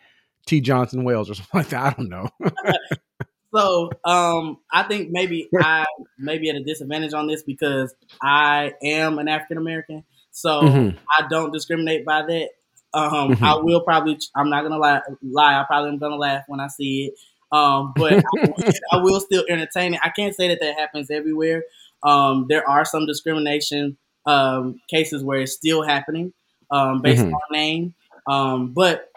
[0.45, 1.83] T Johnson Wales or something like that?
[1.83, 2.29] I don't know.
[3.53, 5.85] So um, I think maybe I
[6.17, 10.03] may be at a disadvantage on this because I am an African American.
[10.31, 10.97] So Mhm.
[11.17, 12.49] I don't discriminate by that.
[12.93, 13.41] Um, Mhm.
[13.43, 14.17] I will probably.
[14.35, 15.01] I'm not gonna lie.
[15.23, 15.59] Lie.
[15.59, 17.13] I probably am gonna laugh when I see it.
[17.55, 18.55] Um, but I, will-
[18.91, 19.99] I will still entertain it.
[20.03, 21.63] I can't say that that happens everywhere.
[22.03, 26.33] Um, there are some discrimination um, cases where it's still happening
[26.69, 27.31] um, based Mhm.
[27.33, 27.93] on name.
[28.27, 29.09] Um, but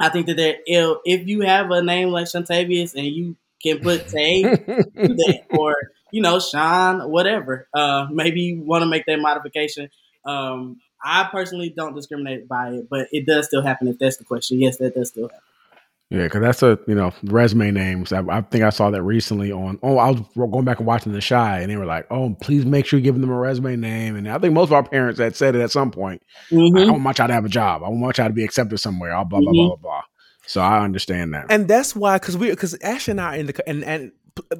[0.00, 3.80] I think that there, if, if you have a name like Shantavius and you can
[3.80, 4.44] put Tay
[5.50, 5.74] or
[6.12, 7.68] you know Sean, whatever.
[7.74, 9.90] Uh, maybe you want to make that modification.
[10.24, 13.88] Um, I personally don't discriminate by it, but it does still happen.
[13.88, 15.42] If that's the question, yes, that does still happen.
[16.10, 18.14] Yeah, because that's a you know resume names.
[18.14, 19.78] I, I think I saw that recently on.
[19.82, 22.64] Oh, I was going back and watching The Chi, and they were like, "Oh, please
[22.64, 25.20] make sure you give them a resume name." And I think most of our parents
[25.20, 26.22] had said it at some point.
[26.50, 26.90] I, I Mhm.
[26.92, 27.82] want my child to have a job.
[27.82, 29.10] I want my child to be accepted somewhere.
[29.12, 29.66] Blah blah blah Mhm.
[29.68, 30.02] blah blah.
[30.48, 31.46] So I understand that.
[31.50, 34.12] And that's why, because we, because Ash and I are in the and and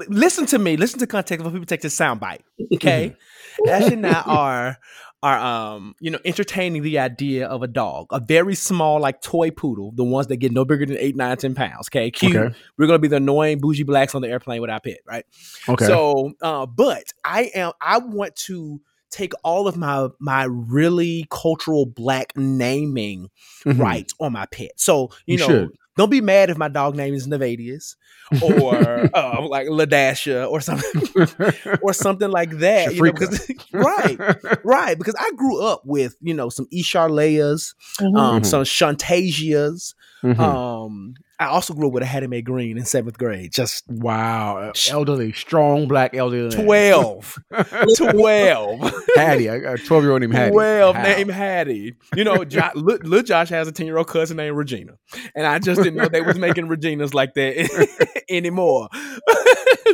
[0.09, 2.40] listen to me, listen to context when people take this soundbite.
[2.74, 3.16] Okay,
[3.69, 4.78] Ash and I are
[5.23, 9.51] are um you know entertaining the idea of a dog, a very small like toy
[9.51, 11.89] poodle, the ones that get no bigger than eight, nine, ten pounds.
[11.89, 12.36] Okay, cute.
[12.36, 12.55] Okay.
[12.77, 15.24] We're gonna be the annoying bougie blacks on the airplane with our pet, right?
[15.70, 15.86] Okay.
[15.86, 17.73] So, uh, but I am.
[17.81, 23.30] I want to take all of my my really cultural black naming
[23.64, 23.78] Mhm.
[23.80, 24.72] right on my pet.
[24.76, 25.68] So you, You know, should.
[25.97, 27.97] don't be mad if my dog name is Nevadius
[28.43, 31.02] or uh, like Ladasha or something
[31.82, 32.94] or something like that.
[32.94, 34.18] You know, because, right,
[34.64, 34.97] right.
[34.98, 38.47] Because I grew up with you know some Isharleas, um, Mhm.
[38.47, 39.94] some Shantasias.
[40.22, 40.39] Mhm.
[40.40, 43.52] Um, I also grew up with a Hattie Mae Green in seventh grade.
[43.52, 46.51] Just wow, elderly, strong black elderly.
[46.51, 47.39] 12.
[47.97, 48.93] 12.
[49.15, 50.51] Hattie, a twelve year old named Hattie.
[50.51, 51.02] 12 How?
[51.02, 51.94] named Hattie.
[52.16, 54.94] You know, jo- little, Josh has a 10 year old cousin named Regina.
[55.36, 58.89] And I just didn't know they was making Reginas like that anymore.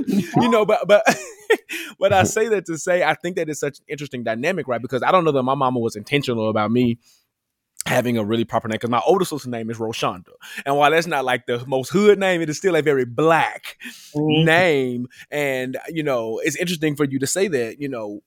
[0.09, 1.05] you know, but but
[1.99, 4.81] but I say that to say I think that it's such an interesting dynamic, right?
[4.81, 6.99] Because I don't know that my mama was intentional about me
[7.87, 10.31] having a really proper name because my older sister's name is Roshonda.
[10.65, 13.77] And while that's not like the most hood name, it is still a very black
[14.15, 14.45] Mhm.
[14.45, 15.07] name.
[15.31, 18.21] And, you know, it's interesting for you to say that, you know,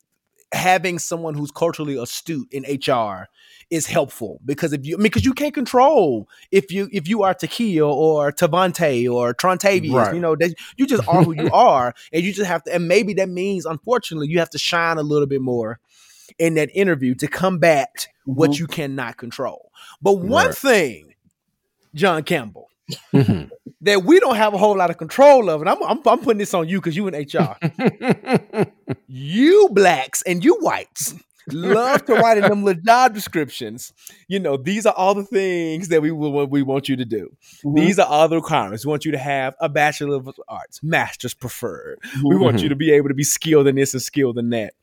[0.54, 3.28] having someone who's culturally astute in HR
[3.70, 7.22] is helpful because if you I mean because you can't control if you if you
[7.24, 10.14] are Takia or Tavante or Trontavious, Right.
[10.14, 12.88] you know, that you just are who you are and you just have to and
[12.88, 15.80] maybe that means unfortunately you have to shine a little bit more
[16.40, 18.60] in that interview to combat what Mhm.
[18.60, 19.72] you cannot control.
[20.02, 20.56] But one Right.
[20.56, 21.14] thing,
[21.96, 22.70] John Campbell,
[23.14, 23.50] Mhm.
[23.82, 26.38] that we don't have a whole lot of control of, and I'm I'm, I'm putting
[26.40, 27.58] this on you because you in HR.
[29.08, 31.14] you blacks and you whites
[31.50, 33.94] love to write in them little job descriptions.
[34.28, 37.32] You know, these are all the things that we will we want you to do.
[37.64, 37.76] Mhm.
[37.78, 38.86] These are all the requirements.
[38.86, 42.00] We want you to have a bachelor of arts, master's preferred.
[42.22, 44.74] We want you to be able to be skilled in this and skilled in that.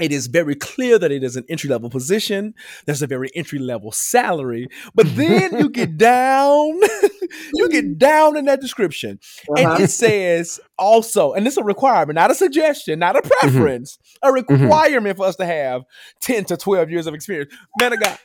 [0.00, 2.54] It is very clear that it is an entry level position.
[2.86, 6.80] There's a very entry level salary, but then you get down,
[7.54, 9.20] you get down in that description,
[9.50, 9.72] Uh-huh.
[9.74, 14.32] and it says also, and it's a requirement, not a suggestion, not a preference, a
[14.32, 15.82] requirement for us to have
[16.22, 17.52] 10 to 12 years of experience.
[17.78, 18.18] Man of God,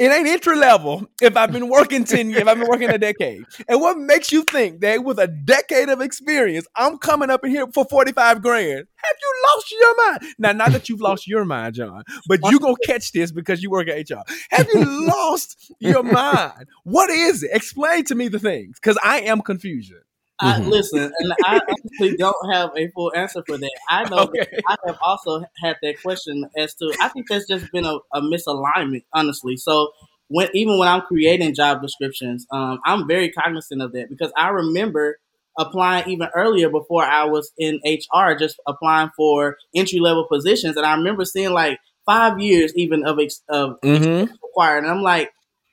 [0.00, 2.96] it ain't entry level if I've been working 10 years, if I've been working a
[2.96, 3.44] decade.
[3.68, 7.50] And what makes you think that with a decade of experience, I'm coming up in
[7.50, 8.86] here for 45 grand?
[8.96, 10.20] Have you lost your mind?
[10.38, 13.70] Now, not that you've lost your mind, John, but you gonna catch this because you
[13.70, 14.22] work at HR.
[14.50, 16.66] Have you lost your mind?
[16.84, 17.50] What is it?
[17.52, 20.00] Explain to me the things, because I am confusion.
[20.40, 20.64] I, Mhm.
[20.64, 23.80] listen, and I actually don't have a full answer for that.
[23.88, 24.40] I know Okay.
[24.40, 26.94] that I have also had that question as to.
[27.00, 29.56] I think that's just been a, a misalignment, honestly.
[29.56, 29.90] So
[30.28, 34.48] when even when I'm creating job descriptions, um, I'm very cognizant of that because I
[34.48, 35.18] remember
[35.58, 40.86] applying even earlier before I was in HR, just applying for entry level positions, and
[40.86, 44.32] I remember seeing like five years even of ex, of Mm-hmm.
[44.42, 45.30] required, and I'm like.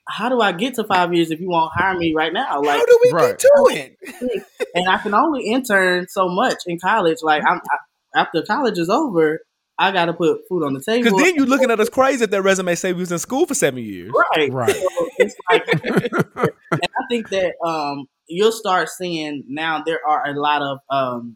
[0.10, 2.62] How do I get to five years if you won't hire me right now?
[2.62, 3.30] Like, How do we Right.
[3.30, 4.44] get to it?
[4.74, 7.18] and I can only intern so much in college.
[7.22, 9.42] Like I'm I, after college is over,
[9.78, 11.04] I got to put food on the table.
[11.04, 13.46] Because then you're looking at us crazy if that resume say we was in school
[13.46, 14.12] for seven years.
[14.36, 14.76] right, Right.
[14.76, 20.40] So it's like, and I think that um, you'll start seeing now there are a
[20.40, 21.36] lot of um,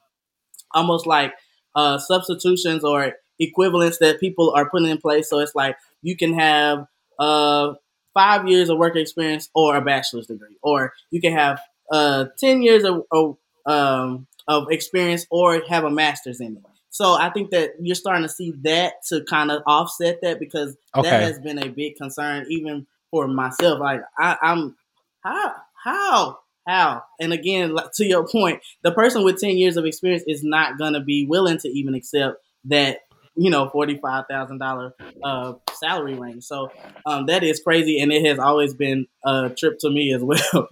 [0.74, 1.34] almost like
[1.76, 5.30] uh, substitutions or equivalents that people are putting in place.
[5.30, 6.86] So it's like you can have
[7.20, 7.74] uh,
[8.14, 11.60] five years of work experience or a bachelor's degree, or you can have
[11.92, 16.64] uh, ten years of, of um, of experience or have a master's in it.
[16.90, 20.76] So I think that you're starting to see that to kind of offset that because
[20.96, 21.10] Okay.
[21.10, 23.80] that has been a big concern even for myself.
[23.80, 24.76] Like I, I'm
[25.24, 29.86] how how how and again like, to your point, the person with ten years of
[29.86, 33.00] experience is not gonna be willing to even accept that
[33.36, 34.94] you know forty five thousand dollar
[35.24, 36.44] uh salary range.
[36.44, 36.70] So
[37.06, 40.68] um, that is crazy, and it has always been a trip to me as well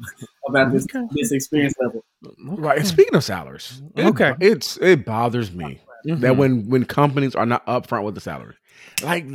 [0.48, 2.04] about this this experience level.
[2.44, 2.80] Right.
[2.80, 4.34] And speaking of salaries, it- Okay.
[4.42, 6.22] it's it bothers me Mm-hmm.
[6.22, 8.56] that when when companies are not upfront with the salary,
[9.04, 9.26] like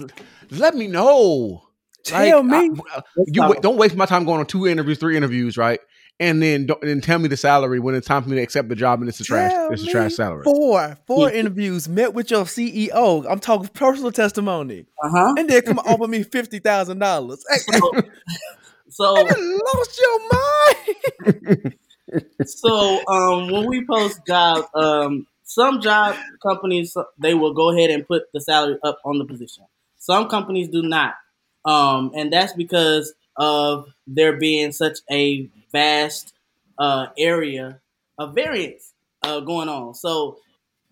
[0.50, 1.62] let me know.
[2.04, 2.80] Tell Like, me.
[2.90, 5.78] I- you wa- don't waste my time going on two interviews, three interviews, right?
[6.20, 8.68] And then don't, and tell me the salary when it's time for me to accept
[8.68, 10.44] the job and it's a trash, Tell it's a trash salary.
[10.44, 13.26] Four, four interviews, met with your CEO.
[13.28, 14.86] I'm talking personal testimony.
[15.02, 15.34] Uh huh.
[15.36, 17.44] And then come offer me fifty thousand dollars.
[18.94, 20.20] So lost your
[21.26, 21.74] mind.
[22.46, 26.14] so um, when we post jobs, um, some job
[26.46, 29.64] companies they will go ahead and put the salary up on the position.
[29.96, 31.14] Some companies do not,
[31.64, 36.34] um, and that's because of there being such a vast
[36.78, 37.80] uh, area
[38.18, 38.92] of variance
[39.22, 39.94] uh, going on.
[39.94, 40.38] So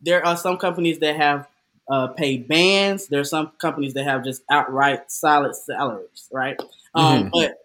[0.03, 1.47] there are some companies that have
[1.89, 3.07] uh, paid bands.
[3.07, 6.61] There are some companies that have just outright solid salaries, right?
[6.95, 7.65] Um, But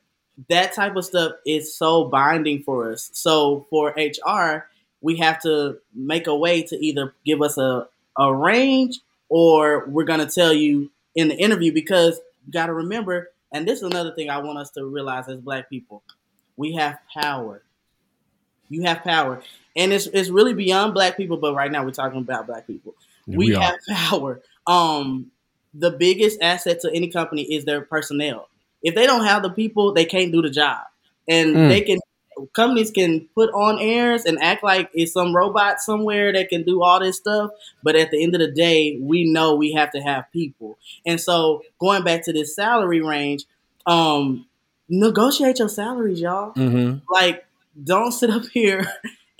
[0.50, 3.10] that type of stuff is so binding for us.
[3.14, 4.68] So for HR,
[5.02, 7.88] we have to make a way to either give us a,
[8.18, 9.00] a range
[9.30, 13.68] or we're going to tell you in the interview because you got to remember, and
[13.68, 16.04] this is another thing I want us to realize as black people
[16.58, 17.62] we have power.
[18.70, 19.42] You have power.
[19.76, 22.96] And it's, it's really beyond black people, but right now we're talking about black people.
[23.28, 24.42] We, We have power.
[24.66, 25.32] Um,
[25.74, 28.50] the biggest asset to any company is their personnel.
[28.84, 30.80] If they don't have the people, they can't do the job.
[31.28, 31.70] And Mm.
[31.70, 32.00] they can
[32.54, 36.82] companies can put on airs and act like it's some robot somewhere that can do
[36.84, 37.52] all this stuff.
[37.84, 40.78] But at the end of the day, we know we have to have people.
[41.06, 43.46] And so going back to this salary range,
[43.86, 44.46] um,
[44.90, 47.00] negotiate your salaries, y'all Mm-hmm.
[47.12, 47.46] like
[47.84, 48.86] don't sit up here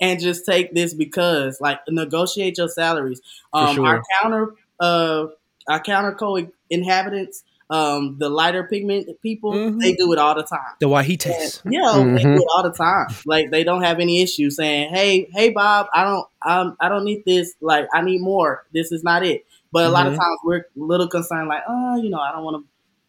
[0.00, 3.20] and just take this because like negotiate your salaries.
[3.52, 3.86] Um, sure.
[3.86, 5.26] Our counter, uh,
[5.68, 9.80] our counter code inhabitants, um, the lighter pigment people, Mhm.
[9.80, 10.74] they do it all the time.
[10.80, 11.60] The Wahites.
[11.64, 12.36] Yeah, they Mhm.
[12.36, 13.08] do it all the time.
[13.26, 17.04] Like they don't have any issue saying, "Hey, hey, Bob, I don't, um, I don't
[17.04, 17.54] need this.
[17.60, 18.64] Like, I need more.
[18.72, 20.16] This is not it." But a lot of Mhm.
[20.16, 22.68] times we're a little concerned, like, "Oh, you know, I don't want to,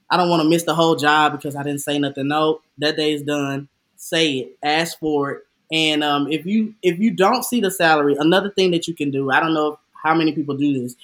[0.09, 2.97] I don't want to miss the whole job because I didn't say nothing." No, that
[2.97, 3.69] day's done.
[3.95, 4.57] Say it.
[4.61, 5.43] Ask for it.
[5.71, 9.11] And um, if you if you don't see the salary, another thing that you can
[9.11, 10.95] do, I don't know how many people do this.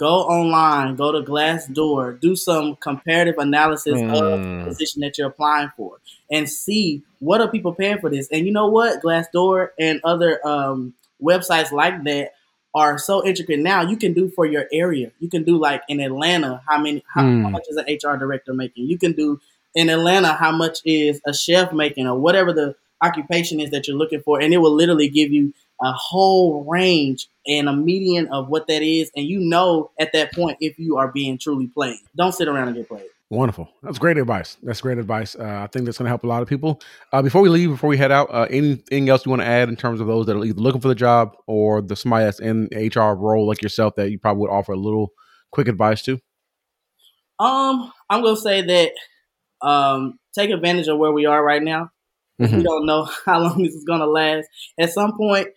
[0.00, 4.58] Go online, go to Glassdoor, do some comparative analysis of Mm.
[4.64, 5.98] the position that you're applying for,
[6.30, 8.26] and see what are people paying for this.
[8.32, 12.32] And you know what, Glassdoor and other um, websites like that
[12.74, 13.82] are so intricate now.
[13.82, 15.10] You can do for your area.
[15.20, 17.52] You can do like in Atlanta, how many, how, how Mm.
[17.52, 18.86] much is an HR director making?
[18.86, 19.38] You can do
[19.74, 23.96] in Atlanta, how much is a chef making, or whatever the occupation is that you're
[23.98, 25.52] looking for, and it will literally give you
[25.82, 30.32] a whole range and a median of what that is, and you know at that
[30.32, 31.98] point if you are being truly played.
[32.16, 33.06] Don't sit around and get played.
[33.30, 33.68] Wonderful.
[33.84, 34.56] That's great advice.
[34.60, 35.36] That's great advice.
[35.36, 36.82] Uh, I think that's going to help a lot of people.
[37.12, 39.68] Uh, before we leave, before we head out, uh, anything else you want to add
[39.68, 42.40] in terms of those that are either looking for the job or the somebody that's
[42.40, 45.12] in HR role like yourself that you probably would offer a little
[45.52, 46.18] quick advice to?
[47.38, 48.92] Um, I'm gonna say that
[49.66, 51.90] um, take advantage of where we are right now.
[52.38, 52.64] We Mhm.
[52.64, 54.48] don't know how long this is gonna last.
[54.78, 55.48] At some point,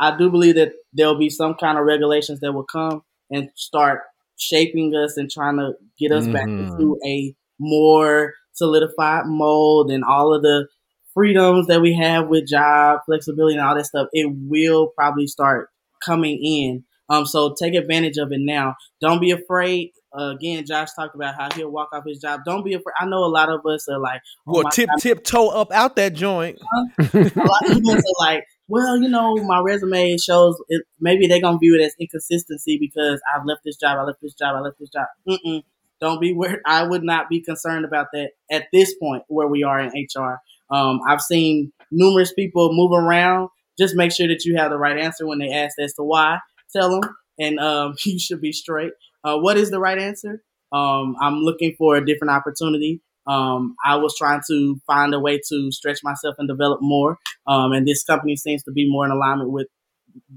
[0.00, 4.00] I do believe that there'll be some kind of regulations that will come and start
[4.36, 6.70] shaping us and trying to get us back Mhm.
[6.72, 10.66] into a more solidified mold and all of the
[11.14, 14.08] freedoms that we have with job flexibility and all that stuff.
[14.12, 15.68] It will probably start
[16.04, 16.84] coming in.
[17.10, 18.76] Um, so take advantage of it now.
[19.00, 19.90] Don't be afraid.
[20.16, 22.40] Uh, again, Josh talked about how he'll walk off his job.
[22.44, 22.94] Don't be afraid.
[22.98, 25.70] I know a lot of us are like, oh Well, tip God, tip toe up
[25.72, 26.58] out that joint.
[26.98, 31.40] a lot of people are like, well, you know, my resume shows it, maybe they're
[31.40, 34.60] gonna view it as inconsistency because I've left this job, I left this job, I
[34.60, 35.06] left this job.
[35.28, 35.64] Mm-mm.
[36.00, 39.64] Don't be where I would not be concerned about that at this point where we
[39.64, 40.40] are in HR.
[40.70, 43.48] Um, I've seen numerous people move around.
[43.76, 46.38] Just make sure that you have the right answer when they ask as to why.
[46.72, 48.92] Tell them, and um, you should be straight.
[49.24, 50.42] Uh, what is the right answer?
[50.72, 53.00] Um, I'm looking for a different opportunity.
[53.30, 57.18] Um, I was trying to find a way to stretch myself and develop more.
[57.46, 59.68] Um, and this company seems to be more in alignment with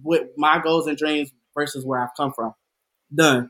[0.03, 2.53] with my goals and dreams versus where I've come from.
[3.13, 3.49] Done.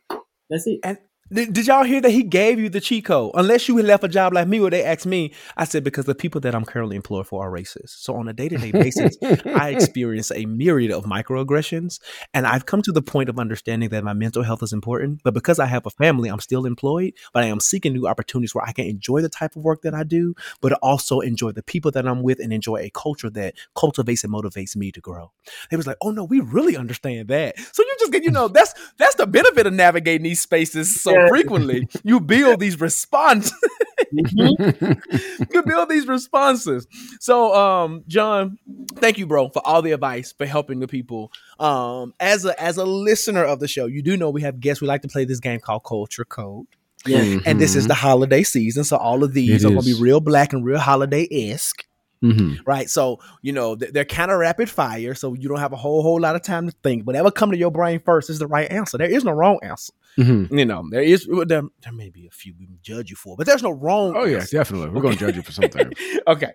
[0.49, 0.79] That's it.
[0.83, 0.97] And
[1.33, 3.31] did, did y'all hear that he gave you the cheat code?
[3.33, 6.05] Unless you had left a job like me where they asked me, I said, because
[6.05, 8.01] the people that I'm currently employed for are racist.
[8.01, 9.17] So on a day to day basis,
[9.55, 11.99] I experience a myriad of microaggressions.
[12.33, 15.21] And I've come to the point of understanding that my mental health is important.
[15.23, 18.53] But because I have a family, I'm still employed, but I am seeking new opportunities
[18.53, 21.63] where I can enjoy the type of work that I do, but also enjoy the
[21.63, 25.31] people that I'm with and enjoy a culture that cultivates and motivates me to grow.
[25.69, 27.57] They was like, oh no, we really understand that.
[27.59, 31.22] So you just get, you know, that's that's the benefit of navigating these spaces so
[31.29, 31.87] Frequently.
[32.03, 33.53] You build these responses.
[34.11, 36.87] you build these responses.
[37.19, 38.57] So, um, John,
[38.95, 41.31] thank you, bro, for all the advice for helping the people.
[41.59, 44.81] Um, as a as a listener of the show, you do know we have guests.
[44.81, 46.67] We like to play this game called Culture Code,
[47.05, 47.39] Yeah.
[47.45, 49.65] and this is the holiday season, so all of these Mm-hmm.
[49.65, 51.85] It are going to be real black and real holiday esque.
[52.23, 52.59] Mhm.
[52.65, 55.75] Right, so you know th- they're kind of rapid fire, so you don't have a
[55.75, 57.03] whole whole lot of time to think.
[57.05, 58.97] Whatever come to your brain first is the right answer.
[58.97, 59.91] There is no wrong answer.
[60.17, 60.57] Mhm.
[60.57, 63.35] You know, there is there, there may be a few we can judge you for,
[63.35, 64.13] but there's no wrong.
[64.15, 64.89] Oh yeah, definitely.
[64.89, 65.91] We're going to judge you for something.
[66.27, 66.51] okay.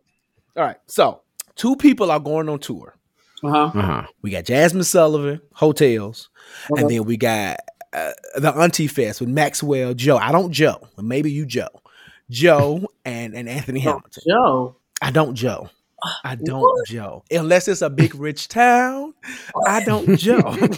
[0.56, 0.78] All right.
[0.86, 1.20] So
[1.54, 2.96] two people are going on tour.
[3.44, 3.70] Uh huh.
[3.78, 4.02] Uh huh.
[4.22, 6.30] We got Jazmine Sullivan, Heaux Tales,
[6.70, 6.80] Uh-huh.
[6.80, 7.58] and then we got
[7.92, 10.16] uh, the Auntie Fest with Maxwell Joe.
[10.16, 11.68] I don't Joe, but maybe you Joe.
[12.30, 14.22] Joe and, and Anthony Hamilton.
[14.28, 14.76] Joe.
[15.00, 15.70] I don't Joe.
[16.04, 16.86] Ah, I don't What?
[16.86, 17.24] Joe.
[17.30, 19.14] Unless it's a big rich town,
[19.66, 20.40] I don't Joe.
[20.44, 20.68] I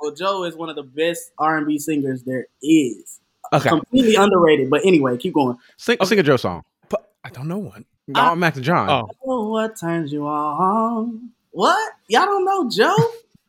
[0.00, 3.20] well, Joe is one of the best R and B singers there is.
[3.52, 3.68] okay.
[3.68, 4.70] Completely underrated.
[4.70, 5.56] But anyway, keep going.
[5.76, 6.62] Sing, sing a Joe song.
[6.88, 7.84] But I don't know one.
[8.08, 8.88] No, I'm Max and John.
[8.90, 9.08] Oh.
[9.24, 11.30] Oh, what turns you on?
[11.50, 11.92] What?
[12.08, 12.94] Y'all don't know Joe?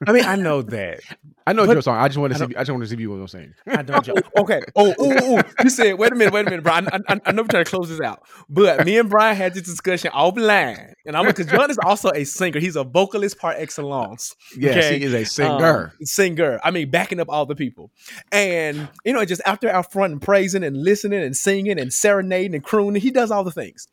[0.06, 1.00] I mean, I know that.
[1.48, 1.98] I know a But- Joe song.
[1.98, 2.56] I just want I to see.
[2.56, 3.54] I just want to see you what I'm saying.
[3.68, 4.18] I don't joke.
[4.38, 4.62] Okay.
[4.76, 5.42] Oh, ooh, ooh.
[5.64, 6.74] You said, wait a minute, wait a minute, bro.
[6.74, 8.22] I, I, I know we're trying to close this out.
[8.48, 10.94] But me and Bryan had this discussion offline.
[11.06, 12.60] And I'm because John is also a singer.
[12.60, 14.36] He's a vocalist par excellence.
[14.56, 15.00] Yes, Okay.
[15.00, 15.94] he is a singer.
[16.00, 16.60] Um, singer.
[16.64, 17.90] I mean, backing up all the people.
[18.32, 22.54] And, you know, just after out front and praising and listening and singing and serenading
[22.54, 23.88] and crooning, he does all the things.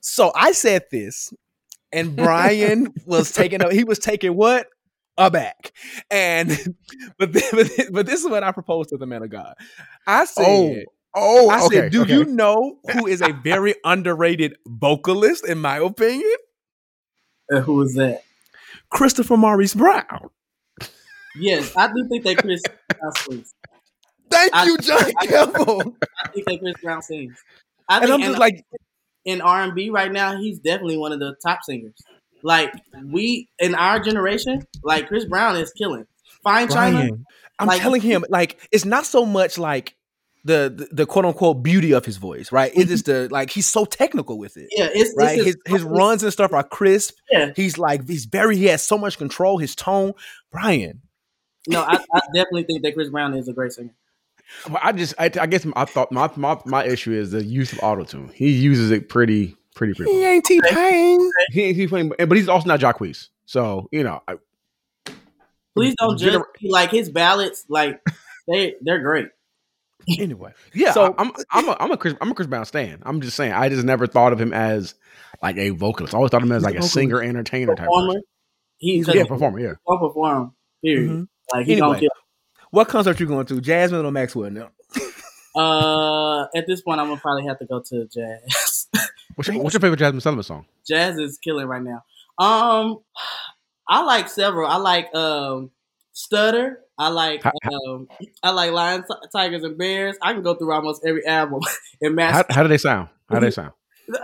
[0.00, 1.34] So I said this,
[1.92, 3.72] and Bryan was taking, up.
[3.72, 4.68] he was taking what?
[5.16, 5.72] Aback.
[6.10, 6.48] And,
[7.18, 9.54] but, then, but, then- but this is what I proposed to the man of God.
[10.06, 10.76] I said, oh,
[11.16, 11.76] Oh, I okay.
[11.76, 12.12] said, do okay.
[12.12, 16.34] you know who is a very underrated vocalist, in my opinion?
[17.52, 18.22] Uh, who is that?
[18.90, 20.28] Christopher Maurice Brown.
[21.36, 23.54] Yes, I do think that Chris Brown sings.
[24.30, 25.96] Thank I- you, John I- Campbell.
[26.24, 27.36] I think that Chris Brown sings.
[27.88, 28.64] I and I'm just like,
[29.24, 31.94] in R and B right now, he's definitely one of the top singers.
[32.44, 32.72] Like
[33.04, 36.06] we in our generation, like Chris Brown is killing.
[36.44, 37.24] Fine China, Bryan,
[37.58, 39.96] I'm like- telling him, like, it's not so much like
[40.44, 42.70] the, the the quote unquote beauty of his voice, right?
[42.74, 43.22] It's mm-hmm.
[43.24, 44.68] the like he's so technical with it.
[44.76, 47.16] yeah, it's, Right, it's his his runs and stuff are crisp.
[47.32, 47.52] Yeah.
[47.56, 49.56] He's like he's very he has so much control.
[49.58, 50.12] His tone,
[50.52, 51.00] Bryan.
[51.66, 53.94] No, I, I definitely think that Chris Brown is a great singer.
[54.68, 57.72] Well, I just, I, I guess I thought my, my my issue is the use
[57.72, 58.30] of auto tune.
[58.34, 60.12] He uses it pretty, pretty, pretty.
[60.12, 60.28] He well.
[60.30, 61.30] ain't T Pain.
[61.50, 63.28] He, he's playing, but he's also not Jacquees.
[63.46, 64.36] So you know, I,
[65.76, 66.34] Please don't judge.
[66.34, 68.00] Gener- Like his ballads, like
[68.48, 69.28] they they're great.
[70.18, 70.92] Anyway, yeah.
[70.92, 73.02] So- So I'm, I'm a, I'm a Chris, I'm a Chris Brown stan.
[73.04, 74.94] I'm just saying, I just never thought of him as
[75.42, 76.14] like a vocalist.
[76.14, 77.86] I always thought of him as He's a like a singer, entertainer type.
[77.86, 78.22] Performer, Person.
[78.78, 79.58] he's Yeah, performer.
[79.60, 79.72] Yeah.
[79.88, 80.54] Don't perform.
[80.84, 81.10] Period.
[81.10, 81.28] Mhm.
[81.52, 81.88] Like he Anyway.
[81.88, 82.10] don't kill.
[82.70, 83.60] what concert you going to?
[83.60, 84.50] Jazmine or Maxwell?
[84.50, 84.70] Now,
[85.56, 88.88] Uh, at this point, I'm gonna probably have to go to jazz.
[89.34, 90.66] What's your, what's your favorite Jazmine Sullivan song?
[90.86, 92.02] jazz is killing right now.
[92.38, 92.98] Um,
[93.88, 94.68] I like several.
[94.70, 95.70] I like um
[96.12, 96.80] Stutter.
[96.98, 97.52] I like How-
[97.92, 98.08] um
[98.42, 100.16] I like Lions, Tigers, and Bears.
[100.22, 101.60] I can go through almost every album
[102.00, 103.08] and How, how do they sound?
[103.28, 103.72] How do they sound?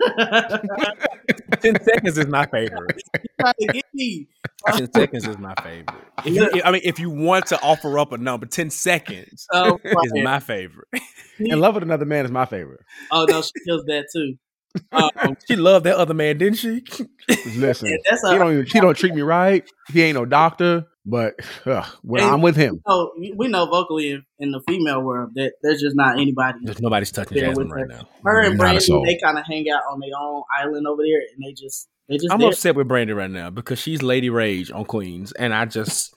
[1.60, 3.02] ten seconds is my favorite.
[3.40, 4.28] trying to get me.
[4.74, 5.88] Ten seconds is my favorite.
[6.24, 9.78] If you, I mean, if you want to offer up a number, ten seconds Oh,
[9.84, 10.24] is man.
[10.24, 10.88] my favorite.
[11.38, 12.80] And Love with Another Man is my favorite.
[13.10, 14.34] oh no, she kills that too.
[14.92, 16.84] Um, She loved that other man, didn't she?
[17.56, 19.68] Listen, yeah, that's he a don't even, he don't treat me right.
[19.92, 21.34] He ain't no doctor, but
[21.66, 25.30] ugh, when And- I'm with him, oh, we know vocally in, in the female world
[25.34, 26.58] that there's just not anybody.
[26.62, 27.86] There's nobody's touching Jazmine right her.
[27.86, 28.08] now.
[28.24, 31.20] Her and Not Brandy, they kind of hang out on their own island over there,
[31.34, 32.48] and they just they just I'm there.
[32.48, 36.12] upset with Brandy right now because she's Lady Rage on Queens, and I just,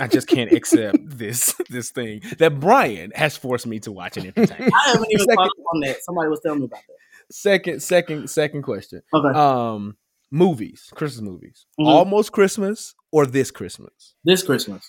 [0.00, 4.26] I just can't accept this this thing that Bryan has forced me to watch and
[4.26, 4.70] entertain.
[4.72, 6.04] I haven't even Second- caught up on that.
[6.04, 7.34] Somebody was telling me about that.
[7.34, 9.02] second, second, second question.
[9.12, 9.96] Okay, Um,
[10.30, 11.86] movies, Christmas movies, Mhm.
[11.86, 14.14] almost Christmas or this Christmas?
[14.24, 14.88] this Christmas.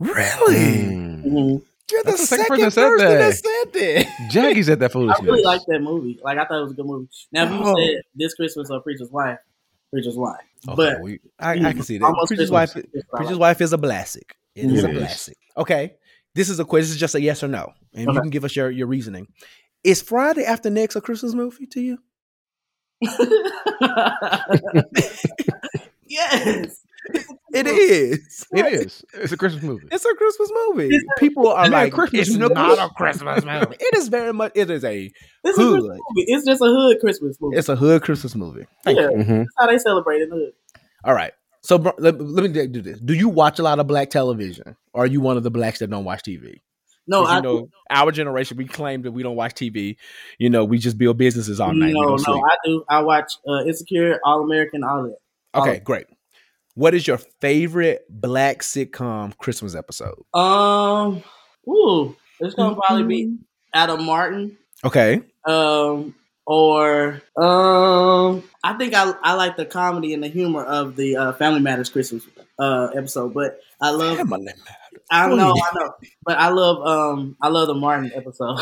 [0.00, 0.56] Really?
[0.56, 1.22] Mm.
[1.22, 1.56] hmm
[1.90, 4.30] You're the, That's the second, second person person that that said said that.
[4.30, 5.22] Jackie said that I foolishness.
[5.26, 6.18] really like that movie.
[6.22, 7.08] Like I thought it was a good movie.
[7.32, 7.76] Now, if you Oh.
[7.76, 9.38] said this Christmas or Preacher's Wife,
[9.92, 12.06] Preacher's Wife, Okay, but we, I, I can see that.
[12.26, 12.50] Preacher's Christmas.
[12.50, 14.34] wife, That's Preacher's wife is a classic.
[14.54, 15.36] It is It a classic.
[15.58, 15.94] Okay,
[16.34, 16.84] this is a question.
[16.84, 19.26] This is just a yes or no, and you can give us your your reasoning.
[19.84, 21.98] Is Friday After Next a Christmas movie to you?
[26.06, 26.80] yes.
[27.52, 28.46] It is.
[28.54, 29.04] It is.
[29.14, 29.88] It's a Christmas movie.
[29.92, 30.88] It's a Christmas movie.
[30.90, 32.54] It's People are It is a like, Christmas it's movie.
[32.54, 33.76] not a Christmas movie.
[33.80, 34.52] It is very much.
[34.54, 35.12] It is a.
[35.44, 35.80] It's a Hood.
[35.80, 36.24] Christmas movie.
[36.32, 37.56] It's just a hood Christmas movie.
[37.58, 38.66] It's a hood Christmas movie.
[38.84, 39.16] Thank yeah, you.
[39.18, 39.38] Mhm.
[39.44, 40.52] that's how they celebrate in the hood.
[41.04, 41.32] All right.
[41.62, 43.00] So let, let me do this.
[43.00, 44.76] Do you watch a lot of black television?
[44.92, 46.60] Or are you one of the blacks that don't watch TV?
[47.06, 49.96] No, I you know, our generation, we claim that we don't watch TV.
[50.38, 51.92] You know, we just build businesses all night.
[51.92, 52.42] no, no, sleep.
[52.44, 52.84] I do.
[52.88, 55.16] I watch uh, Insecure, All American, all that.
[55.54, 56.06] Okay, great.
[56.74, 60.16] What is your favorite black sitcom Christmas episode?
[60.34, 61.22] Um,
[61.68, 63.34] ooh, it's gonna probably be Mm-hmm.
[63.72, 64.56] Adam Martin.
[64.84, 65.20] Okay.
[65.46, 66.14] Um,
[66.46, 71.32] or um, I think I I like the comedy and the humor of the uh,
[71.34, 72.24] Family Matters Christmas
[72.58, 74.16] uh episode, but I love.
[74.18, 74.52] Family
[75.10, 75.52] I know.
[75.54, 75.90] I know,
[76.24, 78.56] but I love um I love the Martin episode.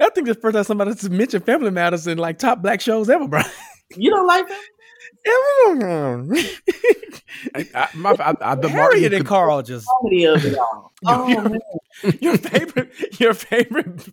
[0.00, 3.08] I think it's the first time somebody's mentioned Family Matters in like top black shows
[3.08, 3.42] ever, bro.
[3.96, 4.60] you don't like that?
[7.54, 10.58] I, I, my, I, I, the Harriet Martin and could- Carl just Comedy of it
[10.58, 10.92] all.
[11.04, 11.58] Oh man.
[12.20, 14.08] your favorite your favorite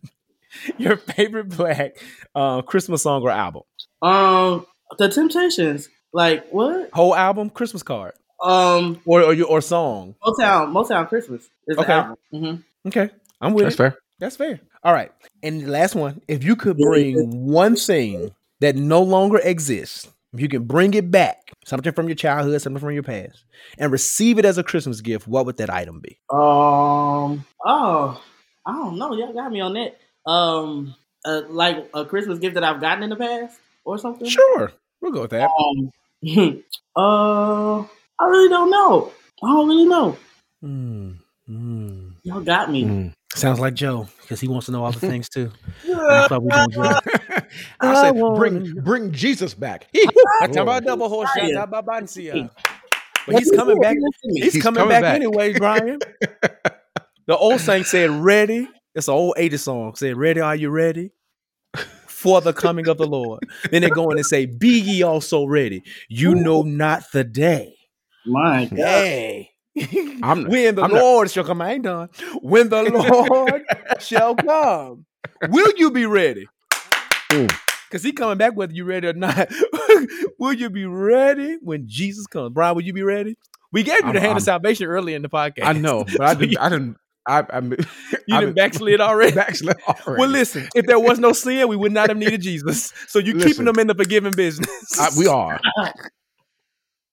[0.79, 1.97] your favorite black
[2.33, 3.61] uh, Christmas song or album.
[4.01, 4.65] Um,
[4.97, 5.87] the Temptations.
[6.13, 6.89] Like what?
[6.93, 8.13] Whole album, Christmas card.
[8.41, 10.15] Um, Or or, your, or song.
[10.23, 11.91] Motown, Motown Christmas is Okay.
[11.93, 12.15] album.
[12.31, 12.55] hmm
[12.87, 13.09] Okay.
[13.41, 13.77] I'm with That's it.
[13.77, 13.97] fair.
[14.19, 14.59] That's fair.
[14.83, 15.11] All right.
[15.43, 20.39] And the last one, if you could bring one thing that no longer exists, if
[20.39, 23.43] you can bring it back, something from your childhood, something from your past,
[23.77, 26.19] and receive it as a Christmas gift, what would that item be?
[26.29, 27.45] Um.
[27.65, 28.21] Oh,
[28.65, 29.13] I don't know.
[29.13, 29.97] Y'all got me on that.
[30.29, 30.95] Um,
[31.25, 34.27] uh, like a Christmas gift that I've gotten in the past or something.
[34.27, 34.71] Sure.
[35.01, 35.49] We'll go with that.
[35.49, 35.91] Um.
[36.95, 37.83] uh,
[38.19, 39.11] I really don't know.
[39.43, 40.17] I don't really know.
[40.63, 41.17] Mm,
[41.49, 42.13] mm.
[42.23, 42.83] Y'all got me.
[42.83, 43.13] Mm.
[43.35, 45.51] Sounds like Joe, because he wants to know all the things too.
[45.87, 46.99] That's why we don't Joe.
[47.79, 49.87] I said, bring bring Jesus back.
[49.95, 51.51] I'm talking about double horse Bryan.
[51.53, 52.01] shots out by
[53.25, 53.95] But he's coming back.
[54.23, 55.15] He's, He's coming, coming back, back.
[55.15, 55.99] anyway, Bryan.
[57.27, 59.95] the old saint said, "Ready." It's an old 80 song.
[59.95, 60.41] Said, "Ready?
[60.41, 61.11] Are you ready?"
[62.19, 63.39] for the coming of the Lord.
[63.71, 65.83] Then they go in and say, Be ye also ready.
[66.09, 67.78] You know not the day.
[68.29, 68.77] My God.
[68.77, 69.51] Hey.
[70.23, 72.09] I'm- when the I'm not- Lord shall come, I ain't done.
[72.41, 73.63] When the Lord
[74.01, 75.05] shall come,
[75.49, 76.47] will you be ready?
[77.29, 79.49] Because he coming back whether you ready or not.
[80.39, 82.53] will you be ready when Jesus comes?
[82.53, 83.37] Bryan, will you be ready?
[83.71, 85.63] We gave you I'm- the hand I'm- of salvation early in the podcast.
[85.65, 86.51] I know, but I didn't.
[86.51, 86.97] you, I didn't.
[87.27, 89.35] I, I, you didn't backslid already.
[89.35, 90.19] backslid already.
[90.19, 92.91] Well, listen, if there was no sin, we would not have needed Jesus.
[93.07, 93.49] So you're Listen.
[93.51, 94.67] keeping them in the forgiving business.
[94.99, 95.59] I- we are.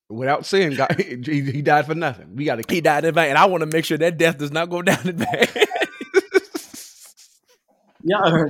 [0.08, 2.36] Without sin, God, he, he died for nothing.
[2.36, 3.30] We got to He died in vain.
[3.30, 5.46] And I want to make sure that death does not go down in vain.
[8.04, 8.48] Y'all.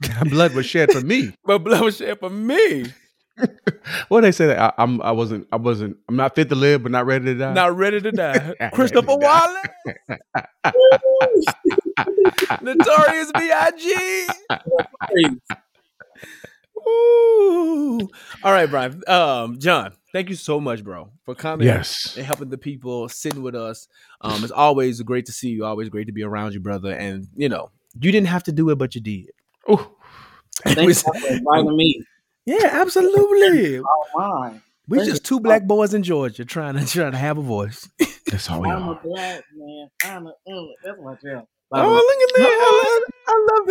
[0.28, 1.32] Blood was shed for me.
[1.44, 2.86] but blood was shed for me.
[4.08, 5.00] What they say that I, I'm.
[5.00, 5.46] I wasn't.
[5.52, 5.96] I wasn't.
[6.08, 7.52] I'm not fit to live, but not ready to die.
[7.54, 8.32] Not ready to die.
[8.36, 9.56] Ready to Christopher die.
[10.64, 11.46] Wallace.
[12.60, 14.26] Notorious B.I.G.
[16.86, 18.10] Ooh.
[18.42, 19.02] All right, Bryan.
[19.06, 22.16] Um, John, thank you so much, bro, for coming Yes.
[22.16, 23.88] and helping the people, sitting with us.
[24.20, 25.64] Um, it's always great to see you.
[25.64, 26.92] Always great to be around you, brother.
[26.94, 27.70] And you know,
[28.00, 29.30] you didn't have to do it, but you did.
[29.70, 29.86] Ooh.
[30.64, 32.02] Thanks for inviting me.
[32.44, 33.78] Yeah, absolutely.
[33.84, 34.60] Oh, my.
[34.88, 37.88] We just two black boys in Georgia trying to trying to have a voice.
[38.26, 39.88] That's all we I'm a black man.
[40.04, 40.32] I'm a,
[40.84, 41.42] that's my jam.
[41.74, 42.48] Oh, look at that!
[42.48, 43.66] I love, I love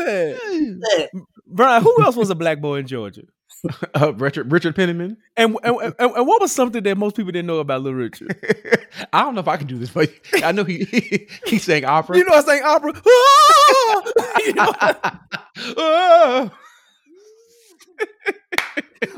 [1.12, 1.26] that.
[1.48, 3.24] Bryan, who else was a black boy in Georgia?
[3.94, 5.18] Uh, Richard Richard Penniman.
[5.38, 8.36] And, and, and, and what was something that most people didn't know about Little Richard?
[9.14, 10.10] I don't know if I can do this, but
[10.44, 12.18] I know he he, he sang opera.
[12.18, 12.94] You know, I sang opera.
[13.06, 14.02] Ah!
[14.46, 14.74] You know,
[15.78, 16.52] Oh.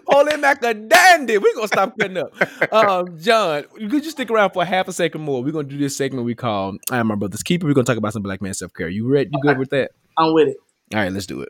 [0.08, 1.42] Holy macadamdy.
[1.42, 2.34] We're gonna stop cutting up.
[2.74, 5.42] Um, John, could you stick around for half a second more?
[5.44, 7.66] We're gonna do this segment we call I am my brother's keeper.
[7.68, 8.90] We're gonna talk about some black man self-care.
[8.90, 9.30] You ready?
[9.32, 9.92] You good with that?
[10.18, 10.58] I'm with it.
[10.94, 11.50] All right, let's do it.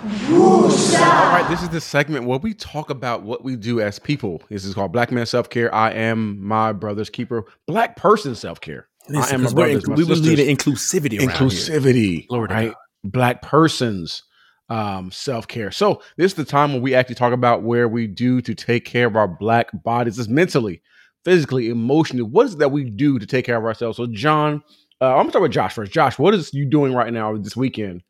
[0.00, 4.42] All right, this is the segment where we talk about what we do as people.
[4.48, 5.74] This is called Black Man Self Care.
[5.74, 7.46] I am my brother's keeper.
[7.66, 8.86] Black person self care.
[9.10, 9.84] I am my 'cause we're brother's.
[9.84, 11.48] inc- my we believe in inclusivity around here.
[11.48, 12.74] inclusivity, Glory to right?
[13.04, 14.22] Black persons
[14.68, 15.70] um, self care.
[15.72, 18.84] So this is the time when we actually talk about where we do to take
[18.84, 20.80] care of our black bodies, is mentally,
[21.24, 22.22] physically, emotionally.
[22.22, 23.96] What is it that we do to take care of ourselves?
[23.96, 24.62] So John,
[25.00, 25.90] uh, I'm gonna start with Josh first.
[25.90, 28.02] Josh, what is you doing right now this weekend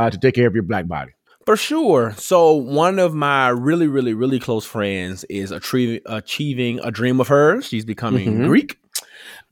[0.00, 1.12] uh, to take care of your black body?
[1.46, 2.12] For sure.
[2.16, 7.28] So one of my really, really, really close friends is achieving achieving a dream of
[7.28, 7.66] hers.
[7.66, 8.46] She's becoming Mhm.
[8.46, 8.76] Greek.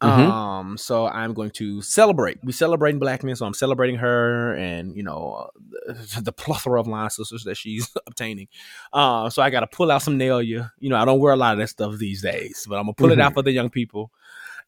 [0.02, 0.30] Mhm.
[0.30, 2.38] Um, so I'm going to celebrate.
[2.44, 5.48] We celebrating black men, so I'm celebrating her and you know
[5.86, 8.46] the, the plethora of line sisters that she's obtaining.
[8.92, 10.66] Uh, so I got to pull out some nail you.
[10.78, 12.92] You know, I don't wear a lot of that stuff these days, but I'm gonna
[12.94, 14.12] pull it out for the young people.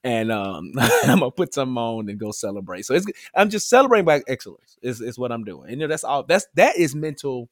[0.05, 2.87] And um, I'm gonna put some on and go celebrate.
[2.87, 4.79] So it's I'm just celebrating by excellence.
[4.83, 5.71] Is is what I'm doing.
[5.71, 6.23] And you know, that's all.
[6.25, 7.49] That's that is mental.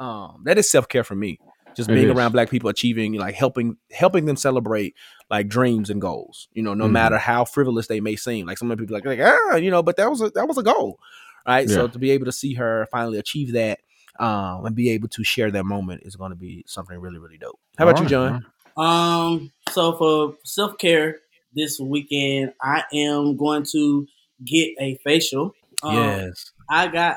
[0.00, 1.40] Um, that is self care for me.
[1.76, 2.16] Just It being is.
[2.16, 4.94] around black people, achieving like helping helping them celebrate
[5.30, 6.48] like dreams and goals.
[6.52, 6.92] You know, no Mhm.
[6.92, 8.46] matter how frivolous they may seem.
[8.46, 10.48] Like some of the people like, like ah, you know, but that was a that
[10.48, 10.98] was a goal,
[11.46, 11.68] right?
[11.68, 13.80] So to be able to see her finally achieve that.
[14.20, 17.36] Um, and be able to share that moment is going to be something really, really
[17.36, 17.58] dope.
[17.76, 18.46] How about All you, right, John?
[18.76, 21.18] Um, so for self care
[21.54, 24.06] this weekend, I am going to
[24.44, 25.54] get a facial.
[25.82, 26.52] Um, yes.
[26.70, 27.16] I got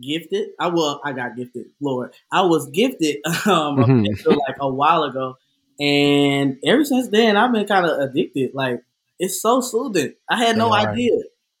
[0.00, 0.48] gifted.
[0.60, 1.66] I well, I got gifted.
[1.80, 3.16] Lord, I was gifted
[3.46, 4.02] um a Mhm.
[4.04, 5.36] facial, like a while ago,
[5.80, 8.52] and ever since then, I've been kind of addicted.
[8.54, 8.82] Like
[9.18, 10.14] it's so soothing.
[10.28, 11.12] I had no idea.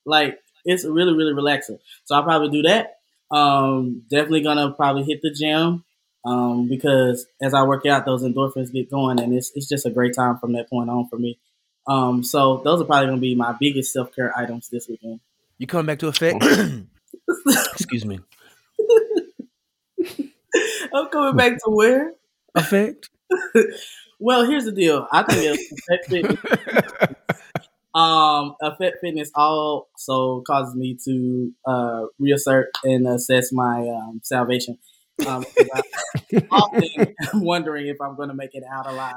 [0.04, 1.78] Like it's really, really relaxing.
[2.04, 2.98] So I'll probably do that.
[3.30, 5.84] Um, definitely gonna probably hit the gym.
[6.24, 9.90] Um, because as I work out, those endorphins get going, and it's it's just a
[9.90, 11.38] great time from that point on for me.
[11.88, 15.20] Um, so those are probably gonna be my biggest self care items this weekend.
[15.58, 16.44] You coming back to effect?
[17.72, 18.20] Excuse me.
[20.94, 22.14] I'm coming back to where?
[22.54, 23.10] Effect.
[24.18, 25.06] Well, here's the deal.
[25.12, 26.38] I think Effect Fitness,
[27.94, 34.78] um, Effect Fitness also causes me to uh, reassert and assess my um, salvation.
[35.26, 35.82] Um, 'cause
[36.32, 39.16] I often am wondering if I'm going to make it out alive.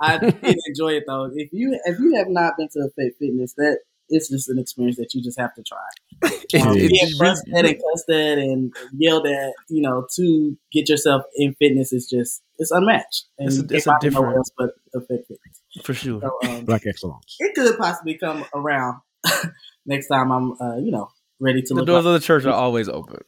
[0.00, 1.30] I did enjoy it though.
[1.34, 3.78] If you if you have not been to a fit Fitness, that
[4.10, 5.78] it's just an experience that you just have to try.
[6.62, 10.06] Um, It- being it's fussed really- at and cussed at and yelled at, you know,
[10.16, 13.26] to get yourself in fitness is just it's unmatched.
[13.38, 15.84] And It's a- you it's a find it nowhere different- else but Effect Fitness.
[15.84, 16.22] for sure.
[16.22, 17.36] So, um, Black excellence.
[17.38, 19.00] it could possibly come around
[19.86, 21.86] next time I'm, uh, you know, ready to The look.
[21.86, 22.14] doors Up.
[22.14, 23.18] of the church are always open.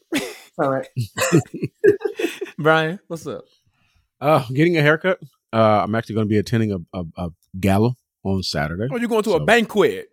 [0.59, 0.89] All right.
[2.59, 3.45] Bryan, what's up?
[4.21, 5.21] Uh, getting a haircut.
[5.53, 7.29] Uh, I'm actually going to be attending a, a, a
[7.59, 7.95] gala
[8.25, 8.87] on Saturday.
[8.93, 10.09] Oh, you're going to a banquet.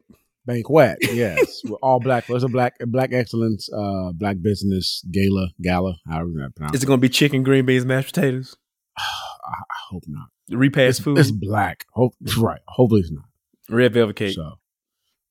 [0.46, 2.26] Banquet, yes, We're all black.
[2.28, 5.96] There's a black black excellence, uh, black business gala, gala.
[6.08, 8.56] However you pronounce Is it going to be chicken, green beans, mashed potatoes?
[8.98, 9.02] I,
[9.50, 10.28] I hope not.
[10.50, 11.18] Repast It's, food?
[11.18, 11.86] it's black.
[11.92, 12.62] Hope right.
[12.68, 13.26] Hopefully it's not.
[13.70, 14.36] Red velvet cake.
[14.36, 14.54] So,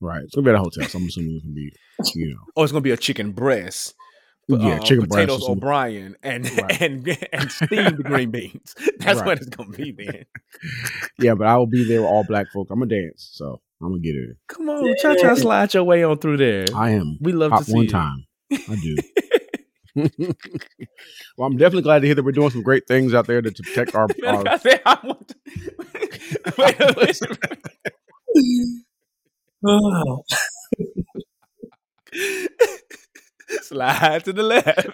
[0.02, 0.22] right.
[0.22, 0.86] It's gonna be at a hotel.
[0.86, 1.72] So I'm assuming it's gonna be,
[2.14, 3.94] you know, Oh, it's going to be a chicken breast.
[4.48, 5.10] Yeah, uh, chicken breast.
[5.10, 5.52] potatoes something.
[5.58, 6.80] O'Brien and Right.
[6.82, 8.74] and and steamed green beans.
[8.98, 9.26] That's Right.
[9.26, 10.24] what it's gonna be then.
[11.18, 12.68] Yeah, but I will be there with all black folk.
[12.70, 14.36] I'm gonna dance, so I'm gonna get it.
[14.48, 16.66] Come on, try try to slide your way on through there.
[16.74, 17.18] I am.
[17.20, 17.90] We love Hop to see one it.
[17.90, 18.26] time.
[18.52, 18.96] I do.
[21.38, 23.50] well, I'm definitely glad to hear that we're doing some great things out there to,
[23.50, 24.06] to protect our.
[24.26, 25.36] Our I said I want to-
[26.58, 28.82] Wait a minute.
[29.66, 30.22] Oh,
[33.62, 34.88] Slide to the left.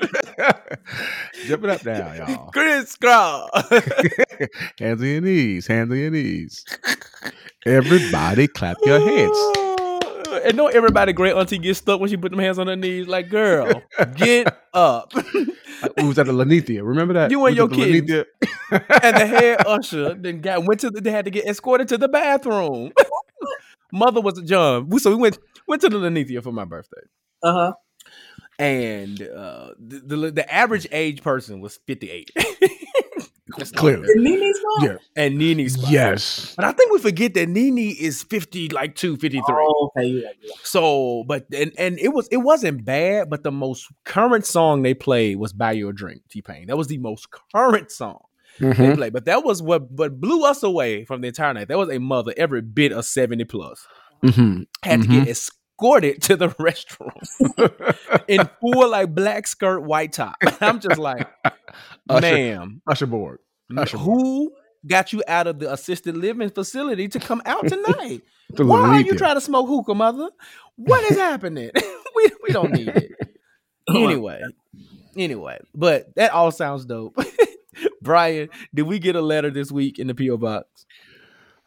[1.46, 2.50] Jump it up now, y'all.
[2.52, 3.50] Crisscross.
[4.78, 5.66] hands on your knees.
[5.66, 6.64] Hands on your knees.
[7.64, 9.38] Everybody, clap your hands.
[10.44, 13.06] And don't everybody great auntie get stuck when she put them hands on her knees.
[13.06, 13.82] Like, girl,
[14.16, 15.12] get up.
[15.14, 16.80] We was at the Lanithia.
[16.82, 17.30] Remember that?
[17.30, 18.10] You and your kids.
[18.70, 21.98] And the head usher then got went to the, they had to get escorted to
[21.98, 22.92] the bathroom.
[23.92, 24.98] Mother was a John.
[24.98, 25.38] So we went
[25.68, 27.02] went to the Lanithia for my birthday.
[27.42, 27.72] uh huh.
[28.58, 32.30] And uh, the, the the average age person was 58.
[33.58, 34.06] That's not Clearly.
[34.06, 34.22] bad.
[34.22, 34.84] Nini's mom.
[34.88, 34.96] Yeah.
[35.16, 35.90] And Nini's spot.
[35.90, 36.54] Yes.
[36.56, 39.56] But I think we forget that Nini is 50, like two fifty three.
[39.58, 40.58] Oh, okay, you right, you right.
[40.62, 44.94] So, but and and it was it wasn't bad, but the most current song they
[44.94, 46.68] played was "Buy You a Drink." T Pain.
[46.68, 48.20] That was the most current song
[48.58, 48.96] they Mhm.
[48.96, 49.12] played.
[49.12, 51.68] But that was what what blew us away from the entire night.
[51.68, 53.86] That was a mother every bit of seventy plus
[54.24, 54.66] Mhm.
[54.82, 55.28] had to get
[55.82, 60.36] escorted to the restroom in full like black skirt, white top.
[60.60, 61.28] I'm just like,
[62.08, 63.40] ma'am, Usher board.
[63.76, 64.06] Usher board.
[64.06, 64.52] who
[64.86, 68.22] got you out of the assisted living facility to come out tonight?
[68.56, 70.28] To Why are you trying to smoke hookah, mother?
[70.76, 71.70] What is happening?
[72.16, 73.12] we we don't need it.
[73.88, 74.40] Anyway,
[75.16, 77.16] anyway, but that all sounds dope.
[78.00, 80.86] Bryan, did we get a letter this week in the PO box?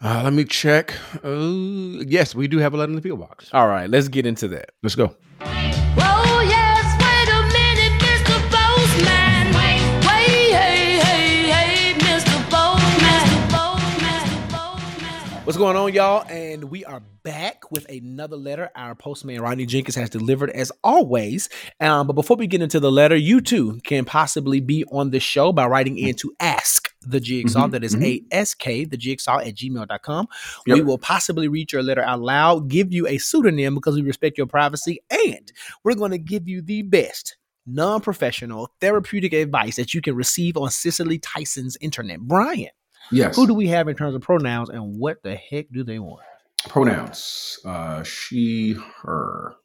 [0.05, 0.93] Uh, let me check.
[1.23, 3.49] Uh, yes, we do have a letter in the PO box.
[3.51, 4.69] All right, let's get into that.
[4.83, 5.15] Let's go.
[5.41, 8.37] Oh yes, wait a minute, Mr.
[8.53, 9.47] Postman.
[9.55, 12.37] Wait, wait, hey, hey, hey, Mr.
[12.51, 13.49] Postman.
[13.49, 15.43] Postman, Postman.
[15.43, 16.23] What's going on, y'all?
[16.29, 21.49] And we are back with another letter our postman Rodney Jenkins has delivered as always.
[21.79, 25.19] Um, but before we get into the letter, you too can possibly be on the
[25.19, 27.67] show by writing in to ask the jigsaw.
[27.67, 28.25] Mhm, That is mhm.
[28.31, 30.27] ASK, the jigsaw at gmail.com.
[30.67, 34.37] We will possibly read your letter out loud, give you a pseudonym because we respect
[34.37, 35.51] your privacy, and
[35.83, 40.55] we're going to give you the best non professional therapeutic advice that you can receive
[40.57, 42.19] on Cicely Tyson's internet.
[42.21, 42.69] Bryan,
[43.11, 43.35] Yes.
[43.35, 46.21] who do we have in terms of pronouns and what the heck do they want?
[46.67, 47.59] Pronouns.
[47.65, 49.55] Uh, she, her.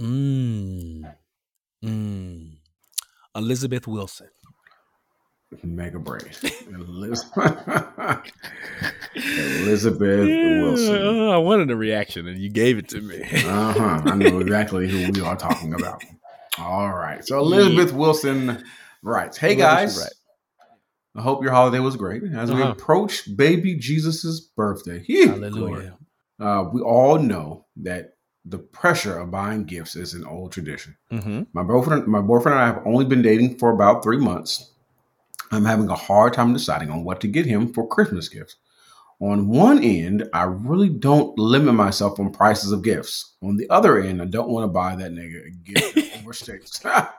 [0.00, 1.14] Mm.
[1.84, 2.52] Mm.
[3.34, 4.28] Elizabeth Wilson.
[5.62, 6.20] Mega brain.
[6.74, 7.66] Elizabeth,
[9.16, 11.28] Elizabeth Wilson.
[11.28, 13.22] I wanted a reaction and you gave it to me.
[13.22, 14.02] Uh huh.
[14.04, 16.02] I know exactly who we are talking about.
[16.58, 17.24] All right.
[17.26, 18.62] So Elizabeth Wilson
[19.02, 20.12] writes, "Hey guys, write?
[21.16, 22.22] I hope your holiday was great.
[22.34, 22.72] As we Uh-huh.
[22.72, 25.96] approach baby Jesus's birthday, Hallelujah.
[26.38, 28.10] Uh, we all know that
[28.44, 30.96] the pressure of buying gifts is an old tradition.
[31.10, 31.42] Mm-hmm.
[31.52, 34.72] My boyfriend, my boyfriend and I have only been dating for about three months.
[35.50, 38.56] I'm having a hard time deciding on what to get him for Christmas gifts.
[39.20, 43.34] On one end, I really don't limit myself on prices of gifts.
[43.42, 46.82] On the other end, I don't want to buy that nigga a gift that overstates.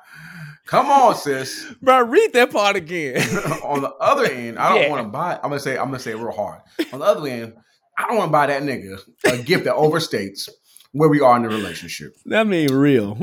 [0.66, 1.66] Come on, sis.
[1.82, 3.18] Bro, read that part again.
[3.64, 4.90] on the other end, I don't Yeah.
[4.90, 5.36] want to buy.
[5.36, 5.78] I'm gonna say.
[5.78, 6.62] I'm gonna say it real hard.
[6.94, 7.54] On the other end,
[7.98, 10.48] I don't want to buy that nigga a gift that overstates
[10.92, 12.16] where we are in the relationship.
[12.28, 13.18] that mean real.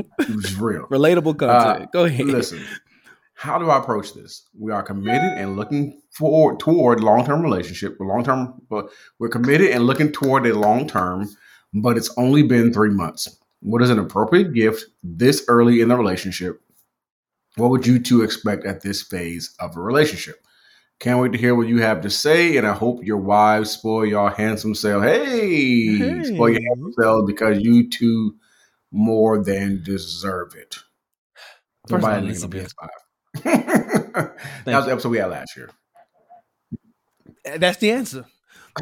[0.59, 0.85] Real.
[0.87, 1.83] Relatable content.
[1.83, 2.27] Uh, Go ahead.
[2.27, 2.63] Listen,
[3.37, 4.47] how do I approach this?
[4.59, 7.95] We are committed and looking forward toward long term relationship.
[7.99, 8.89] Long term, but
[9.19, 11.29] we're committed and looking toward a long term.
[11.71, 13.37] But it's only been three months.
[13.59, 16.59] What is an appropriate gift this early in the relationship?
[17.57, 20.43] What would you two expect at this phase of a relationship?
[20.99, 24.03] Can't wait to hear what you have to say, and I hope your wives spoil
[24.03, 25.03] your handsome self.
[25.03, 28.35] Hey, spoil your handsome self because you two
[28.91, 30.77] more than deserve it.
[31.87, 32.73] First Nobody of Elizabeth.
[32.75, 32.87] PS5.
[33.43, 34.35] that
[34.65, 35.69] was the episode we had last year.
[37.45, 38.25] Uh, That's the answer.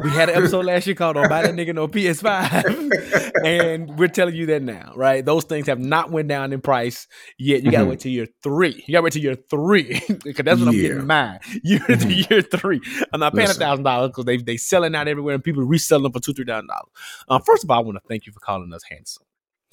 [0.04, 4.08] We had an episode last year called "Don't Buy That Nigga No PS5," and we're
[4.08, 5.24] telling you that now, right?
[5.24, 7.06] Those things have not went down in price
[7.38, 7.62] yet.
[7.62, 7.88] You gotta Mhm.
[7.90, 8.84] wait till year three.
[8.86, 11.38] You gotta wait till year three because that's what I'm getting mine.
[11.62, 12.30] Year to Mhm.
[12.30, 12.82] year three.
[13.10, 16.02] I'm not paying a thousand dollars because they they selling out everywhere and people reselling
[16.02, 16.90] them for two three thousand dollars.
[17.30, 19.24] Um, first of all, I want to thank you for calling us handsome.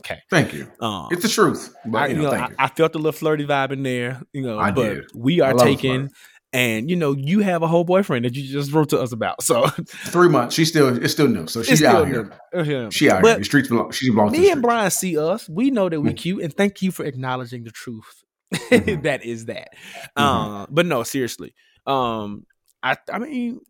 [0.06, 0.20] Okay.
[0.30, 0.70] Thank you.
[0.80, 1.74] Um, It's the truth.
[1.86, 2.50] But I, you know, I.
[2.60, 4.60] I felt a little flirty vibe in there, you know.
[4.60, 5.04] I but did.
[5.16, 6.10] we are taking,
[6.52, 9.42] and you know, you have a whole boyfriend that you just wrote to us about.
[9.44, 10.56] So Three months.
[10.56, 11.48] She's still it's still new.
[11.48, 12.32] So she's out here.
[12.54, 12.90] Uh, yeah.
[12.90, 13.38] She out But here.
[13.40, 14.62] The streets belong she belongs Me and.
[14.62, 15.48] Brian see us.
[15.50, 16.18] We know that we Mm.
[16.18, 18.24] cute, and thank you for acknowledging the truth.
[18.54, 19.04] Mhm.
[19.04, 19.70] that is that.
[20.18, 20.64] Mhm.
[20.64, 21.54] Uh, but no, seriously.
[21.88, 22.46] Um,
[22.84, 23.62] I I mean,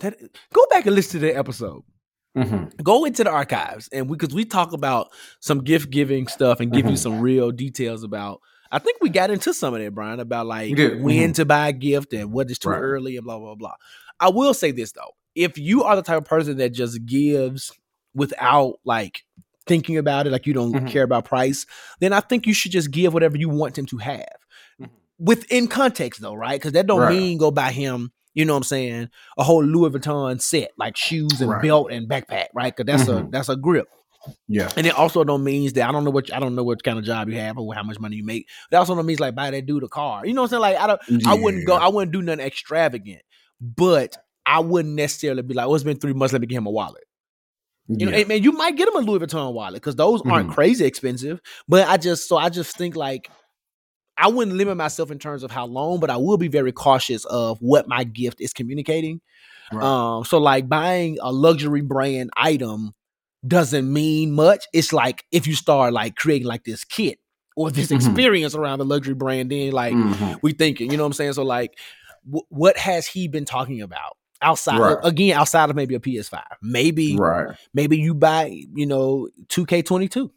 [0.00, 0.16] that
[0.52, 1.82] go back and listen to the episode.
[2.36, 2.82] Mhm.
[2.82, 5.08] go into the archives and we because we, talk about
[5.40, 6.98] some gift giving stuff and give you Mhm.
[6.98, 8.40] some real details about
[8.70, 11.44] i think we got into some of that bryan about like We did, when to
[11.44, 12.78] buy a gift and what is too Right.
[12.78, 13.74] early and blah blah blah
[14.20, 17.72] i will say this though if you are the type of person that just gives
[18.14, 19.22] without like
[19.66, 20.88] thinking about it like you don't Mhm.
[20.88, 21.64] care about price
[22.00, 24.36] then i think you should just give whatever you want him to have
[24.80, 24.90] Mhm.
[25.18, 27.16] within context though right because that don't Right.
[27.16, 29.08] mean go buy him you know what I'm saying?
[29.38, 31.62] A whole Louis Vuitton set, like shoes and Right.
[31.62, 32.72] belt and backpack, right?
[32.76, 33.32] Because that's a Mhm.
[33.32, 33.88] that's a grip.
[34.48, 34.70] Yeah.
[34.76, 36.98] And it also don't means that I don't know what I don't know what kind
[36.98, 38.46] of job you have or how much money you make.
[38.70, 40.26] It also don't means like buy that dude a car.
[40.26, 40.76] You know what I'm saying?
[40.76, 43.22] Like I don't I wouldn't go, I wouldn't do nothing extravagant,
[43.60, 46.66] but I wouldn't necessarily be like, oh, it's been three months, let me get him
[46.66, 47.02] a wallet.
[47.88, 48.18] You know, Yeah.
[48.18, 50.54] and man, you might get him a Louis Vuitton wallet because those aren't Mhm.
[50.54, 51.40] crazy expensive.
[51.68, 53.30] But I just so I just think like
[54.18, 57.24] I wouldn't limit myself in terms of how long, but I will be very cautious
[57.26, 59.20] of what my gift is communicating.
[59.72, 59.82] Right.
[59.84, 62.94] Um, so like buying a luxury brand item
[63.46, 64.64] doesn't mean much.
[64.72, 67.18] It's like if you start like creating like this kit
[67.56, 67.96] or this Mhm.
[67.96, 70.38] experience around the luxury brand, then like Mhm.
[70.42, 71.32] we thinking, you know what I'm saying?
[71.34, 71.78] So like,
[72.30, 74.78] wh- what has he been talking about outside?
[74.78, 74.98] Right.
[75.02, 77.56] Again, outside of maybe a PS5, maybe Right.
[77.74, 80.30] maybe you buy you know 2K22.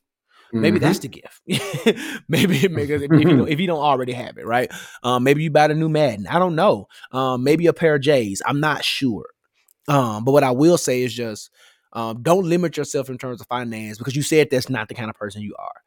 [0.52, 0.82] Maybe Mhm.
[0.82, 1.42] that's the gift.
[2.28, 4.72] maybe because if, if you don't, if you don't already have it, right?
[5.04, 6.28] Um, maybe you buy the new Madden.
[6.28, 6.88] I don't know.
[7.12, 8.42] Um, maybe a pair of J's.
[8.46, 9.28] I'm not sure.
[9.88, 11.50] Um, but what I will say is just
[11.94, 15.10] um, don't limit yourself in terms of finance because you said that's not the kind
[15.10, 15.82] of person you are.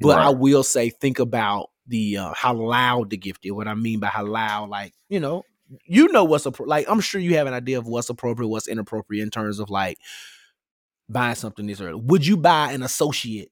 [0.00, 3.52] But I will say think about the uh, how loud the gift is.
[3.52, 5.42] What I mean by how loud, like you know,
[5.84, 6.86] you know what's appro- like.
[6.88, 9.98] I'm sure you have an idea of what's appropriate, what's inappropriate in terms of like
[11.08, 12.00] buying something this early.
[12.00, 13.50] Would you buy an associate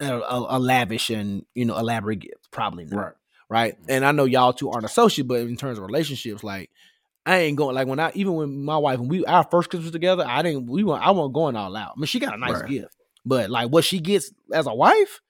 [0.00, 2.50] a, a, a lavish and you know elaborate gift?
[2.50, 2.96] Probably not.
[2.98, 3.12] Right.
[3.48, 3.76] Right.
[3.88, 6.70] And I know y'all two aren't associate, but in terms of relationships, like
[7.26, 9.92] I ain't going like when I even when my wife when we our first Christmas
[9.92, 11.92] together, I didn't we weren't I wasn't going all out.
[11.96, 12.70] I mean, she got a nice Right.
[12.70, 12.96] gift,
[13.26, 15.20] but like what she gets as a wife,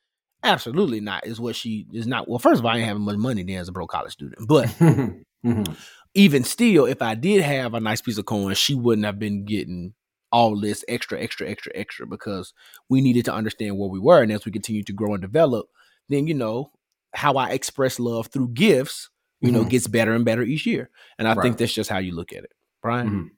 [0.45, 2.29] absolutely not is what she is not.
[2.29, 4.47] Well, first of all, I ain't having much money then as a broke college student,
[4.47, 4.67] but
[5.45, 5.77] Mhm.
[6.15, 9.45] even still, if I did have a nice piece of coin, she wouldn't have been
[9.45, 9.95] getting
[10.33, 12.55] all this extra, extra, extra, extra because
[12.89, 14.23] we needed to understand where we were.
[14.23, 15.69] And as we continue to grow and develop,
[16.09, 16.73] then you know
[17.15, 19.11] how I express love through gifts,
[19.41, 19.71] you know, Mhm.
[19.71, 20.89] gets better and better each year.
[21.19, 23.09] And I think that's just how you look at it, Bryan.
[23.11, 23.31] Mhm.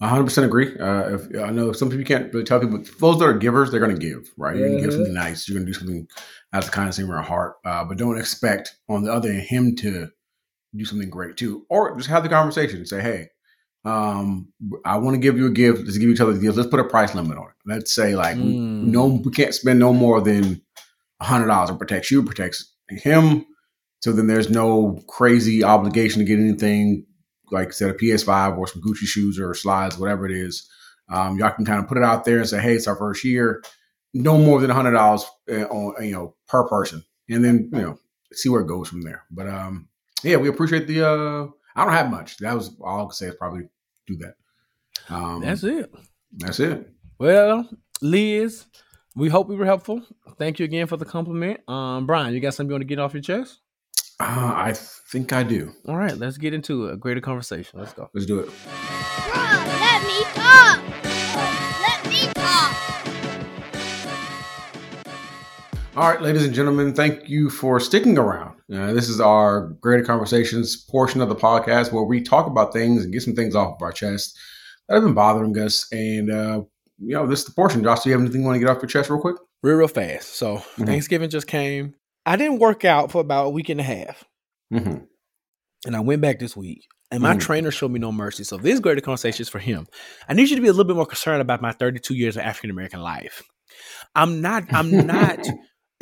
[0.00, 0.76] Hundred percent agree.
[0.76, 3.78] Uh, if, I know some people can't really tell people those that are givers, they're
[3.78, 4.56] going to give, right?
[4.56, 5.48] You're going to give something nice.
[5.48, 6.08] You're going to do something
[6.52, 9.42] out of the kindness of your heart, uh, but don't expect on the other end
[9.42, 10.08] him to
[10.74, 13.28] do something great too, or just have the conversation and say, "Hey,
[13.84, 14.48] um,
[14.84, 15.80] I want to give you a gift.
[15.84, 16.56] Let's give each other gifts.
[16.56, 17.54] Let's put a price limit on it.
[17.66, 18.84] Let's say like Mm.
[18.86, 20.62] no, we can't spend no more than
[21.20, 21.70] a hundred dollars.
[21.70, 23.44] It protects you, protects him.
[24.00, 27.06] So then there's no crazy obligation to get anything
[27.50, 30.68] like say a PS5 or some Gucci shoes or slides, whatever it is.
[31.10, 33.24] Um, y'all can kind of put it out there and say, "Hey, it's our first
[33.24, 33.62] year.
[34.14, 37.98] No more than a hundred dollars on you know per person," and then you know
[38.32, 39.24] see where it goes from there.
[39.30, 39.88] But um,
[40.22, 41.06] yeah, we appreciate the.
[41.06, 41.46] uh
[41.76, 42.36] I don't have much.
[42.38, 43.68] That was all I could say is probably
[44.06, 44.34] do that.
[45.08, 45.92] Um, That's it.
[46.32, 46.90] That's it.
[47.18, 47.68] Well,
[48.00, 48.64] Liz,
[49.16, 50.02] we hope we were helpful.
[50.38, 51.60] Thank you again for the compliment.
[51.68, 53.60] Um, Bryan, you got something you want to get off your chest?
[54.20, 55.72] Uh, I think I do.
[55.88, 56.88] All right, let's get into.
[56.88, 57.80] A greater conversation.
[57.80, 58.08] Let's go.
[58.14, 58.50] Let's do it.
[59.34, 60.93] Let me talk.
[65.96, 68.56] All right, ladies and gentlemen, thank you for sticking around.
[68.72, 73.04] Uh, this is our Greater Conversations portion of the podcast where we talk about things
[73.04, 74.36] and get some things off of our chest
[74.88, 75.86] that have been bothering us.
[75.92, 76.62] And, uh,
[76.98, 77.84] you know, this is the portion.
[77.84, 79.36] Josh, do you have anything you want to get off your chest real quick?
[79.62, 80.34] Real, real fast.
[80.34, 80.86] So Mhm.
[80.86, 81.94] Thanksgiving just came.
[82.26, 84.24] I didn't work out for about a week and a half.
[84.72, 85.04] Mm-hmm.
[85.86, 86.86] And I went back this week.
[87.12, 87.40] And my Mhm.
[87.40, 88.42] trainer showed me no mercy.
[88.42, 89.86] So this greater conversation is for him.
[90.28, 92.42] I need you to be a little bit more concerned about my 32 years of
[92.42, 93.42] African American life.
[94.16, 95.38] I'm not, I'm not,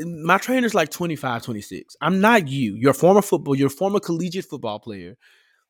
[0.01, 1.97] my trainer's like 25, 26.
[2.01, 2.75] I'm not you.
[2.75, 5.17] You're a former football, you're a former collegiate football player.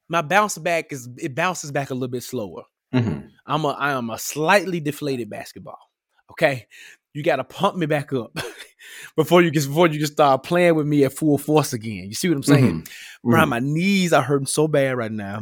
[0.09, 2.63] My bounce back is it bounces back a little bit slower.
[2.95, 3.29] Mhm.
[3.47, 5.79] I'm a I am a slightly deflated basketball.
[6.31, 6.67] Okay,
[7.15, 8.33] you got to pump me back up
[9.17, 12.05] before you can before you can start playing with me at full force again.
[12.09, 12.83] You see what I'm saying?
[12.83, 12.89] Mhm.
[13.25, 13.51] Bryan, Mhm.
[13.51, 15.41] my knees are hurting so bad right now.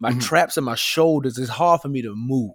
[0.00, 0.20] My Mhm.
[0.22, 1.38] traps and my shoulders.
[1.38, 2.52] It's hard for me to move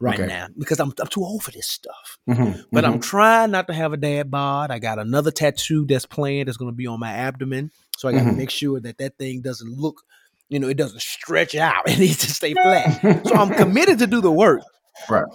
[0.00, 0.26] right Okay.
[0.26, 2.18] now because I'm I'm too old for this stuff.
[2.28, 2.64] Mhm.
[2.72, 3.02] But I'm Mhm.
[3.02, 4.70] trying not to have a dad bod.
[4.70, 7.70] I got another tattoo that's planned that's going to be on my abdomen.
[7.96, 8.36] So I got to Mhm.
[8.36, 10.02] make sure that that thing doesn't look,
[10.48, 11.84] you know, it doesn't stretch out.
[11.88, 13.00] It needs to stay flat.
[13.26, 14.62] so I'm committed to do the work.
[15.08, 15.26] Right.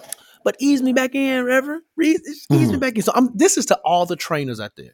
[0.44, 1.84] But ease me back in, Reverend.
[1.96, 2.80] Re- Ease me Mhm.
[2.80, 3.02] back in.
[3.04, 3.30] So I'm.
[3.36, 4.94] This is to all the trainers out there.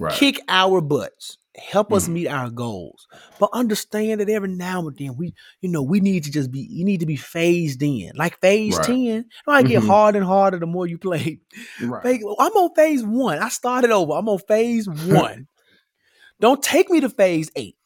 [0.00, 0.14] Right.
[0.14, 1.36] Kick our butts.
[1.56, 2.12] Help us Mhm.
[2.12, 3.06] meet our goals.
[3.38, 6.60] But understand that every now and then we, you know, we need to just be.
[6.60, 8.86] You need to be phased in, like phase Right.
[8.86, 9.06] ten.
[9.18, 9.86] It might get Mhm.
[9.88, 11.40] harder and harder the more you play.
[11.82, 12.22] Right.
[12.38, 13.38] I'm on phase one.
[13.40, 14.12] I started over.
[14.12, 14.88] I'm on phase
[15.38, 15.48] one.
[16.40, 17.76] Don't take me to phase eight.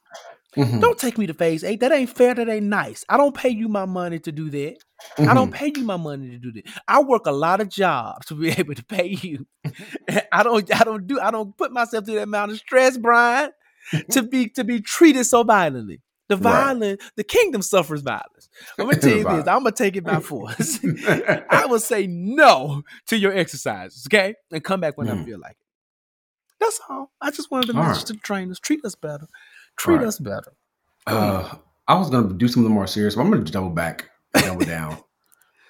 [0.56, 0.80] Mhm.
[0.80, 1.80] Don't take me to phase eight.
[1.80, 2.34] That ain't fair.
[2.34, 3.04] That ain't nice.
[3.08, 4.76] I don't pay you my money to do that.
[5.18, 5.54] I don't Mhm.
[5.54, 6.64] pay you my money to do that.
[6.86, 9.46] I work a lot of jobs to be able to pay you.
[10.32, 10.72] I don't.
[10.80, 11.18] I don't do.
[11.20, 13.50] I don't put myself through that amount of stress, Bryan,
[14.10, 16.00] to be to be treated so violently.
[16.28, 16.98] The Right.
[17.16, 18.48] the kingdom suffers violence.
[18.78, 19.46] I'm gonna tell you this.
[19.46, 20.78] I'm gonna take it by force.
[21.50, 25.24] I will say no to your exercises, okay, and come back when I Mhm.
[25.26, 25.56] feel like it.
[26.60, 27.12] That's all.
[27.20, 28.06] I just wanted to All message right.
[28.06, 29.26] to the trainers: treat us better.
[29.76, 30.06] Treat right.
[30.06, 30.52] us better.
[31.06, 31.56] Uh,
[31.88, 34.98] I was gonna do something more serious, but I'm gonna double back, double down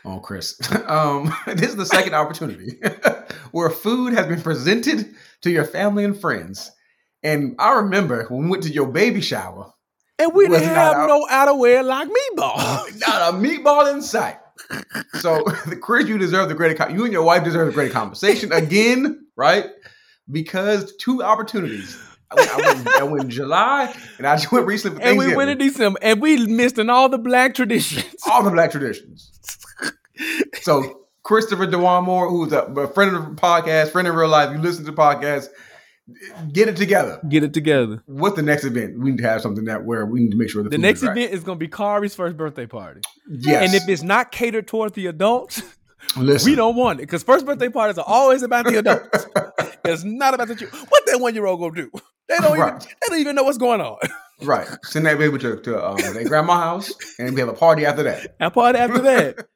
[0.05, 0.59] on Chris.
[0.87, 2.79] Um, this is the second opportunity
[3.53, 6.71] where food has been presented to your family and friends.
[7.23, 9.73] And I remember when we went to your baby shower,
[10.19, 13.01] And we didn't have out- no outerwear like meatball.
[13.01, 14.37] not a meatball in sight.
[15.21, 15.43] So,
[15.81, 16.79] Chris, you deserve the great.
[16.91, 19.67] You and your wife deserve the great conversation again, right?
[20.31, 21.99] Because two opportunities.
[22.39, 25.19] I went, I went, I went in July, and I just went recently for and
[25.19, 28.05] we went in December, and we missed in all the black traditions.
[28.31, 29.31] all the black traditions.
[30.63, 32.63] So Christopher Dewan Moore, who's a,
[32.95, 35.49] friend of the podcast, friend in real life, you listen to the podcast,
[36.53, 37.21] get it together.
[37.29, 38.03] Get it together.
[38.07, 38.99] What's the next event?
[38.99, 41.01] We need to have something that where we need to make sure the, The next
[41.03, 41.17] is right.
[41.17, 43.01] event is going to be Kari's first birthday party.
[43.29, 43.67] Yes.
[43.67, 45.63] And if it's not catered toward the adults,
[46.17, 49.27] Listen, we don't want it because first birthday parties are always about the adults.
[49.85, 50.85] it's not about the children.
[50.89, 51.91] What that one year old gonna do?
[52.29, 52.79] They don't even.
[52.79, 53.99] They don't even know what's going on.
[54.43, 54.67] right.
[54.85, 58.03] Send that baby to, to um, their grandma's house, and we have a party after
[58.05, 58.37] that.
[58.41, 59.47] And party after that.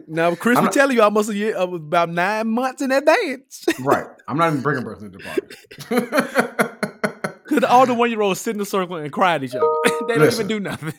[0.06, 2.92] now, Chris I'm will not- tell you almost a year, uh, about nine months in
[2.92, 3.64] advance.
[3.80, 4.06] Right.
[4.28, 5.40] I'm not even bringing birth into the party.
[7.48, 9.66] Because all the one year olds sit in a circle and cry at each other.
[10.06, 10.46] they don't Listen.
[10.46, 10.92] even do nothing.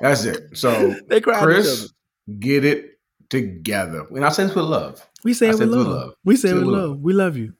[0.00, 0.56] That's it.
[0.56, 1.52] So, they cry at each other.
[1.62, 1.92] Chris,
[2.38, 2.98] get it
[3.28, 4.06] together.
[4.10, 5.06] And I say this with love.
[5.24, 5.86] We say it with love.
[5.86, 6.14] love.
[6.24, 6.90] We say it with with love.
[6.90, 7.00] love.
[7.00, 7.52] We love you.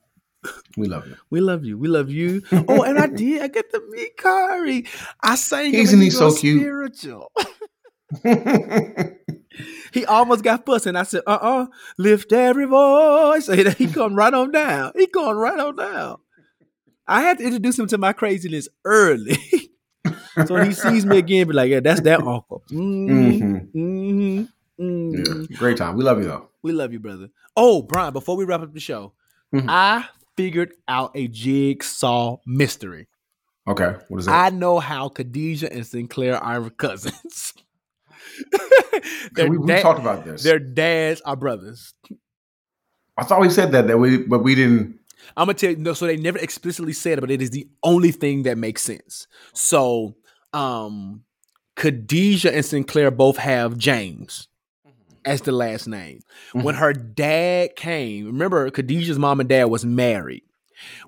[0.77, 1.15] We love you.
[1.29, 1.77] We love you.
[1.77, 2.41] We love you.
[2.51, 3.41] Oh, and I did.
[3.41, 4.85] I get to meet Kari.
[5.21, 6.61] I sang him Isn't and he so cute?
[6.61, 7.31] spiritual.
[9.91, 11.65] He almost got fussed, and I said, "Uh, uh
[11.97, 14.91] lift every voice." He he come right on down.
[14.95, 16.17] He come right on down.
[17.07, 19.37] I had to introduce him to my craziness early,
[20.45, 23.71] so when he sees me again, be like, "Yeah, that's that uncle." Mm-hmm, Mhm.
[23.73, 24.37] mm-hmm,
[24.77, 24.85] Yeah.
[24.85, 25.55] mm-hmm.
[25.55, 25.97] Great time.
[25.97, 26.49] We love you though.
[26.61, 27.29] We love you, brother.
[27.57, 29.13] Oh, Bryan, before we wrap up the show,
[29.53, 29.65] Mhm.
[29.67, 30.05] I
[30.39, 33.09] figured out a jigsaw mystery.
[33.67, 33.95] Okay.
[34.07, 34.53] What is that?
[34.53, 37.53] I know how Khadijah and Sinclair are cousins.
[39.37, 40.43] we we da- talked about this.
[40.43, 41.93] their dads are brothers.
[43.17, 44.97] I thought we said that that we, but we didn't.
[45.35, 47.67] I'm gonna tell you no, so they never explicitly said it, but it is the
[47.83, 49.27] only thing that makes sense.
[49.53, 50.15] So
[50.53, 51.23] um
[51.75, 54.48] Khadijah and Sinclair both have James
[55.25, 56.21] as the last name.
[56.53, 60.43] When her dad came, remember Khadijah's mom and dad was married.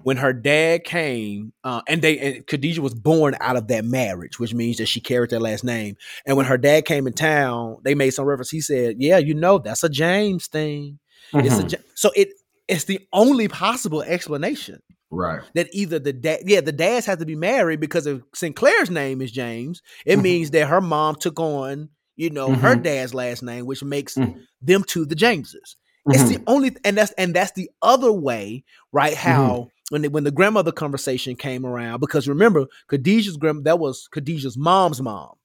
[0.04, 4.38] When her dad came, uh, and they and Khadijah was born out of that marriage,
[4.38, 5.96] which means that she carried that last name.
[6.26, 8.50] And when her dad came in town, they made some reference.
[8.50, 11.00] He said, "Yeah, you know, that's a James thing.
[11.34, 11.82] It's a Mhm.
[11.96, 12.30] So it
[12.68, 15.42] it's the only possible explanation right.
[15.56, 19.22] that either the dad, yeah, the dads have to be married because if Sinclair's name
[19.22, 20.22] is James, it Mhm.
[20.22, 22.84] means that her mom took on, you know, her Mhm.
[22.84, 24.42] dad's last name, which makes Mhm.
[24.62, 25.76] them two the Jameses.
[26.08, 29.14] It's the only, and that's and that's the other way, right?
[29.14, 29.30] Mm-hmm.
[29.32, 34.08] How when the, when the grandmother conversation came around, because remember, Khadijah's grand that was
[34.12, 35.36] Khadijah's mom's mom.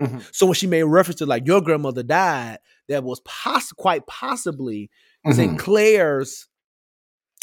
[0.00, 0.22] Mhm.
[0.32, 4.88] So when she made reference to like your grandmother died, that was poss- quite possibly
[5.26, 5.34] Mhm.
[5.34, 6.46] Sinclair's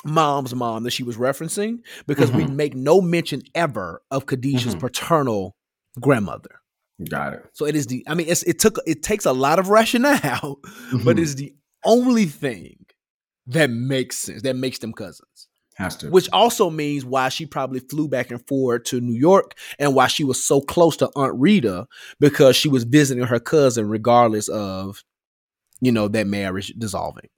[0.06, 2.56] mom's mom that she was referencing because we Mhm.
[2.56, 4.80] make no mention ever of Khadijah's Mhm.
[4.80, 5.56] paternal
[6.00, 6.61] grandmother.
[7.10, 7.46] Got it.
[7.54, 10.60] So it is the I mean it's, it took it takes a lot of rationale,
[11.04, 11.20] but Mhm.
[11.22, 11.54] it's the
[11.86, 12.86] only thing
[13.48, 15.48] that makes sense that makes them cousins.
[15.76, 16.10] Has to.
[16.10, 20.08] which also means why she probably flew back and forth to New York and why
[20.08, 21.88] she was so close to Aunt Rita
[22.20, 25.02] because she was visiting her cousin, regardless of,
[25.80, 27.30] you know, that marriage dissolving.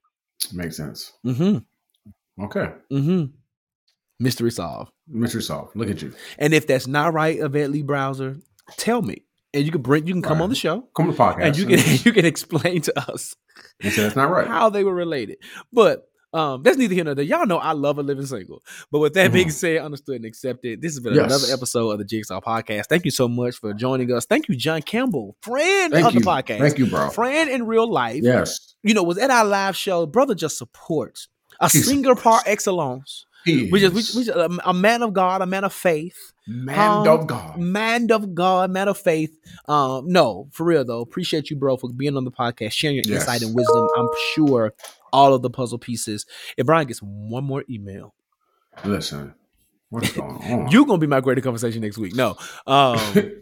[0.52, 1.12] Makes sense.
[1.24, 2.44] Mm-hmm.
[2.44, 2.72] Okay.
[2.92, 3.26] Mm-hmm.
[4.18, 4.90] Mystery solved.
[5.08, 5.74] Mystery solved.
[5.76, 6.12] look at you.
[6.38, 8.36] And if that's not right, Yvette Lee Bowser,
[8.76, 9.22] tell me.
[9.54, 10.44] And you can bring you can come Right.
[10.44, 11.42] on the show Come to the podcast.
[11.42, 13.34] and you can you can explain to us
[13.80, 14.46] say that's not right.
[14.46, 15.36] how they were related.
[15.72, 17.24] But um, that's neither here nor there.
[17.24, 18.60] Y'all know I love a living single.
[18.90, 19.52] But with that being Mhm.
[19.52, 21.26] said, understood and accepted, this has been Yes.
[21.26, 22.86] another episode of the Jigsaw Podcast.
[22.88, 24.26] Thank you so much for joining us.
[24.26, 26.20] Thank you, John Campbell, friend Thank of you.
[26.20, 26.58] the podcast.
[26.58, 27.08] Thank you, bro.
[27.10, 28.20] Friend in real life.
[28.24, 28.74] Yes.
[28.82, 30.06] You know, was at our live show.
[30.06, 31.28] Brother just supports
[31.60, 33.26] a singer par excellence.
[33.44, 36.32] He We just, we, we just a, man of God, a man of faith.
[36.46, 37.58] man um, of God.
[37.58, 39.36] Man of God, man of faith.
[39.68, 41.00] Um, no, for real though.
[41.00, 43.22] Appreciate you, bro, for being on the podcast, sharing your Yes.
[43.28, 43.86] insight and wisdom.
[43.96, 44.72] I'm sure
[45.12, 46.26] all of the puzzle pieces.
[46.56, 48.14] If Bryan gets one more email,
[48.84, 49.34] Listen,
[49.90, 50.70] what's going on?
[50.70, 52.14] You're gonna be my greater conversation next week.
[52.14, 52.36] No.
[52.66, 52.98] Um,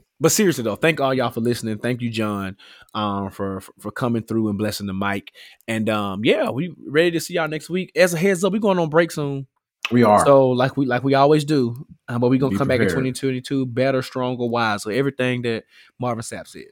[0.20, 1.78] but seriously though, thank all y'all for listening.
[1.78, 2.56] Thank you, John,
[2.94, 5.32] um, for for, for coming through and blessing the mic.
[5.66, 7.92] And um, yeah, we ready to see y'all next week.
[7.96, 9.46] As a heads up, we going on break soon.
[9.92, 10.24] We are.
[10.24, 12.86] So like we like we always do, um, but we gonna Be come back in
[12.86, 13.14] prepared.
[13.14, 14.78] 2022 better, stronger, wiser.
[14.78, 15.64] So everything that
[15.98, 16.64] Marvin Sapp said.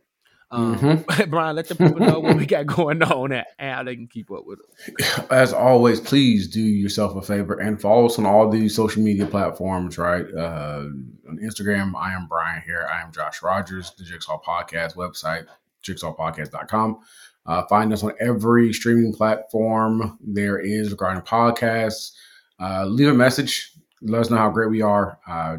[0.52, 1.30] Um, Mm-hmm.
[1.30, 4.32] Bryan, let the people know what we got going on and how they can keep
[4.32, 5.20] up with us.
[5.30, 9.26] As always, please do yourself a favor and follow us on all these social media
[9.26, 10.26] platforms, right?
[10.36, 10.86] Uh,
[11.28, 12.88] on Instagram, I am Bryan here.
[12.92, 15.46] I am Josh Rogers, the Jigsaw Podcast website,
[15.84, 16.98] jigsawpodcast.com.
[17.46, 22.12] Uh, find us on every streaming platform there is regarding podcasts.
[22.60, 23.72] Uh, leave a message.
[24.02, 25.18] Let us know how great we are.
[25.26, 25.58] Uh,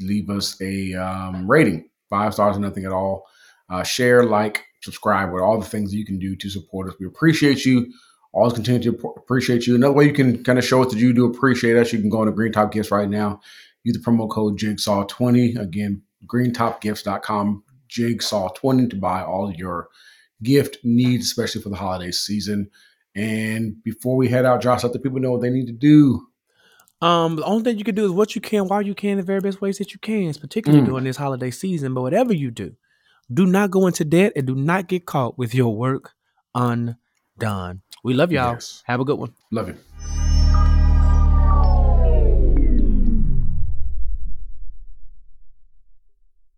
[0.00, 3.26] leave us a um, rating, five stars or nothing at all.
[3.68, 6.94] Uh, share, like, subscribe with all the things you can do to support us.
[6.98, 7.92] We appreciate you.
[8.32, 9.74] Always continue to appreciate you.
[9.74, 12.10] Another way you can kind of show us that you do appreciate us, you can
[12.10, 13.40] go into Green Top Gifts right now.
[13.82, 15.58] Use the promo code Jigsaw20.
[15.58, 19.88] Again, greentopgifts.com, Jigsaw20 to buy all your
[20.42, 22.70] gift needs, especially for the holiday season.
[23.14, 26.26] And before we head out, Josh, let the people know what they need to do.
[27.02, 29.22] Um, the only thing you can do is what you can while you can, the
[29.22, 30.88] very best ways that you can, particularly Mm.
[30.88, 31.94] during this holiday season.
[31.94, 32.74] But whatever you do,
[33.32, 36.12] do not go into debt and do not get caught with your work
[36.54, 37.82] undone.
[38.04, 38.52] We love y'all.
[38.54, 38.82] Yes.
[38.86, 39.32] Have a good one.
[39.50, 39.76] Love you.